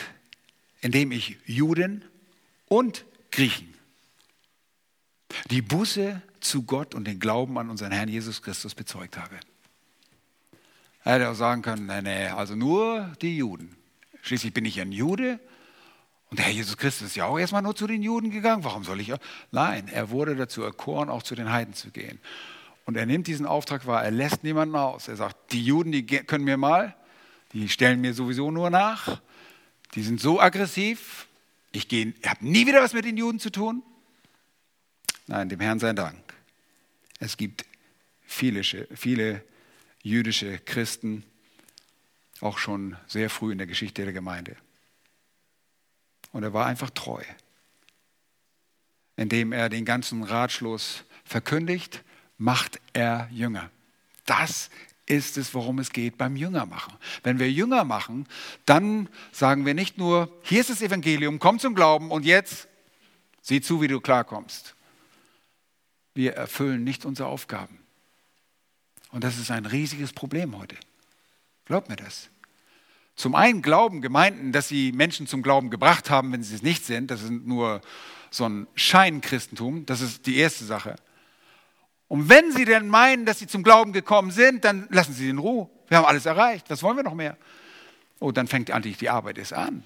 indem 0.80 1.12
ich 1.12 1.38
Juden 1.44 2.04
und 2.66 3.04
Griechen 3.30 3.74
die 5.50 5.62
Buße 5.62 6.22
zu 6.40 6.62
Gott 6.62 6.94
und 6.94 7.06
den 7.06 7.18
Glauben 7.18 7.58
an 7.58 7.70
unseren 7.70 7.92
Herrn 7.92 8.08
Jesus 8.08 8.42
Christus 8.42 8.74
bezeugt 8.74 9.16
habe. 9.16 9.38
Er 11.04 11.14
hätte 11.14 11.30
auch 11.30 11.34
sagen 11.34 11.62
können, 11.62 11.86
nee, 11.86 12.02
nee, 12.02 12.26
also 12.28 12.54
nur 12.54 13.12
die 13.20 13.36
Juden. 13.36 13.76
Schließlich 14.22 14.52
bin 14.52 14.64
ich 14.64 14.80
ein 14.80 14.92
Jude 14.92 15.38
und 16.30 16.38
der 16.38 16.46
Herr 16.46 16.52
Jesus 16.52 16.76
Christus 16.76 17.08
ist 17.08 17.16
ja 17.16 17.26
auch 17.26 17.38
erstmal 17.38 17.62
nur 17.62 17.76
zu 17.76 17.86
den 17.86 18.02
Juden 18.02 18.30
gegangen. 18.30 18.64
Warum 18.64 18.84
soll 18.84 19.00
ich? 19.00 19.12
Nein, 19.52 19.88
er 19.88 20.10
wurde 20.10 20.34
dazu 20.34 20.62
erkoren, 20.62 21.08
auch 21.08 21.22
zu 21.22 21.34
den 21.34 21.52
Heiden 21.52 21.74
zu 21.74 21.90
gehen. 21.90 22.18
Und 22.84 22.96
er 22.96 23.06
nimmt 23.06 23.26
diesen 23.26 23.46
Auftrag 23.46 23.86
wahr, 23.86 24.04
er 24.04 24.10
lässt 24.10 24.44
niemanden 24.44 24.76
aus. 24.76 25.08
Er 25.08 25.16
sagt, 25.16 25.52
die 25.52 25.64
Juden, 25.64 25.92
die 25.92 26.04
können 26.04 26.44
mir 26.44 26.56
mal, 26.56 26.96
die 27.52 27.68
stellen 27.68 28.00
mir 28.00 28.14
sowieso 28.14 28.50
nur 28.50 28.70
nach, 28.70 29.20
die 29.94 30.02
sind 30.02 30.20
so 30.20 30.40
aggressiv, 30.40 31.26
ich 31.72 31.88
habe 32.26 32.46
nie 32.46 32.66
wieder 32.66 32.82
was 32.82 32.92
mit 32.92 33.04
den 33.04 33.16
Juden 33.16 33.38
zu 33.38 33.50
tun. 33.50 33.82
Nein, 35.26 35.48
dem 35.48 35.60
Herrn 35.60 35.78
sei 35.78 35.92
Dank. 35.92 36.22
Es 37.18 37.36
gibt 37.36 37.66
viele, 38.26 38.62
viele 38.62 39.42
jüdische 40.02 40.58
Christen, 40.58 41.24
auch 42.40 42.58
schon 42.58 42.96
sehr 43.06 43.30
früh 43.30 43.52
in 43.52 43.58
der 43.58 43.66
Geschichte 43.66 44.04
der 44.04 44.12
Gemeinde. 44.12 44.56
Und 46.36 46.42
er 46.42 46.52
war 46.52 46.66
einfach 46.66 46.90
treu, 46.90 47.22
indem 49.16 49.52
er 49.52 49.70
den 49.70 49.86
ganzen 49.86 50.22
Ratschluss 50.22 51.04
verkündigt, 51.24 52.04
macht 52.36 52.78
er 52.92 53.30
Jünger. 53.32 53.70
Das 54.26 54.68
ist 55.06 55.38
es, 55.38 55.54
worum 55.54 55.78
es 55.78 55.94
geht 55.94 56.18
beim 56.18 56.36
Jüngermachen. 56.36 56.92
Wenn 57.22 57.38
wir 57.38 57.50
Jünger 57.50 57.84
machen, 57.84 58.28
dann 58.66 59.08
sagen 59.32 59.64
wir 59.64 59.72
nicht 59.72 59.96
nur, 59.96 60.30
hier 60.42 60.60
ist 60.60 60.68
das 60.68 60.82
Evangelium, 60.82 61.38
komm 61.38 61.58
zum 61.58 61.74
Glauben 61.74 62.10
und 62.10 62.26
jetzt 62.26 62.68
sieh 63.40 63.62
zu, 63.62 63.80
wie 63.80 63.88
du 63.88 63.98
klarkommst. 63.98 64.74
Wir 66.12 66.34
erfüllen 66.34 66.84
nicht 66.84 67.06
unsere 67.06 67.30
Aufgaben. 67.30 67.78
Und 69.10 69.24
das 69.24 69.38
ist 69.38 69.50
ein 69.50 69.64
riesiges 69.64 70.12
Problem 70.12 70.58
heute. 70.58 70.76
Glaubt 71.64 71.88
mir 71.88 71.96
das. 71.96 72.28
Zum 73.16 73.34
einen 73.34 73.62
glauben 73.62 74.02
Gemeinden, 74.02 74.52
dass 74.52 74.68
sie 74.68 74.92
Menschen 74.92 75.26
zum 75.26 75.42
Glauben 75.42 75.70
gebracht 75.70 76.10
haben, 76.10 76.32
wenn 76.32 76.42
sie 76.42 76.54
es 76.54 76.62
nicht 76.62 76.84
sind. 76.84 77.10
Das 77.10 77.22
ist 77.22 77.30
nur 77.30 77.80
so 78.30 78.46
ein 78.46 78.66
Scheinchristentum. 78.74 79.86
Das 79.86 80.02
ist 80.02 80.26
die 80.26 80.36
erste 80.36 80.66
Sache. 80.66 80.96
Und 82.08 82.28
wenn 82.28 82.52
sie 82.52 82.66
denn 82.66 82.88
meinen, 82.88 83.24
dass 83.24 83.38
sie 83.38 83.46
zum 83.46 83.62
Glauben 83.62 83.92
gekommen 83.92 84.30
sind, 84.30 84.64
dann 84.64 84.86
lassen 84.90 85.14
sie 85.14 85.30
in 85.30 85.38
Ruhe. 85.38 85.68
Wir 85.88 85.98
haben 85.98 86.04
alles 86.04 86.26
erreicht. 86.26 86.68
Was 86.68 86.82
wollen 86.82 86.96
wir 86.96 87.04
noch 87.04 87.14
mehr? 87.14 87.36
Oh, 88.20 88.32
dann 88.32 88.46
fängt 88.46 88.70
eigentlich 88.70 88.98
die 88.98 89.08
Arbeit 89.08 89.38
erst 89.38 89.54
an. 89.54 89.82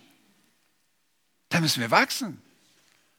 Da 1.48 1.60
müssen 1.60 1.80
wir 1.80 1.90
wachsen. 1.90 2.42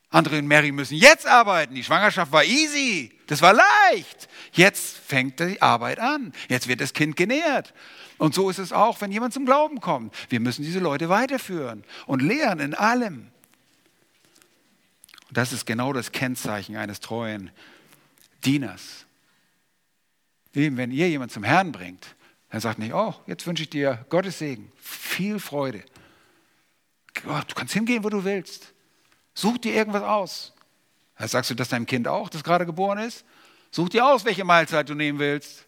Andere 0.09 0.39
und 0.39 0.47
Mary 0.47 0.73
müssen 0.73 0.97
jetzt 0.97 1.25
arbeiten. 1.25 1.73
Die 1.73 1.83
Schwangerschaft 1.85 2.33
war 2.33 2.43
easy. 2.43 3.17
Das 3.27 3.41
war 3.41 3.53
leicht. 3.53 4.27
Jetzt 4.51 4.97
fängt 4.97 5.39
die 5.39 5.61
Arbeit 5.61 5.99
an. 5.99 6.33
Jetzt 6.49 6.67
wird 6.67 6.81
das 6.81 6.91
Kind 6.91 7.15
genährt. 7.15 7.73
Und 8.21 8.35
so 8.35 8.51
ist 8.51 8.59
es 8.59 8.71
auch, 8.71 9.01
wenn 9.01 9.11
jemand 9.11 9.33
zum 9.33 9.47
Glauben 9.47 9.81
kommt. 9.81 10.13
Wir 10.29 10.39
müssen 10.39 10.61
diese 10.61 10.77
Leute 10.77 11.09
weiterführen 11.09 11.83
und 12.05 12.21
lehren 12.21 12.59
in 12.59 12.75
allem. 12.75 13.31
Und 15.27 15.37
das 15.37 15.51
ist 15.51 15.65
genau 15.65 15.91
das 15.91 16.11
Kennzeichen 16.11 16.75
eines 16.75 16.99
treuen 16.99 17.49
Dieners. 18.45 19.07
wenn 20.53 20.91
ihr 20.91 21.09
jemand 21.09 21.31
zum 21.31 21.43
Herrn 21.43 21.71
bringt, 21.71 22.15
dann 22.51 22.61
sagt 22.61 22.77
nicht, 22.77 22.93
oh, 22.93 23.15
jetzt 23.25 23.47
wünsche 23.47 23.63
ich 23.63 23.71
dir 23.71 24.05
Gottes 24.09 24.37
Segen, 24.37 24.71
viel 24.79 25.39
Freude. 25.39 25.83
Oh, 27.27 27.41
du 27.47 27.55
kannst 27.55 27.73
hingehen, 27.73 28.03
wo 28.03 28.09
du 28.09 28.23
willst. 28.23 28.71
Such 29.33 29.57
dir 29.57 29.73
irgendwas 29.73 30.03
aus. 30.03 30.53
Sagst 31.17 31.49
du 31.49 31.55
das 31.55 31.69
deinem 31.69 31.87
Kind 31.87 32.07
auch, 32.07 32.29
das 32.29 32.43
gerade 32.43 32.67
geboren 32.67 32.99
ist? 32.99 33.25
Such 33.71 33.89
dir 33.89 34.05
aus, 34.05 34.25
welche 34.25 34.43
Mahlzeit 34.43 34.87
du 34.89 34.93
nehmen 34.93 35.17
willst. 35.17 35.65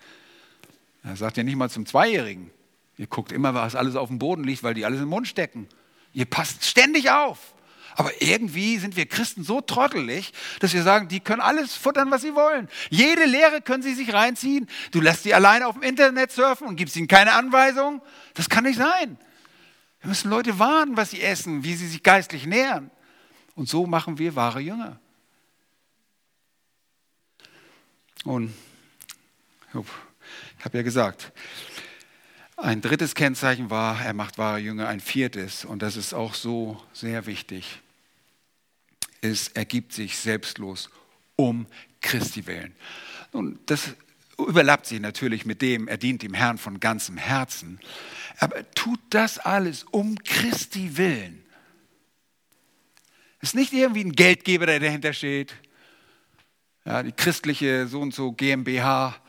Er 1.07 1.14
sagt 1.14 1.36
ja 1.36 1.44
nicht 1.44 1.54
mal 1.54 1.70
zum 1.70 1.86
Zweijährigen. 1.86 2.50
Ihr 2.98 3.07
guckt 3.07 3.30
immer, 3.30 3.54
was 3.54 3.76
alles 3.76 3.94
auf 3.94 4.09
dem 4.09 4.18
Boden 4.18 4.42
liegt, 4.42 4.64
weil 4.64 4.74
die 4.74 4.84
alles 4.84 5.00
im 5.00 5.09
Mund 5.09 5.28
stecken. 5.28 5.68
Ihr 6.12 6.24
passt 6.24 6.64
ständig 6.64 7.11
auf. 7.11 7.54
Aber 7.94 8.11
irgendwie 8.20 8.76
sind 8.78 8.96
wir 8.96 9.07
Christen 9.07 9.44
so 9.44 9.61
trottelig, 9.61 10.32
dass 10.59 10.74
wir 10.74 10.82
sagen, 10.82 11.09
die 11.09 11.20
können 11.20 11.40
alles 11.40 11.74
futtern, 11.74 12.11
was 12.11 12.22
sie 12.22 12.34
wollen. 12.34 12.68
Jede 12.90 13.24
Lehre 13.24 13.62
können 13.62 13.82
sie 13.82 13.94
sich 13.94 14.12
reinziehen. 14.12 14.68
Du 14.90 15.00
lässt 15.00 15.22
sie 15.22 15.32
alleine 15.32 15.68
auf 15.68 15.74
dem 15.74 15.82
Internet 15.82 16.32
surfen 16.32 16.66
und 16.66 16.76
gibst 16.76 16.96
ihnen 16.96 17.09
keine 17.09 17.32
Anweisung. 17.34 18.02
Das 18.34 18.48
kann 18.48 18.64
nicht 18.64 18.76
sein. 18.76 19.16
Wir 20.00 20.09
müssen 20.09 20.28
Leute 20.28 20.59
warnen, 20.59 20.96
was 20.96 21.12
sie 21.12 21.22
essen, 21.22 21.62
wie 21.62 21.74
sie 21.76 21.86
sich 21.86 22.02
geistlich 22.02 22.46
nähern. 22.46 22.90
Und 23.54 23.68
so 23.68 23.86
machen 23.86 24.18
wir 24.18 24.34
wahre 24.34 24.61
Jünger. 24.61 24.98
Und 28.24 28.52
ich 29.68 29.74
habe 30.66 30.78
ja 30.78 30.82
gesagt, 30.82 31.32
ein 32.56 32.80
drittes 32.80 33.14
Kennzeichen 33.14 33.70
war, 33.70 34.04
er 34.04 34.14
macht 34.14 34.36
wahre 34.36 34.58
Jünger. 34.58 34.88
Ein 34.88 34.98
viertes, 34.98 35.64
und 35.64 35.80
das 35.80 35.96
ist 35.96 36.12
auch 36.12 36.34
so 36.34 36.82
sehr 36.92 37.26
wichtig, 37.26 37.80
ist, 39.20 39.56
er 39.56 39.64
gibt 39.64 39.92
sich 39.92 40.18
selbstlos 40.18 40.90
um 41.36 41.66
Christi 42.00 42.46
willen. 42.46 42.74
Und 43.30 43.58
das 43.70 43.94
überlappt 44.38 44.86
sich 44.86 44.98
natürlich 44.98 45.46
mit 45.46 45.62
dem, 45.62 45.86
er 45.86 45.98
dient 45.98 46.22
dem 46.22 46.34
Herrn 46.34 46.58
von 46.58 46.80
ganzem 46.80 47.16
Herzen. 47.16 47.78
Aber 48.38 48.68
tut 48.72 49.00
das 49.10 49.38
alles 49.38 49.84
um 49.84 50.18
Christi 50.24 50.96
willen. 50.96 51.44
Ist 53.40 53.54
nicht 53.54 53.72
irgendwie 53.72 54.02
ein 54.04 54.12
Geldgeber, 54.12 54.66
der 54.66 54.80
dahinter 54.80 55.12
steht. 55.12 55.54
Ja, 56.84 57.04
die 57.04 57.12
christliche 57.12 57.86
so 57.86 58.00
und 58.00 58.12
so 58.12 58.32
GmbH 58.32 59.20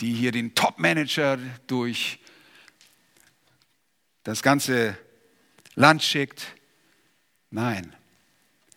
die 0.00 0.12
hier 0.12 0.32
den 0.32 0.54
Top-Manager 0.54 1.38
durch 1.66 2.18
das 4.24 4.42
ganze 4.42 4.98
Land 5.74 6.02
schickt. 6.02 6.46
Nein. 7.50 7.94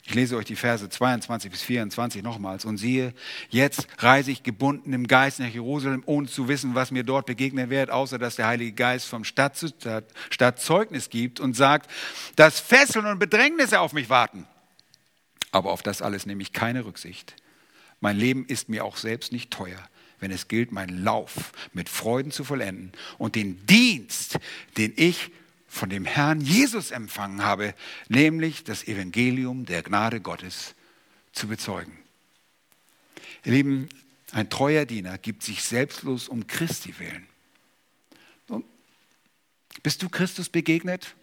Ich 0.03 0.15
lese 0.15 0.37
euch 0.37 0.45
die 0.45 0.55
Verse 0.55 0.89
22 0.89 1.51
bis 1.51 1.61
24 1.61 2.23
nochmals. 2.23 2.65
Und 2.65 2.77
siehe, 2.77 3.13
jetzt 3.49 3.87
reise 3.99 4.31
ich 4.31 4.41
gebunden 4.41 4.91
im 4.93 5.05
Geist 5.05 5.39
nach 5.39 5.49
Jerusalem, 5.49 6.01
ohne 6.05 6.27
zu 6.27 6.47
wissen, 6.47 6.73
was 6.73 6.89
mir 6.89 7.03
dort 7.03 7.27
begegnen 7.27 7.69
wird, 7.69 7.91
außer 7.91 8.17
dass 8.17 8.35
der 8.35 8.47
Heilige 8.47 8.71
Geist 8.71 9.05
vom 9.05 9.23
Stadt 9.23 9.55
zu 9.55 9.67
Stadt 10.29 10.59
Zeugnis 10.59 11.11
gibt 11.11 11.39
und 11.39 11.55
sagt, 11.55 11.91
dass 12.35 12.59
Fesseln 12.59 13.05
und 13.05 13.19
Bedrängnisse 13.19 13.79
auf 13.79 13.93
mich 13.93 14.09
warten. 14.09 14.47
Aber 15.51 15.71
auf 15.71 15.83
das 15.83 16.01
alles 16.01 16.25
nehme 16.25 16.41
ich 16.41 16.53
keine 16.53 16.85
Rücksicht. 16.85 17.35
Mein 17.99 18.17
Leben 18.17 18.45
ist 18.45 18.69
mir 18.69 18.85
auch 18.85 18.97
selbst 18.97 19.31
nicht 19.31 19.51
teuer 19.51 19.89
wenn 20.19 20.31
es 20.31 20.47
gilt, 20.47 20.71
meinen 20.71 21.03
Lauf 21.03 21.51
mit 21.73 21.89
Freuden 21.89 22.31
zu 22.31 22.43
vollenden 22.43 22.91
und 23.17 23.35
den 23.35 23.65
Dienst, 23.65 24.39
den 24.77 24.93
ich 24.95 25.31
von 25.67 25.89
dem 25.89 26.05
Herrn 26.05 26.41
Jesus 26.41 26.91
empfangen 26.91 27.43
habe, 27.43 27.75
nämlich 28.07 28.63
das 28.63 28.87
Evangelium 28.87 29.65
der 29.65 29.83
Gnade 29.83 30.19
Gottes 30.19 30.73
zu 31.31 31.47
bezeugen. 31.47 31.97
Ihr 33.45 33.53
Lieben, 33.53 33.89
ein 34.31 34.49
treuer 34.49 34.85
Diener 34.85 35.17
gibt 35.17 35.43
sich 35.43 35.63
selbstlos 35.63 36.27
um 36.27 36.47
Christi 36.47 36.97
willen. 36.99 37.27
Bist 39.83 40.03
du 40.03 40.09
Christus 40.09 40.49
begegnet? 40.49 41.15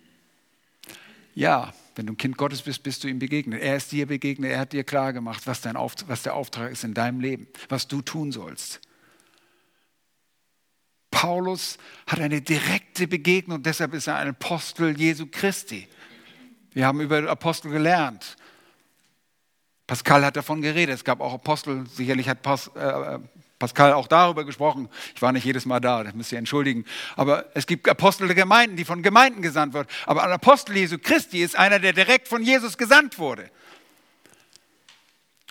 Ja, 1.35 1.75
wenn 1.95 2.07
du 2.07 2.15
ein 2.15 2.17
Kind 2.17 2.39
Gottes 2.39 2.63
bist, 2.63 2.83
bist 2.83 3.05
du 3.05 3.09
ihm 3.09 3.19
begegnet. 3.19 3.61
Er 3.61 3.77
ist 3.77 3.93
dir 3.93 4.07
begegnet, 4.07 4.53
er 4.53 4.61
hat 4.61 4.73
dir 4.73 4.85
klargemacht, 4.85 5.47
was, 5.47 5.61
dein 5.61 5.77
was 5.77 6.23
der 6.23 6.35
Auftrag 6.35 6.73
ist 6.73 6.85
in 6.85 6.95
deinem 6.95 7.21
Leben, 7.21 7.47
was 7.69 7.89
du 7.89 8.01
tun 8.01 8.33
sollst. 8.33 8.81
Paulus 11.17 11.79
hat 12.07 12.21
eine 12.21 12.43
direkte 12.43 13.07
Begegnung, 13.07 13.63
deshalb 13.63 13.95
ist 13.95 14.07
er 14.07 14.17
ein 14.17 14.29
Apostel 14.29 15.01
Jesu 15.01 15.25
Christi. 15.31 15.89
Wir 16.75 16.87
haben 16.87 17.01
über 17.01 17.27
Apostel 17.31 17.71
gelernt. 17.71 18.37
Pascal 19.87 20.27
hat 20.27 20.37
davon 20.37 20.61
geredet. 20.61 20.95
Es 20.95 21.05
gab 21.05 21.23
auch 21.23 21.33
Apostel, 21.33 21.87
sicherlich 21.89 22.29
hat 22.29 22.43
Pas, 22.43 22.67
äh, 22.75 23.19
Pascal 23.59 23.95
auch 23.95 24.09
darüber 24.09 24.45
gesprochen. 24.45 24.91
Ich 25.15 25.23
war 25.23 25.33
nicht 25.33 25.45
jedes 25.45 25.65
Mal 25.65 25.81
da, 25.81 26.05
das 26.05 26.13
müsst 26.13 26.33
ihr 26.33 26.39
entschuldigen. 26.39 26.85
Aber 27.17 27.47
es 27.55 27.67
gibt 27.67 27.89
Apostel 27.89 28.27
der 28.27 28.37
Gemeinden, 28.37 28.77
die 28.77 28.85
von 28.85 29.03
Gemeinden 29.03 29.41
gesandt 29.41 29.73
werden. 29.73 29.89
Aber 30.05 30.23
ein 30.23 30.33
Apostel 30.33 30.77
Jesu 30.77 30.99
Christi 30.99 31.43
ist 31.43 31.57
einer, 31.57 31.79
der 31.79 31.95
direkt 31.95 32.29
von 32.29 32.43
Jesus 32.43 32.77
gesandt 32.77 33.19
wurde. 33.19 33.49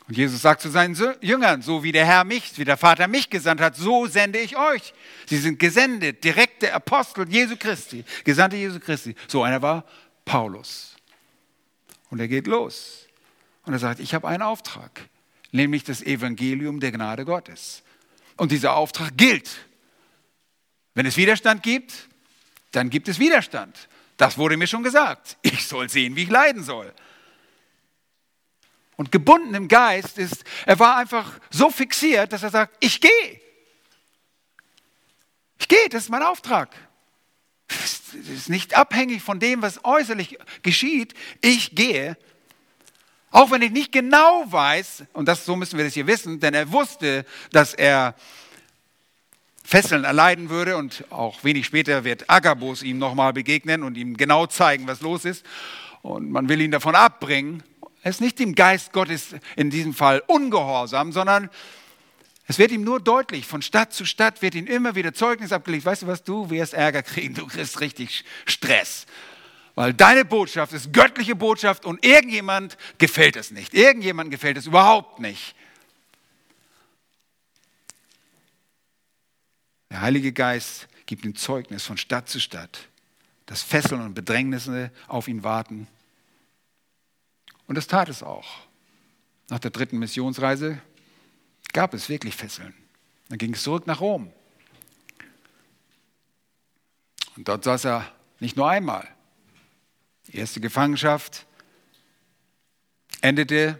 Und 0.07 0.17
Jesus 0.17 0.41
sagt 0.41 0.61
zu 0.61 0.69
seinen 0.69 0.95
Jüngern, 1.21 1.63
so 1.63 1.83
wie 1.83 1.91
der 1.91 2.05
Herr 2.05 2.23
mich, 2.23 2.57
wie 2.57 2.65
der 2.65 2.77
Vater 2.77 3.07
mich 3.07 3.29
gesandt 3.29 3.59
hat, 3.59 3.75
so 3.75 4.05
sende 4.05 4.39
ich 4.39 4.55
euch. 4.55 4.93
Sie 5.25 5.37
sind 5.37 5.57
gesendet, 5.57 6.23
direkte 6.23 6.73
Apostel 6.73 7.27
Jesu 7.27 7.55
Christi, 7.57 8.05
Gesandte 8.23 8.57
Jesu 8.57 8.79
Christi. 8.79 9.15
So 9.27 9.41
einer 9.41 9.61
war 9.63 9.83
Paulus. 10.23 10.95
Und 12.11 12.19
er 12.19 12.27
geht 12.27 12.45
los. 12.45 13.07
Und 13.63 13.73
er 13.73 13.79
sagt, 13.79 13.99
ich 13.99 14.13
habe 14.13 14.27
einen 14.27 14.43
Auftrag, 14.43 15.09
nämlich 15.51 15.83
das 15.83 16.03
Evangelium 16.03 16.79
der 16.79 16.91
Gnade 16.91 17.25
Gottes. 17.25 17.81
Und 18.37 18.51
dieser 18.51 18.75
Auftrag 18.75 19.17
gilt. 19.17 19.49
Wenn 20.93 21.07
es 21.07 21.17
Widerstand 21.17 21.63
gibt, 21.63 22.07
dann 22.71 22.91
gibt 22.91 23.07
es 23.07 23.17
Widerstand. 23.17 23.87
Das 24.17 24.37
wurde 24.37 24.55
mir 24.55 24.67
schon 24.67 24.83
gesagt. 24.83 25.37
Ich 25.41 25.67
soll 25.67 25.89
sehen, 25.89 26.15
wie 26.15 26.23
ich 26.23 26.29
leiden 26.29 26.63
soll. 26.63 26.93
Und 28.97 29.11
gebunden 29.11 29.53
im 29.55 29.67
Geist 29.67 30.17
ist, 30.17 30.43
er 30.65 30.79
war 30.79 30.97
einfach 30.97 31.39
so 31.49 31.69
fixiert, 31.69 32.31
dass 32.31 32.43
er 32.43 32.49
sagt, 32.49 32.77
ich 32.79 33.01
gehe. 33.01 33.41
Ich 35.59 35.67
gehe, 35.67 35.89
das 35.89 36.03
ist 36.03 36.09
mein 36.09 36.23
Auftrag. 36.23 36.69
Das 37.67 38.13
ist 38.13 38.49
nicht 38.49 38.77
abhängig 38.77 39.21
von 39.21 39.39
dem, 39.39 39.61
was 39.61 39.83
äußerlich 39.83 40.37
geschieht. 40.61 41.13
Ich 41.41 41.75
gehe. 41.75 42.17
Auch 43.31 43.51
wenn 43.51 43.61
ich 43.61 43.71
nicht 43.71 43.91
genau 43.91 44.45
weiß, 44.49 45.03
und 45.11 45.27
das, 45.27 45.43
so 45.43 45.57
müssen 45.57 45.77
wir 45.77 45.83
das 45.83 45.93
hier 45.93 46.07
wissen, 46.07 46.39
denn 46.39 46.53
er 46.53 46.71
wusste, 46.71 47.25
dass 47.51 47.73
er 47.73 48.15
Fesseln 49.65 50.03
erleiden 50.03 50.49
würde 50.49 50.77
und 50.77 51.03
auch 51.09 51.43
wenig 51.43 51.65
später 51.65 52.03
wird 52.03 52.29
Agabus 52.29 52.83
ihm 52.83 52.99
nochmal 52.99 53.33
begegnen 53.33 53.83
und 53.83 53.97
ihm 53.97 54.15
genau 54.15 54.45
zeigen, 54.45 54.87
was 54.87 55.01
los 55.01 55.25
ist. 55.25 55.43
Und 56.03 56.29
man 56.29 56.47
will 56.47 56.61
ihn 56.61 56.71
davon 56.71 56.95
abbringen. 56.95 57.63
Er 58.05 58.11
ist 58.11 58.21
nicht 58.21 58.37
dem 58.37 58.53
Geist 58.53 58.93
Gottes 58.93 59.33
in 59.55 59.71
diesem 59.71 59.91
Fall 59.91 60.21
ungehorsam, 60.27 61.11
sondern 61.11 61.49
es 62.45 62.59
wird 62.59 62.71
ihm 62.71 62.83
nur 62.83 62.99
deutlich, 62.99 63.47
von 63.47 63.63
Stadt 63.63 63.93
zu 63.93 64.05
Stadt 64.05 64.43
wird 64.43 64.53
ihm 64.53 64.67
immer 64.67 64.93
wieder 64.93 65.11
Zeugnis 65.15 65.51
abgelegt. 65.51 65.85
Weißt 65.85 66.03
du 66.03 66.07
was, 66.07 66.23
du 66.23 66.51
wirst 66.51 66.75
Ärger 66.75 67.01
kriegen, 67.01 67.33
du 67.33 67.47
kriegst 67.47 67.79
richtig 67.79 68.23
Stress. 68.45 69.07
Weil 69.73 69.95
deine 69.95 70.23
Botschaft 70.23 70.71
ist 70.73 70.93
göttliche 70.93 71.35
Botschaft 71.35 71.83
und 71.83 72.05
irgendjemand 72.05 72.77
gefällt 72.99 73.37
es 73.37 73.49
nicht. 73.49 73.73
Irgendjemand 73.73 74.29
gefällt 74.29 74.57
es 74.57 74.67
überhaupt 74.67 75.19
nicht. 75.19 75.55
Der 79.89 80.01
Heilige 80.01 80.31
Geist 80.31 80.87
gibt 81.07 81.25
ihm 81.25 81.35
Zeugnis 81.35 81.83
von 81.83 81.97
Stadt 81.97 82.29
zu 82.29 82.39
Stadt, 82.39 82.87
dass 83.47 83.63
Fesseln 83.63 84.01
und 84.01 84.13
Bedrängnisse 84.13 84.91
auf 85.07 85.27
ihn 85.27 85.43
warten. 85.43 85.87
Und 87.68 87.76
das 87.76 87.88
tat 87.88 88.09
es 88.09 88.24
auch. 88.24 88.45
Nach 89.49 89.59
der 89.59 89.72
dritten 89.72 89.99
Missionsreise 89.99 90.82
gab 91.74 91.93
es 91.93 92.09
wirklich 92.09 92.36
Fesseln. 92.36 92.74
Dann 93.30 93.38
ging 93.38 93.53
es 93.53 93.63
zurück 93.63 93.88
nach 93.88 94.01
Rom. 94.01 94.32
Und 97.36 97.47
dort 97.47 97.63
saß 97.63 97.86
er 97.86 98.11
nicht 98.39 98.55
nur 98.55 98.70
einmal. 98.70 99.07
Die 100.28 100.38
erste 100.38 100.59
Gefangenschaft 100.59 101.45
endete 103.22 103.80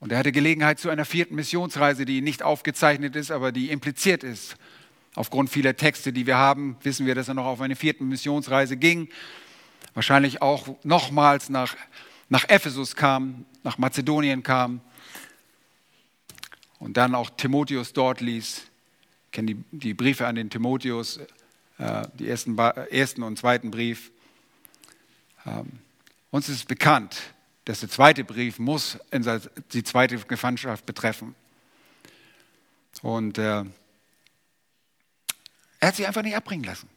und 0.00 0.12
er 0.12 0.18
hatte 0.18 0.32
Gelegenheit 0.32 0.78
zu 0.78 0.90
einer 0.90 1.04
vierten 1.04 1.34
Missionsreise, 1.34 2.04
die 2.04 2.20
nicht 2.20 2.42
aufgezeichnet 2.42 3.16
ist, 3.16 3.30
aber 3.30 3.52
die 3.52 3.70
impliziert 3.70 4.22
ist. 4.22 4.56
Aufgrund 5.14 5.48
vieler 5.48 5.76
Texte, 5.76 6.12
die 6.12 6.26
wir 6.26 6.36
haben, 6.36 6.76
wissen 6.82 7.06
wir, 7.06 7.14
dass 7.14 7.28
er 7.28 7.34
noch 7.34 7.46
auf 7.46 7.60
eine 7.60 7.76
vierte 7.76 8.04
Missionsreise 8.04 8.76
ging. 8.76 9.08
Wahrscheinlich 9.94 10.42
auch 10.42 10.76
nochmals 10.82 11.48
nach, 11.48 11.76
nach 12.28 12.48
Ephesus 12.48 12.96
kam, 12.96 13.44
nach 13.62 13.78
Mazedonien 13.78 14.42
kam 14.42 14.80
und 16.78 16.96
dann 16.96 17.14
auch 17.14 17.30
Timotheus 17.30 17.92
dort 17.92 18.20
ließ. 18.20 18.62
Ich 19.26 19.32
kenne 19.32 19.54
die, 19.54 19.64
die 19.70 19.94
Briefe 19.94 20.26
an 20.26 20.34
den 20.34 20.50
Timotheus, 20.50 21.18
äh, 21.78 22.06
die 22.18 22.28
ersten, 22.28 22.56
ersten 22.58 23.22
und 23.22 23.38
zweiten 23.38 23.70
Brief. 23.70 24.10
Ähm, 25.46 25.80
uns 26.30 26.48
ist 26.48 26.68
bekannt, 26.68 27.34
dass 27.64 27.80
der 27.80 27.88
zweite 27.88 28.24
Brief 28.24 28.58
muss 28.58 28.98
die 29.72 29.82
zweite 29.82 30.18
Gefangenschaft 30.18 30.84
betreffen. 30.86 31.34
Und 33.02 33.38
äh, 33.38 33.64
er 35.80 35.88
hat 35.88 35.96
sich 35.96 36.06
einfach 36.06 36.22
nicht 36.22 36.36
abbringen 36.36 36.64
lassen. 36.64 36.88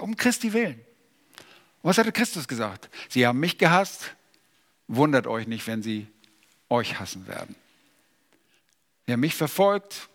Um 0.00 0.16
Christi 0.16 0.52
willen. 0.52 0.80
Und 1.82 1.90
was 1.90 1.98
hatte 1.98 2.12
Christus 2.12 2.48
gesagt? 2.48 2.90
Sie 3.08 3.26
haben 3.26 3.38
mich 3.38 3.58
gehasst, 3.58 4.14
wundert 4.88 5.26
euch 5.26 5.46
nicht, 5.46 5.66
wenn 5.66 5.82
sie 5.82 6.06
euch 6.68 6.98
hassen 6.98 7.26
werden. 7.26 7.54
Haben 9.08 9.20
mich 9.20 9.34
verfolgt, 9.34 10.08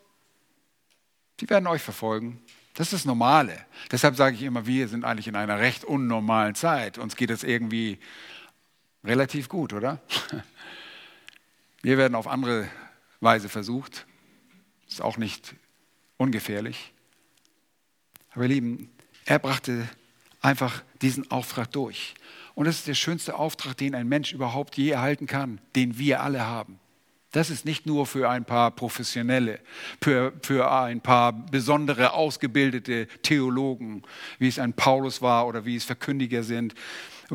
sie 1.39 1.49
werden 1.49 1.67
euch 1.67 1.81
verfolgen. 1.81 2.41
Das 2.75 2.87
ist 2.87 2.93
das 2.93 3.05
Normale. 3.05 3.65
Deshalb 3.91 4.15
sage 4.15 4.35
ich 4.35 4.43
immer, 4.43 4.65
wir 4.65 4.87
sind 4.87 5.05
eigentlich 5.05 5.27
in 5.27 5.35
einer 5.35 5.59
recht 5.59 5.83
unnormalen 5.83 6.55
Zeit. 6.55 6.97
Uns 6.97 7.15
geht 7.15 7.29
es 7.29 7.43
irgendwie 7.43 7.99
relativ 9.03 9.49
gut, 9.49 9.73
oder? 9.73 10.01
Wir 11.81 11.97
werden 11.97 12.15
auf 12.15 12.27
andere 12.27 12.69
Weise 13.19 13.49
versucht. 13.49 14.05
Ist 14.87 15.01
auch 15.01 15.17
nicht 15.17 15.55
ungefährlich. 16.17 16.93
Aber 18.31 18.43
ihr 18.43 18.49
Lieben, 18.49 18.89
er 19.25 19.39
brachte 19.39 19.89
einfach 20.41 20.81
diesen 21.03 21.29
Auftrag 21.29 21.71
durch. 21.71 22.15
Und 22.55 22.65
das 22.65 22.77
ist 22.77 22.87
der 22.87 22.93
schönste 22.95 23.35
Auftrag, 23.35 23.77
den 23.77 23.95
ein 23.95 24.07
Mensch 24.07 24.33
überhaupt 24.33 24.77
je 24.77 24.89
erhalten 24.89 25.27
kann, 25.27 25.59
den 25.75 25.97
wir 25.97 26.21
alle 26.21 26.45
haben. 26.45 26.79
Das 27.31 27.49
ist 27.49 27.65
nicht 27.65 27.87
nur 27.87 28.05
für 28.05 28.29
ein 28.29 28.45
paar 28.45 28.69
Professionelle, 28.69 29.59
für, 29.99 30.33
für 30.43 30.71
ein 30.71 31.01
paar 31.01 31.33
besondere 31.33 32.13
ausgebildete 32.13 33.07
Theologen, 33.23 34.03
wie 34.37 34.47
es 34.47 34.59
ein 34.59 34.73
Paulus 34.73 35.21
war 35.23 35.47
oder 35.47 35.65
wie 35.65 35.75
es 35.75 35.83
Verkündiger 35.83 36.43
sind, 36.43 36.75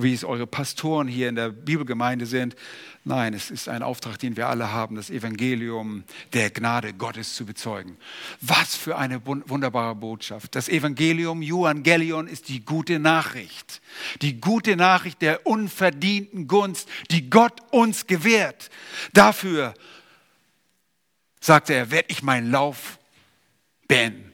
wie 0.03 0.15
es 0.15 0.25
eure 0.25 0.47
Pastoren 0.47 1.09
hier 1.09 1.29
in 1.29 1.35
der 1.35 1.51
Bibelgemeinde 1.51 2.27
sind. 2.27 2.57
Nein, 3.05 3.33
es 3.35 3.51
ist 3.51 3.69
ein 3.69 3.83
Auftrag, 3.83 4.19
den 4.19 4.37
wir 4.37 4.49
alle 4.49 4.73
haben, 4.73 4.97
das 4.97 5.11
Evangelium 5.11 6.05
der 6.33 6.51
Gnade 6.51 6.93
Gottes 6.93 7.35
zu 7.35 7.47
bezeugen. 7.47 7.97
Was 8.41 8.77
für 8.77 8.99
eine 8.99 9.25
wunderbare 9.25 9.95
Botschaft. 9.95 10.55
Das 10.55 10.69
Evangelium, 10.69 11.43
Evangelion, 11.43 12.27
ist 12.27 12.49
die 12.49 12.65
gute 12.65 12.99
Nachricht. 12.99 13.81
Die 14.21 14.41
gute 14.41 14.77
Nachricht 14.77 15.23
der 15.23 15.47
unverdienten 15.47 16.49
Gunst, 16.49 16.89
die 17.11 17.31
Gott 17.31 17.61
uns 17.71 18.07
gewährt. 18.07 18.71
Dafür, 19.13 19.75
sagte 21.41 21.75
er, 21.75 21.91
werde 21.91 22.09
ich 22.11 22.23
meinen 22.23 22.51
Lauf 22.51 22.99
beenden 23.87 24.33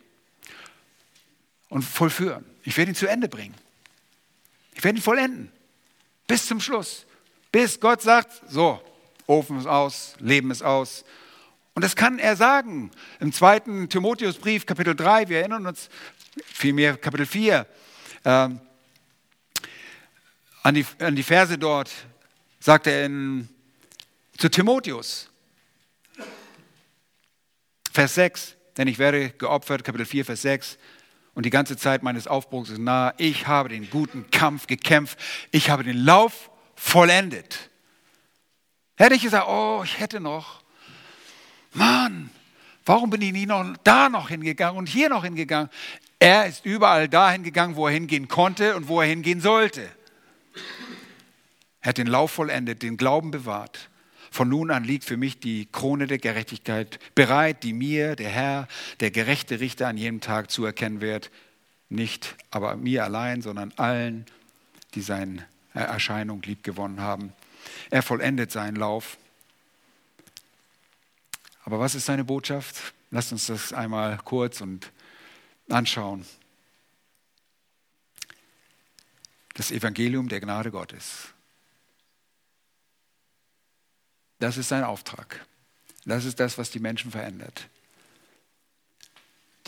und 1.69 1.83
vollführen. 1.83 2.45
Ich 2.65 2.77
werde 2.77 2.93
ihn 2.93 2.97
zu 2.97 3.07
Ende 3.07 3.29
bringen. 3.29 3.55
Ich 4.75 4.83
werde 4.83 4.99
ihn 4.99 5.03
vollenden. 5.03 5.53
Bis 6.27 6.47
zum 6.47 6.61
Schluss. 6.61 7.07
Bis 7.53 7.79
Gott 7.79 8.03
sagt, 8.03 8.43
so, 8.49 8.81
Ofen 9.27 9.59
ist 9.59 9.67
aus, 9.67 10.15
Leben 10.19 10.51
ist 10.51 10.63
aus. 10.63 11.05
Und 11.75 11.83
das 11.83 11.97
kann 11.97 12.19
er 12.19 12.37
sagen. 12.37 12.91
Im 13.21 13.33
zweiten 13.33 13.89
Timotheusbrief, 13.89 14.67
Kapitel 14.67 14.95
3, 14.95 15.29
wir 15.29 15.39
erinnern 15.41 15.67
uns 15.67 15.89
vielmehr 16.45 16.97
Kapitel 16.97 17.27
4, 17.27 17.67
äh, 18.25 18.29
an, 18.29 18.61
die, 20.75 20.87
an 20.99 21.15
die 21.15 21.23
Verse 21.23 21.59
dort, 21.59 21.91
sagt 22.61 22.87
er 22.87 23.07
in, 23.07 23.49
zu 24.39 24.49
Timotheus, 24.49 25.31
Vers 27.93 28.15
6, 28.15 28.57
denn 28.77 28.89
ich 28.89 28.99
werde 28.99 29.31
geopfert, 29.31 29.85
Kapitel 29.85 30.07
4, 30.07 30.25
Vers 30.25 30.43
6, 30.43 30.79
und 31.35 31.47
die 31.47 31.51
ganze 31.51 31.77
Zeit 31.77 32.03
meines 32.03 32.27
Aufbruchs 32.27 32.71
ist 32.71 32.79
nahe. 32.79 33.15
Ich 33.19 33.47
habe 33.47 33.69
den 33.69 33.91
guten 33.91 34.31
Kampf 34.31 34.67
gekämpft. 34.67 35.19
Ich 35.51 35.71
habe 35.71 35.83
den 35.83 35.97
Lauf 35.97 36.51
vollendet. 36.77 37.71
Hätte 38.97 39.15
ich 39.15 39.23
gesagt, 39.23 39.49
oh, 39.49 39.83
ich 39.85 39.99
hätte 39.99 40.21
noch. 40.21 40.63
Mann, 41.73 42.31
warum 42.85 43.11
bin 43.11 43.21
ich 43.21 43.33
nie 43.33 43.47
noch 43.47 43.77
da 43.83 44.09
noch 44.09 44.29
hingegangen 44.29 44.79
und 44.79 44.89
hier 44.89 45.09
noch 45.09 45.25
hingegangen? 45.25 45.71
Er 46.21 46.47
ist 46.47 46.65
überall 46.65 47.09
dahin 47.09 47.43
gegangen, 47.43 47.75
wo 47.75 47.89
er 47.89 47.93
hingehen 47.93 48.29
konnte 48.29 48.77
und 48.77 48.87
wo 48.87 49.01
er 49.01 49.09
hingehen 49.09 49.41
sollte. 49.41 49.91
Er 51.81 51.89
hat 51.89 51.99
den 51.99 52.07
Lauf 52.07 52.31
vollendet, 52.31 52.83
den 52.83 52.97
Glauben 52.97 53.31
bewahrt. 53.31 53.91
Von 54.35 54.49
nun 54.49 54.73
an 54.73 54.83
liegt 54.83 55.05
für 55.05 55.17
mich 55.17 55.39
die 55.39 55.69
Krone 55.71 56.09
der 56.09 56.19
Gerechtigkeit 56.19 56.99
bereit, 57.15 57.63
die 57.63 57.73
mir, 57.73 58.17
der 58.17 58.31
Herr, 58.31 58.67
der 58.99 59.13
gerechte 59.13 59.61
Richter 59.61 59.87
an 59.87 59.97
jedem 59.97 60.21
Tag 60.21 60.51
zuerkennen 60.51 61.01
wird. 61.01 61.31
Nicht 61.89 62.35
aber 62.51 62.75
mir 62.75 63.05
allein, 63.05 63.43
sondern 63.43 63.73
allen, 63.77 64.27
die 64.95 65.03
seine 65.03 65.47
Erscheinung 65.73 66.43
liebgewonnen 66.43 66.99
haben. 66.99 67.33
Er 67.91 68.03
vollendet 68.03 68.51
seinen 68.51 68.75
Lauf. 68.75 69.19
Aber 71.63 71.79
was 71.79 71.95
ist 71.95 72.07
seine 72.07 72.25
Botschaft? 72.25 72.93
Lasst 73.13 73.31
uns 73.31 73.47
das 73.47 73.73
einmal 73.73 74.19
kurz 74.25 74.61
und 74.61 74.91
anschauen. 75.69 76.27
Das 79.55 79.71
Evangelium 79.71 80.29
der 80.29 80.41
Gnade 80.41 80.73
Gottes. 80.73 81.34
Das 84.45 84.59
ist 84.59 84.69
sein 84.69 84.85
Auftrag. 84.85 85.41
Das 86.05 86.27
ist 86.27 86.39
das, 86.39 86.59
was 86.59 86.71
die 86.71 86.79
Menschen 86.79 87.11
verändert. 87.11 87.67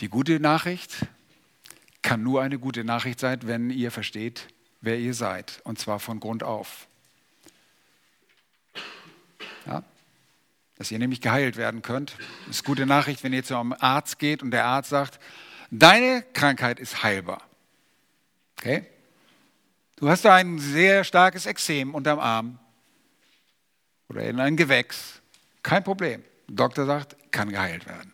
Die 0.01 0.07
gute 0.07 0.39
Nachricht 0.39 1.07
kann 2.03 2.21
nur 2.21 2.43
eine 2.43 2.59
gute 2.59 2.83
Nachricht 2.83 3.19
sein, 3.19 3.39
wenn 3.45 3.71
ihr 3.71 3.89
versteht, 3.89 4.45
wer 4.81 4.99
ihr 4.99 5.15
seid. 5.15 5.61
Und 5.63 5.79
zwar 5.79 5.99
von 5.99 6.19
Grund 6.19 6.43
auf. 6.43 6.85
Ja? 9.65 9.83
Dass 10.75 10.91
ihr 10.91 10.99
nämlich 10.99 11.21
geheilt 11.21 11.57
werden 11.57 11.81
könnt. 11.81 12.13
Das 12.45 12.57
ist 12.57 12.63
gute 12.63 12.85
Nachricht, 12.85 13.23
wenn 13.23 13.33
ihr 13.33 13.43
zu 13.43 13.57
einem 13.57 13.73
Arzt 13.79 14.19
geht 14.19 14.43
und 14.43 14.51
der 14.51 14.65
Arzt 14.65 14.91
sagt, 14.91 15.19
deine 15.71 16.21
Krankheit 16.33 16.79
ist 16.79 17.01
heilbar. 17.01 17.41
Okay? 18.59 18.85
Du 19.95 20.07
hast 20.07 20.23
da 20.23 20.35
ein 20.35 20.59
sehr 20.59 21.03
starkes 21.03 21.47
Exem 21.47 21.95
unterm 21.95 22.19
Arm 22.19 22.59
oder 24.09 24.23
in 24.23 24.39
ein 24.39 24.55
Gewächs. 24.55 25.21
Kein 25.63 25.83
Problem. 25.83 26.23
Der 26.47 26.55
Doktor 26.55 26.85
sagt, 26.85 27.15
kann 27.31 27.49
geheilt 27.49 27.85
werden. 27.85 28.13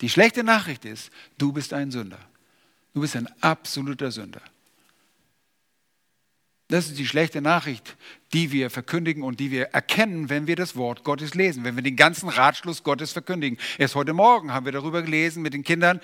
Die 0.00 0.08
schlechte 0.08 0.44
Nachricht 0.44 0.84
ist, 0.84 1.10
du 1.38 1.52
bist 1.52 1.72
ein 1.72 1.90
Sünder. 1.90 2.18
Du 2.92 3.00
bist 3.00 3.16
ein 3.16 3.28
absoluter 3.40 4.10
Sünder. 4.10 4.42
Das 6.68 6.86
ist 6.86 6.98
die 6.98 7.06
schlechte 7.06 7.40
Nachricht, 7.42 7.96
die 8.32 8.50
wir 8.50 8.70
verkündigen 8.70 9.22
und 9.22 9.38
die 9.38 9.50
wir 9.50 9.66
erkennen, 9.66 10.30
wenn 10.30 10.46
wir 10.46 10.56
das 10.56 10.76
Wort 10.76 11.04
Gottes 11.04 11.34
lesen, 11.34 11.62
wenn 11.64 11.76
wir 11.76 11.82
den 11.82 11.96
ganzen 11.96 12.28
Ratschluss 12.28 12.82
Gottes 12.82 13.12
verkündigen. 13.12 13.58
Erst 13.78 13.94
heute 13.94 14.12
Morgen 14.12 14.52
haben 14.52 14.64
wir 14.64 14.72
darüber 14.72 15.02
gelesen 15.02 15.42
mit 15.42 15.54
den 15.54 15.62
Kindern. 15.62 16.00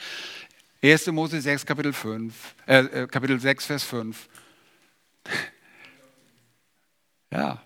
1. 0.83 1.07
Mose 1.09 1.41
6, 1.41 1.67
Kapitel, 1.67 1.93
5, 1.93 2.55
äh, 2.67 2.79
äh, 2.79 3.07
Kapitel 3.07 3.41
6, 3.41 3.67
Vers 3.67 3.85
5. 3.85 4.29
Ja, 7.33 7.63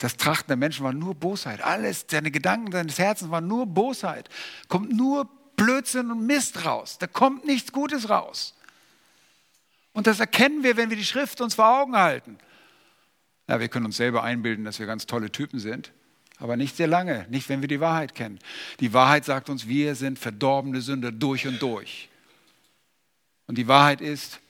das 0.00 0.16
Trachten 0.16 0.48
der 0.48 0.56
Menschen 0.56 0.82
war 0.82 0.94
nur 0.94 1.14
Bosheit. 1.14 1.62
Alles, 1.62 2.06
seine 2.10 2.30
Gedanken 2.30 2.72
seines 2.72 2.98
Herzens 2.98 3.30
waren 3.30 3.46
nur 3.46 3.66
Bosheit. 3.66 4.30
Kommt 4.66 4.92
nur 4.96 5.28
Blödsinn 5.56 6.10
und 6.10 6.26
Mist 6.26 6.64
raus. 6.64 6.96
Da 6.98 7.06
kommt 7.06 7.44
nichts 7.44 7.70
Gutes 7.70 8.08
raus. 8.08 8.54
Und 9.92 10.06
das 10.06 10.18
erkennen 10.18 10.62
wir, 10.62 10.78
wenn 10.78 10.88
wir 10.88 10.96
die 10.96 11.04
Schrift 11.04 11.42
uns 11.42 11.54
vor 11.54 11.82
Augen 11.82 11.96
halten. 11.96 12.38
Ja, 13.46 13.60
wir 13.60 13.68
können 13.68 13.84
uns 13.84 13.98
selber 13.98 14.22
einbilden, 14.22 14.64
dass 14.64 14.78
wir 14.78 14.86
ganz 14.86 15.04
tolle 15.04 15.30
Typen 15.30 15.58
sind, 15.58 15.92
aber 16.38 16.56
nicht 16.56 16.76
sehr 16.76 16.86
lange, 16.86 17.26
nicht 17.28 17.50
wenn 17.50 17.60
wir 17.60 17.68
die 17.68 17.80
Wahrheit 17.80 18.14
kennen. 18.14 18.38
Die 18.80 18.94
Wahrheit 18.94 19.26
sagt 19.26 19.50
uns, 19.50 19.68
wir 19.68 19.96
sind 19.96 20.18
verdorbene 20.18 20.80
Sünder 20.80 21.12
durch 21.12 21.46
und 21.46 21.60
durch. 21.60 22.08
Und 23.46 23.58
die 23.58 23.68
Wahrheit 23.68 24.00
ist, 24.00 24.40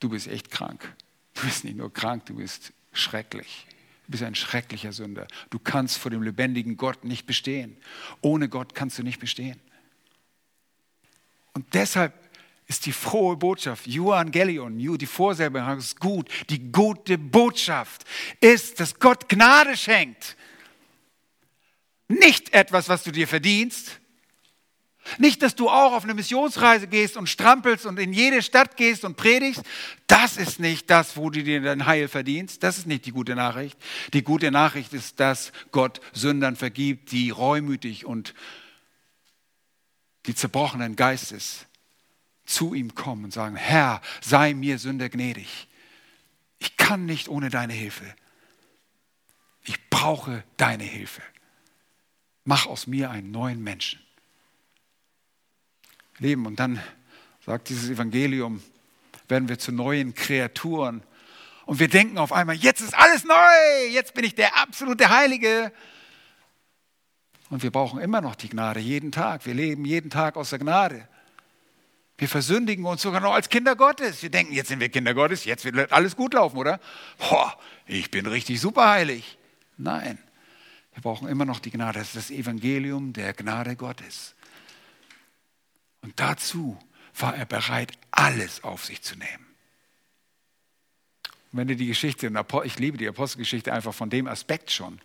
du 0.00 0.10
bist 0.10 0.28
echt 0.28 0.50
krank. 0.50 0.94
Du 1.32 1.46
bist 1.46 1.64
nicht 1.64 1.78
nur 1.78 1.90
krank, 1.90 2.26
du 2.26 2.34
bist 2.34 2.74
schrecklich. 2.92 3.66
Du 4.12 4.18
bist 4.18 4.24
ein 4.24 4.34
schrecklicher 4.34 4.92
Sünder. 4.92 5.26
Du 5.48 5.58
kannst 5.58 5.96
vor 5.96 6.10
dem 6.10 6.22
lebendigen 6.22 6.76
Gott 6.76 7.02
nicht 7.02 7.24
bestehen. 7.24 7.78
Ohne 8.20 8.50
Gott 8.50 8.74
kannst 8.74 8.98
du 8.98 9.02
nicht 9.02 9.18
bestehen. 9.18 9.58
Und 11.54 11.72
deshalb 11.72 12.12
ist 12.66 12.84
die 12.84 12.92
frohe 12.92 13.38
Botschaft, 13.38 13.86
Evangelion, 13.86 14.76
die 14.98 15.06
Vorselbe 15.06 15.60
ist 15.78 15.98
gut. 15.98 16.28
Die 16.50 16.70
gute 16.70 17.16
Botschaft 17.16 18.04
ist, 18.38 18.80
dass 18.80 18.98
Gott 18.98 19.30
Gnade 19.30 19.78
schenkt. 19.78 20.36
Nicht 22.06 22.52
etwas, 22.52 22.90
was 22.90 23.04
du 23.04 23.12
dir 23.12 23.26
verdienst, 23.26 23.98
nicht, 25.18 25.42
dass 25.42 25.54
du 25.54 25.68
auch 25.68 25.92
auf 25.92 26.04
eine 26.04 26.14
Missionsreise 26.14 26.86
gehst 26.86 27.16
und 27.16 27.28
strampelst 27.28 27.86
und 27.86 27.98
in 27.98 28.12
jede 28.12 28.42
Stadt 28.42 28.76
gehst 28.76 29.04
und 29.04 29.16
predigst. 29.16 29.62
Das 30.06 30.36
ist 30.36 30.60
nicht 30.60 30.88
das, 30.90 31.16
wo 31.16 31.28
du 31.28 31.42
dir 31.42 31.60
dein 31.60 31.86
Heil 31.86 32.08
verdienst. 32.08 32.62
Das 32.62 32.78
ist 32.78 32.86
nicht 32.86 33.06
die 33.06 33.12
gute 33.12 33.34
Nachricht. 33.34 33.78
Die 34.12 34.22
gute 34.22 34.50
Nachricht 34.50 34.92
ist, 34.92 35.18
dass 35.20 35.52
Gott 35.72 36.00
Sündern 36.12 36.56
vergibt, 36.56 37.12
die 37.12 37.30
reumütig 37.30 38.06
und 38.06 38.34
die 40.26 40.34
zerbrochenen 40.34 40.94
Geistes 40.94 41.66
zu 42.44 42.74
ihm 42.74 42.94
kommen 42.94 43.24
und 43.24 43.32
sagen, 43.32 43.56
Herr, 43.56 44.00
sei 44.20 44.54
mir 44.54 44.78
Sünder 44.78 45.08
gnädig. 45.08 45.68
Ich 46.58 46.76
kann 46.76 47.06
nicht 47.06 47.28
ohne 47.28 47.50
deine 47.50 47.72
Hilfe. 47.72 48.14
Ich 49.64 49.90
brauche 49.90 50.44
deine 50.56 50.84
Hilfe. 50.84 51.22
Mach 52.44 52.66
aus 52.66 52.86
mir 52.86 53.10
einen 53.10 53.30
neuen 53.30 53.62
Menschen 53.62 54.00
leben. 56.22 56.46
Und 56.46 56.58
dann 56.58 56.80
sagt 57.44 57.68
dieses 57.68 57.90
Evangelium, 57.90 58.62
werden 59.28 59.48
wir 59.48 59.58
zu 59.58 59.72
neuen 59.72 60.14
Kreaturen. 60.14 61.02
Und 61.66 61.78
wir 61.78 61.88
denken 61.88 62.18
auf 62.18 62.32
einmal, 62.32 62.56
jetzt 62.56 62.80
ist 62.80 62.94
alles 62.94 63.24
neu, 63.24 63.86
jetzt 63.90 64.14
bin 64.14 64.24
ich 64.24 64.34
der 64.34 64.56
absolute 64.56 65.10
Heilige. 65.10 65.72
Und 67.50 67.62
wir 67.62 67.70
brauchen 67.70 68.00
immer 68.00 68.20
noch 68.20 68.34
die 68.34 68.48
Gnade, 68.48 68.80
jeden 68.80 69.12
Tag. 69.12 69.44
Wir 69.46 69.54
leben 69.54 69.84
jeden 69.84 70.10
Tag 70.10 70.36
aus 70.36 70.50
der 70.50 70.58
Gnade. 70.58 71.08
Wir 72.18 72.28
versündigen 72.28 72.84
uns 72.84 73.02
sogar 73.02 73.20
noch 73.20 73.34
als 73.34 73.48
Kinder 73.48 73.74
Gottes. 73.74 74.22
Wir 74.22 74.30
denken, 74.30 74.52
jetzt 74.52 74.68
sind 74.68 74.80
wir 74.80 74.88
Kinder 74.88 75.12
Gottes, 75.12 75.44
jetzt 75.44 75.64
wird 75.64 75.92
alles 75.92 76.14
gut 76.14 76.34
laufen, 76.34 76.56
oder? 76.56 76.78
Boah, 77.18 77.58
ich 77.86 78.10
bin 78.10 78.26
richtig 78.26 78.60
superheilig. 78.60 79.38
Nein, 79.76 80.18
wir 80.94 81.02
brauchen 81.02 81.26
immer 81.28 81.44
noch 81.44 81.58
die 81.58 81.70
Gnade. 81.70 81.98
Das 81.98 82.08
ist 82.08 82.16
das 82.16 82.30
Evangelium 82.30 83.12
der 83.12 83.32
Gnade 83.32 83.76
Gottes. 83.76 84.34
Und 86.02 86.18
dazu 86.20 86.78
war 87.18 87.34
er 87.36 87.46
bereit, 87.46 87.92
alles 88.10 88.64
auf 88.64 88.84
sich 88.84 89.02
zu 89.02 89.16
nehmen. 89.16 89.46
Und 91.52 91.58
wenn 91.58 91.68
du 91.68 91.76
die 91.76 91.86
Geschichte, 91.86 92.32
ich 92.64 92.78
liebe 92.78 92.98
die 92.98 93.08
Apostelgeschichte 93.08 93.72
einfach 93.72 93.94
von 93.94 94.10
dem 94.10 94.26
Aspekt 94.26 94.70
schon, 94.70 95.00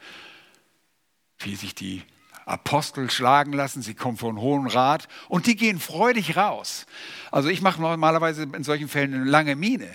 wie 1.39 1.55
sich 1.55 1.75
die 1.75 2.03
Apostel 2.45 3.11
schlagen 3.11 3.51
lassen, 3.51 3.81
sie 3.81 3.93
kommen 3.93 4.17
von 4.17 4.39
Hohen 4.39 4.67
Rat 4.67 5.07
und 5.27 5.47
die 5.47 5.57
gehen 5.57 5.79
freudig 5.79 6.37
raus. 6.37 6.85
Also 7.29 7.49
ich 7.49 7.61
mache 7.61 7.81
normalerweise 7.81 8.43
in 8.43 8.63
solchen 8.63 8.87
Fällen 8.87 9.13
eine 9.13 9.25
lange 9.25 9.55
Miene 9.55 9.89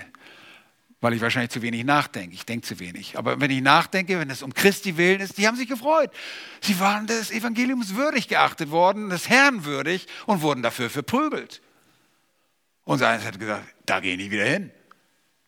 weil 1.03 1.15
ich 1.15 1.21
wahrscheinlich 1.21 1.51
zu 1.51 1.63
wenig 1.63 1.85
nachdenke. 1.85 2.33
Ich 2.33 2.47
denke 2.47 2.65
zu 2.65 2.79
wenig. 2.79 3.19
Aber 3.19 3.41
wenn 3.41 3.51
ich 3.51 3.61
nachdenke, 3.61 4.21
wenn 4.21 4.31
es 4.31 4.41
um 4.41 4.55
Christi 4.55 4.97
willen 4.97 5.21
ist, 5.21 5.37
die 5.37 5.49
haben 5.49 5.57
sich 5.57 5.69
gefreut. 5.69 6.13
Sie 6.61 6.79
waren 6.79 7.09
des 7.09 7.33
Evangeliums 7.33 7.97
würdig 7.97 8.29
geachtet 8.29 8.71
worden, 8.71 9.11
des 9.11 9.29
Herrn 9.29 9.65
würdig 9.65 10.07
und 10.27 10.43
wurden 10.43 10.63
dafür 10.63 10.89
verprügelt. 10.91 11.61
Und 12.85 13.03
eines 13.03 13.25
hat 13.25 13.41
gesagt, 13.41 13.67
da 13.85 13.99
gehe 13.99 14.13
ich 14.13 14.19
nicht 14.19 14.31
wieder 14.31 14.45
hin. 14.45 14.71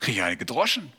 Kriege 0.00 0.18
ich 0.18 0.24
eine 0.24 0.36
gedroschen. 0.36 0.92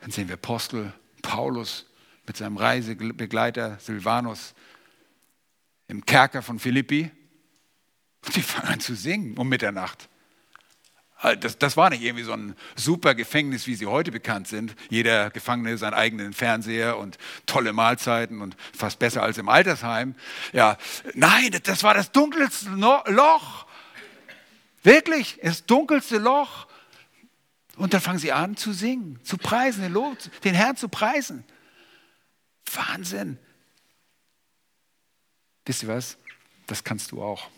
Dann 0.00 0.10
sehen 0.10 0.28
wir 0.28 0.34
Apostel 0.36 0.94
Paulus 1.20 1.84
mit 2.26 2.38
seinem 2.38 2.56
Reisebegleiter 2.56 3.78
Silvanus 3.78 4.54
im 5.86 6.06
Kerker 6.06 6.40
von 6.40 6.58
Philippi. 6.58 7.10
Und 8.26 8.36
die 8.36 8.42
fangen 8.42 8.68
an 8.68 8.80
zu 8.80 8.94
singen 8.94 9.36
um 9.36 9.48
Mitternacht. 9.48 10.08
Halt, 11.18 11.42
das, 11.42 11.58
das, 11.58 11.76
war 11.76 11.90
nicht 11.90 12.02
irgendwie 12.02 12.22
so 12.22 12.32
ein 12.32 12.54
super 12.76 13.16
Gefängnis, 13.16 13.66
wie 13.66 13.74
sie 13.74 13.86
heute 13.86 14.12
bekannt 14.12 14.46
sind. 14.46 14.76
Jeder 14.88 15.30
Gefangene 15.30 15.76
seinen 15.76 15.94
eigenen 15.94 16.32
Fernseher 16.32 16.96
und 16.96 17.18
tolle 17.44 17.72
Mahlzeiten 17.72 18.40
und 18.40 18.56
fast 18.72 19.00
besser 19.00 19.24
als 19.24 19.36
im 19.36 19.48
Altersheim. 19.48 20.14
Ja, 20.52 20.78
nein, 21.14 21.58
das 21.64 21.82
war 21.82 21.94
das 21.94 22.12
dunkelste 22.12 22.70
Loch. 22.70 23.66
Wirklich, 24.84 25.40
das 25.42 25.66
dunkelste 25.66 26.18
Loch. 26.18 26.68
Und 27.76 27.94
dann 27.94 28.00
fangen 28.00 28.20
sie 28.20 28.32
an 28.32 28.56
zu 28.56 28.72
singen, 28.72 29.18
zu 29.24 29.38
preisen, 29.38 29.82
den, 29.82 29.92
Lob, 29.92 30.16
den 30.44 30.54
Herrn 30.54 30.76
zu 30.76 30.88
preisen. 30.88 31.44
Wahnsinn. 32.72 33.38
Wisst 35.64 35.82
ihr 35.82 35.88
was? 35.88 36.16
Das 36.68 36.84
kannst 36.84 37.10
du 37.10 37.22
auch. 37.22 37.50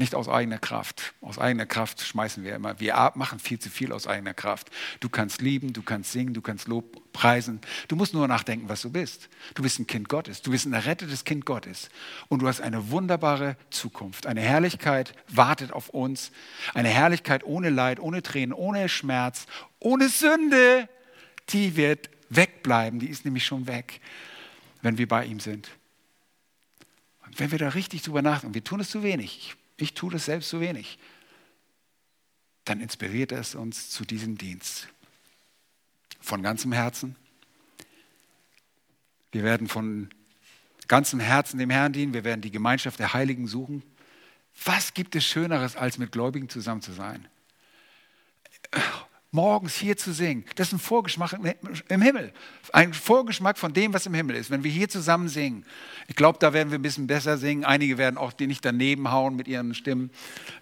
Nicht 0.00 0.14
aus 0.14 0.30
eigener 0.30 0.56
Kraft. 0.56 1.12
Aus 1.20 1.38
eigener 1.38 1.66
Kraft 1.66 2.00
schmeißen 2.00 2.42
wir 2.42 2.54
immer. 2.54 2.80
Wir 2.80 3.12
machen 3.16 3.38
viel 3.38 3.58
zu 3.58 3.68
viel 3.68 3.92
aus 3.92 4.06
eigener 4.06 4.32
Kraft. 4.32 4.70
Du 5.00 5.10
kannst 5.10 5.42
lieben, 5.42 5.74
du 5.74 5.82
kannst 5.82 6.12
singen, 6.12 6.32
du 6.32 6.40
kannst 6.40 6.68
Lob 6.68 7.12
preisen. 7.12 7.60
Du 7.86 7.96
musst 7.96 8.14
nur 8.14 8.26
nachdenken, 8.26 8.70
was 8.70 8.80
du 8.80 8.88
bist. 8.88 9.28
Du 9.52 9.62
bist 9.62 9.78
ein 9.78 9.86
Kind 9.86 10.08
Gottes. 10.08 10.40
Du 10.40 10.52
bist 10.52 10.64
ein 10.64 10.72
errettetes 10.72 11.24
Kind 11.26 11.44
Gottes. 11.44 11.90
Und 12.28 12.40
du 12.40 12.48
hast 12.48 12.62
eine 12.62 12.90
wunderbare 12.90 13.58
Zukunft. 13.68 14.26
Eine 14.26 14.40
Herrlichkeit 14.40 15.12
wartet 15.28 15.70
auf 15.70 15.90
uns. 15.90 16.32
Eine 16.72 16.88
Herrlichkeit 16.88 17.44
ohne 17.44 17.68
Leid, 17.68 18.00
ohne 18.00 18.22
Tränen, 18.22 18.54
ohne 18.54 18.88
Schmerz, 18.88 19.44
ohne 19.80 20.08
Sünde. 20.08 20.88
Die 21.50 21.76
wird 21.76 22.08
wegbleiben. 22.30 23.00
Die 23.00 23.10
ist 23.10 23.26
nämlich 23.26 23.44
schon 23.44 23.66
weg, 23.66 24.00
wenn 24.80 24.96
wir 24.96 25.08
bei 25.08 25.26
ihm 25.26 25.40
sind. 25.40 25.68
Wenn 27.36 27.50
wir 27.50 27.58
da 27.58 27.68
richtig 27.68 28.00
drüber 28.00 28.22
nachdenken, 28.22 28.54
wir 28.54 28.64
tun 28.64 28.80
es 28.80 28.88
zu 28.88 29.02
wenig 29.02 29.56
ich 29.80 29.94
tue 29.94 30.10
das 30.10 30.26
selbst 30.26 30.48
so 30.48 30.60
wenig, 30.60 30.98
dann 32.64 32.80
inspiriert 32.80 33.32
es 33.32 33.54
uns 33.54 33.90
zu 33.90 34.04
diesem 34.04 34.38
Dienst. 34.38 34.88
Von 36.20 36.42
ganzem 36.42 36.72
Herzen. 36.72 37.16
Wir 39.32 39.42
werden 39.42 39.68
von 39.68 40.10
ganzem 40.86 41.20
Herzen 41.20 41.58
dem 41.58 41.70
Herrn 41.70 41.92
dienen. 41.92 42.14
Wir 42.14 42.24
werden 42.24 42.42
die 42.42 42.50
Gemeinschaft 42.50 42.98
der 42.98 43.14
Heiligen 43.14 43.46
suchen. 43.46 43.82
Was 44.64 44.92
gibt 44.92 45.14
es 45.14 45.24
Schöneres, 45.24 45.76
als 45.76 45.98
mit 45.98 46.12
Gläubigen 46.12 46.48
zusammen 46.48 46.82
zu 46.82 46.92
sein? 46.92 47.28
Morgens 49.32 49.76
hier 49.76 49.96
zu 49.96 50.12
singen. 50.12 50.44
Das 50.56 50.68
ist 50.68 50.72
ein 50.72 50.78
Vorgeschmack 50.78 51.36
im 51.88 52.02
Himmel. 52.02 52.32
Ein 52.72 52.92
Vorgeschmack 52.92 53.58
von 53.58 53.72
dem, 53.72 53.94
was 53.94 54.06
im 54.06 54.14
Himmel 54.14 54.36
ist. 54.36 54.50
Wenn 54.50 54.64
wir 54.64 54.70
hier 54.70 54.88
zusammen 54.88 55.28
singen. 55.28 55.64
Ich 56.08 56.16
glaube, 56.16 56.38
da 56.40 56.52
werden 56.52 56.70
wir 56.70 56.78
ein 56.78 56.82
bisschen 56.82 57.06
besser 57.06 57.38
singen. 57.38 57.64
Einige 57.64 57.96
werden 57.96 58.18
auch 58.18 58.32
nicht 58.38 58.64
daneben 58.64 59.12
hauen 59.12 59.36
mit 59.36 59.46
ihren 59.46 59.74
Stimmen 59.74 60.10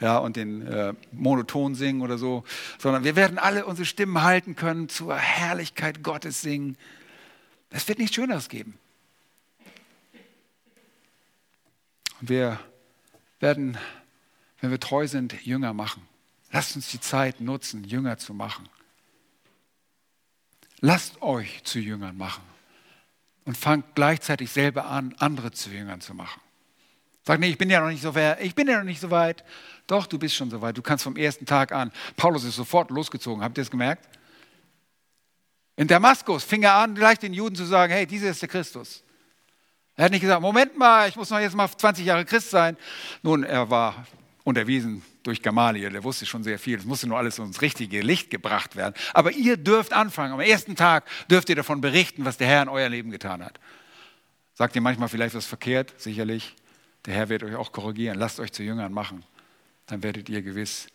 ja, 0.01 0.19
und 0.19 0.37
den 0.37 0.67
äh, 0.67 0.93
monoton 1.13 1.75
singen 1.75 2.03
oder 2.03 2.19
so. 2.19 2.45
Sondern 2.79 3.05
wir 3.05 3.17
werden 3.17 3.39
alle 3.39 3.65
unsere 3.65 3.87
Stimmen 3.87 4.23
halten 4.23 4.55
können, 4.55 4.89
zur 4.89 5.17
Herrlichkeit 5.17 6.03
Gottes 6.03 6.43
singen. 6.43 6.77
Es 7.71 7.89
wird 7.89 7.99
nichts 7.99 8.15
Schöneres 8.15 8.49
geben. 8.49 8.79
Und 12.21 12.29
wir 12.29 12.59
werden, 13.41 13.79
wenn 14.61 14.71
wir 14.71 14.81
treu 14.81 15.07
sind, 15.07 15.41
Jünger 15.45 15.73
machen. 15.73 16.03
Lasst 16.51 16.77
uns 16.77 16.91
die 16.91 17.01
Zeit 17.01 17.41
nutzen, 17.41 17.85
Jünger 17.85 18.19
zu 18.19 18.35
machen. 18.35 18.69
Lasst 20.81 21.21
euch 21.23 21.63
zu 21.65 21.79
Jüngern 21.79 22.17
machen 22.17 22.43
und 23.45 23.57
fangt 23.57 23.95
gleichzeitig 23.95 24.51
selber 24.51 24.87
an, 24.87 25.15
andere 25.19 25.51
zu 25.51 25.71
Jüngern 25.71 26.01
zu 26.01 26.15
machen. 26.15 26.41
Sagt, 27.25 27.41
nee, 27.41 27.51
ich 27.51 27.59
bin 27.59 27.69
ja 27.69 27.81
noch 27.81 27.91
nicht 27.91 28.01
so 28.01 28.15
weit. 28.15 28.41
Ich 28.41 28.55
bin 28.55 28.69
ja 28.69 28.79
noch 28.79 28.85
nicht 28.85 29.01
so 29.01 29.11
weit. 29.11 29.45
Doch, 29.87 30.07
du 30.07 30.19
bist 30.19 30.35
schon 30.35 30.49
so 30.51 30.63
weit. 30.63 30.79
Du 30.79 30.83
kannst 30.83 31.05
vom 31.05 31.17
ersten 31.17 31.45
Tag 31.45 31.73
an. 31.73 31.93
Paulus 32.17 32.45
ist 32.45 32.57
sofort 32.57 32.91
losgezogen. 32.91 33.43
Habt 33.43 33.59
ihr 33.59 33.65
das 33.65 33.71
gemerkt? 33.71 34.09
In 35.77 35.87
Damaskus 35.87 36.43
fing 36.45 36.63
er 36.63 36.75
an, 36.75 36.95
gleich 36.95 37.19
den 37.19 37.35
Juden 37.35 37.55
zu 37.55 37.65
sagen, 37.65 37.93
hey, 37.93 38.07
dieser 38.07 38.31
ist 38.31 38.41
der 38.41 38.49
Christus. 38.49 39.03
Er 39.95 40.07
hat 40.07 40.13
nicht 40.13 40.23
gesagt, 40.23 40.41
Moment 40.41 40.79
mal, 40.79 41.09
ich 41.09 41.17
muss 41.17 41.29
noch 41.29 41.39
jetzt 41.39 41.55
mal 41.55 41.69
20 41.69 42.07
Jahre 42.07 42.25
Christ 42.25 42.51
sein. 42.51 42.77
Nun, 43.23 43.45
er 43.45 43.69
war 43.69 44.07
unterwiesen 44.45 45.03
durch 45.23 45.43
Gamaliel, 45.43 45.91
der 45.91 46.05
wusste 46.05 46.27
schon 46.27 46.43
sehr 46.43 46.59
viel. 46.59 46.79
Es 46.79 46.85
musste 46.85 47.07
nur 47.07 47.19
alles 47.19 47.39
ins 47.39 47.61
richtige 47.61 48.01
Licht 48.01 48.31
gebracht 48.31 48.77
werden. 48.77 48.95
Aber 49.13 49.33
ihr 49.33 49.57
dürft 49.57 49.93
anfangen. 49.93 50.33
Am 50.33 50.41
ersten 50.41 50.77
Tag 50.77 51.05
dürft 51.31 51.49
ihr 51.49 51.57
davon 51.57 51.81
berichten, 51.81 52.25
was 52.25 52.37
der 52.37 52.47
Herr 52.47 52.63
in 52.63 52.69
euer 52.69 52.89
Leben 52.89 53.11
getan 53.11 53.45
hat. 53.45 53.59
Sagt 54.55 54.75
ihr 54.75 54.83
manchmal 54.83 55.09
vielleicht 55.09 55.35
was 55.35 55.47
verkehrt? 55.47 55.95
Sicherlich. 55.99 56.57
Der 57.07 57.15
Herr 57.15 57.29
wird 57.29 57.43
euch 57.43 57.55
auch 57.55 57.73
korrigieren. 57.73 58.19
Lasst 58.19 58.41
euch 58.41 58.53
zu 58.53 58.63
Jüngern 58.63 58.93
machen. 58.93 59.25
Dann 59.87 60.03
werdet 60.03 60.29
ihr 60.29 60.43
gewiss 60.43 60.89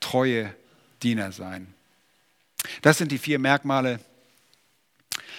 treue 0.00 0.54
Diener 1.02 1.32
sein. 1.32 1.74
Das 2.82 2.98
sind 2.98 3.12
die 3.12 3.18
vier 3.18 3.38
Merkmale. 3.38 4.00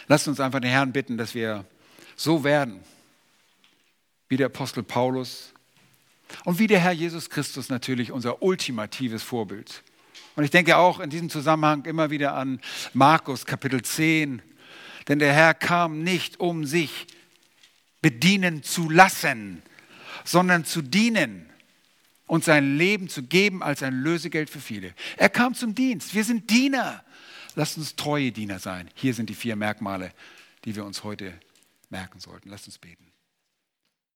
Lasst 0.08 0.28
uns 0.28 0.40
einfach 0.40 0.60
den 0.60 0.72
Herrn 0.72 0.92
bitten, 0.92 1.18
dass 1.18 1.36
wir 1.36 1.66
so 2.16 2.44
werden, 2.44 2.84
wie 4.30 4.38
der 4.38 4.48
Apostel 4.48 4.84
Paulus, 4.84 5.54
und 6.46 6.60
wie 6.60 6.68
der 6.68 6.80
Herr 6.80 6.92
Jesus 6.92 7.30
Christus 7.30 7.70
natürlich 7.70 8.12
unser 8.12 8.42
ultimatives 8.42 9.24
Vorbild. 9.24 9.84
Und 10.36 10.44
ich 10.44 10.52
denke 10.52 10.78
auch 10.78 11.00
in 11.00 11.10
diesem 11.10 11.30
Zusammenhang 11.30 11.86
immer 11.86 12.10
wieder 12.10 12.34
an 12.34 12.60
Markus 12.94 13.46
Kapitel 13.46 13.82
10. 13.82 14.42
Denn 15.08 15.20
der 15.20 15.34
Herr 15.34 15.54
kam 15.54 16.04
nicht, 16.04 16.40
um 16.40 16.66
sich 16.66 17.08
bedienen 18.02 18.64
zu 18.64 18.90
lassen, 18.90 19.62
sondern 20.24 20.66
zu 20.66 20.82
dienen 20.82 21.50
und 22.28 22.44
sein 22.44 22.78
Leben 22.78 23.10
zu 23.10 23.24
geben 23.24 23.62
als 23.62 23.84
ein 23.84 23.94
Lösegeld 23.94 24.50
für 24.50 24.62
viele. 24.62 24.94
Er 25.18 25.30
kam 25.30 25.54
zum 25.54 25.76
Dienst. 25.76 26.16
Wir 26.16 26.24
sind 26.24 26.50
Diener. 26.50 27.04
Lasst 27.56 27.78
uns 27.78 27.96
treue 27.96 28.32
Diener 28.32 28.60
sein. 28.60 28.90
Hier 28.96 29.14
sind 29.14 29.30
die 29.30 29.36
vier 29.36 29.56
Merkmale, 29.58 30.14
die 30.64 30.76
wir 30.76 30.86
uns 30.86 31.04
heute 31.04 31.34
merken 31.90 32.20
sollten. 32.20 32.50
Lasst 32.50 32.68
uns 32.68 32.78
beten. 32.78 33.11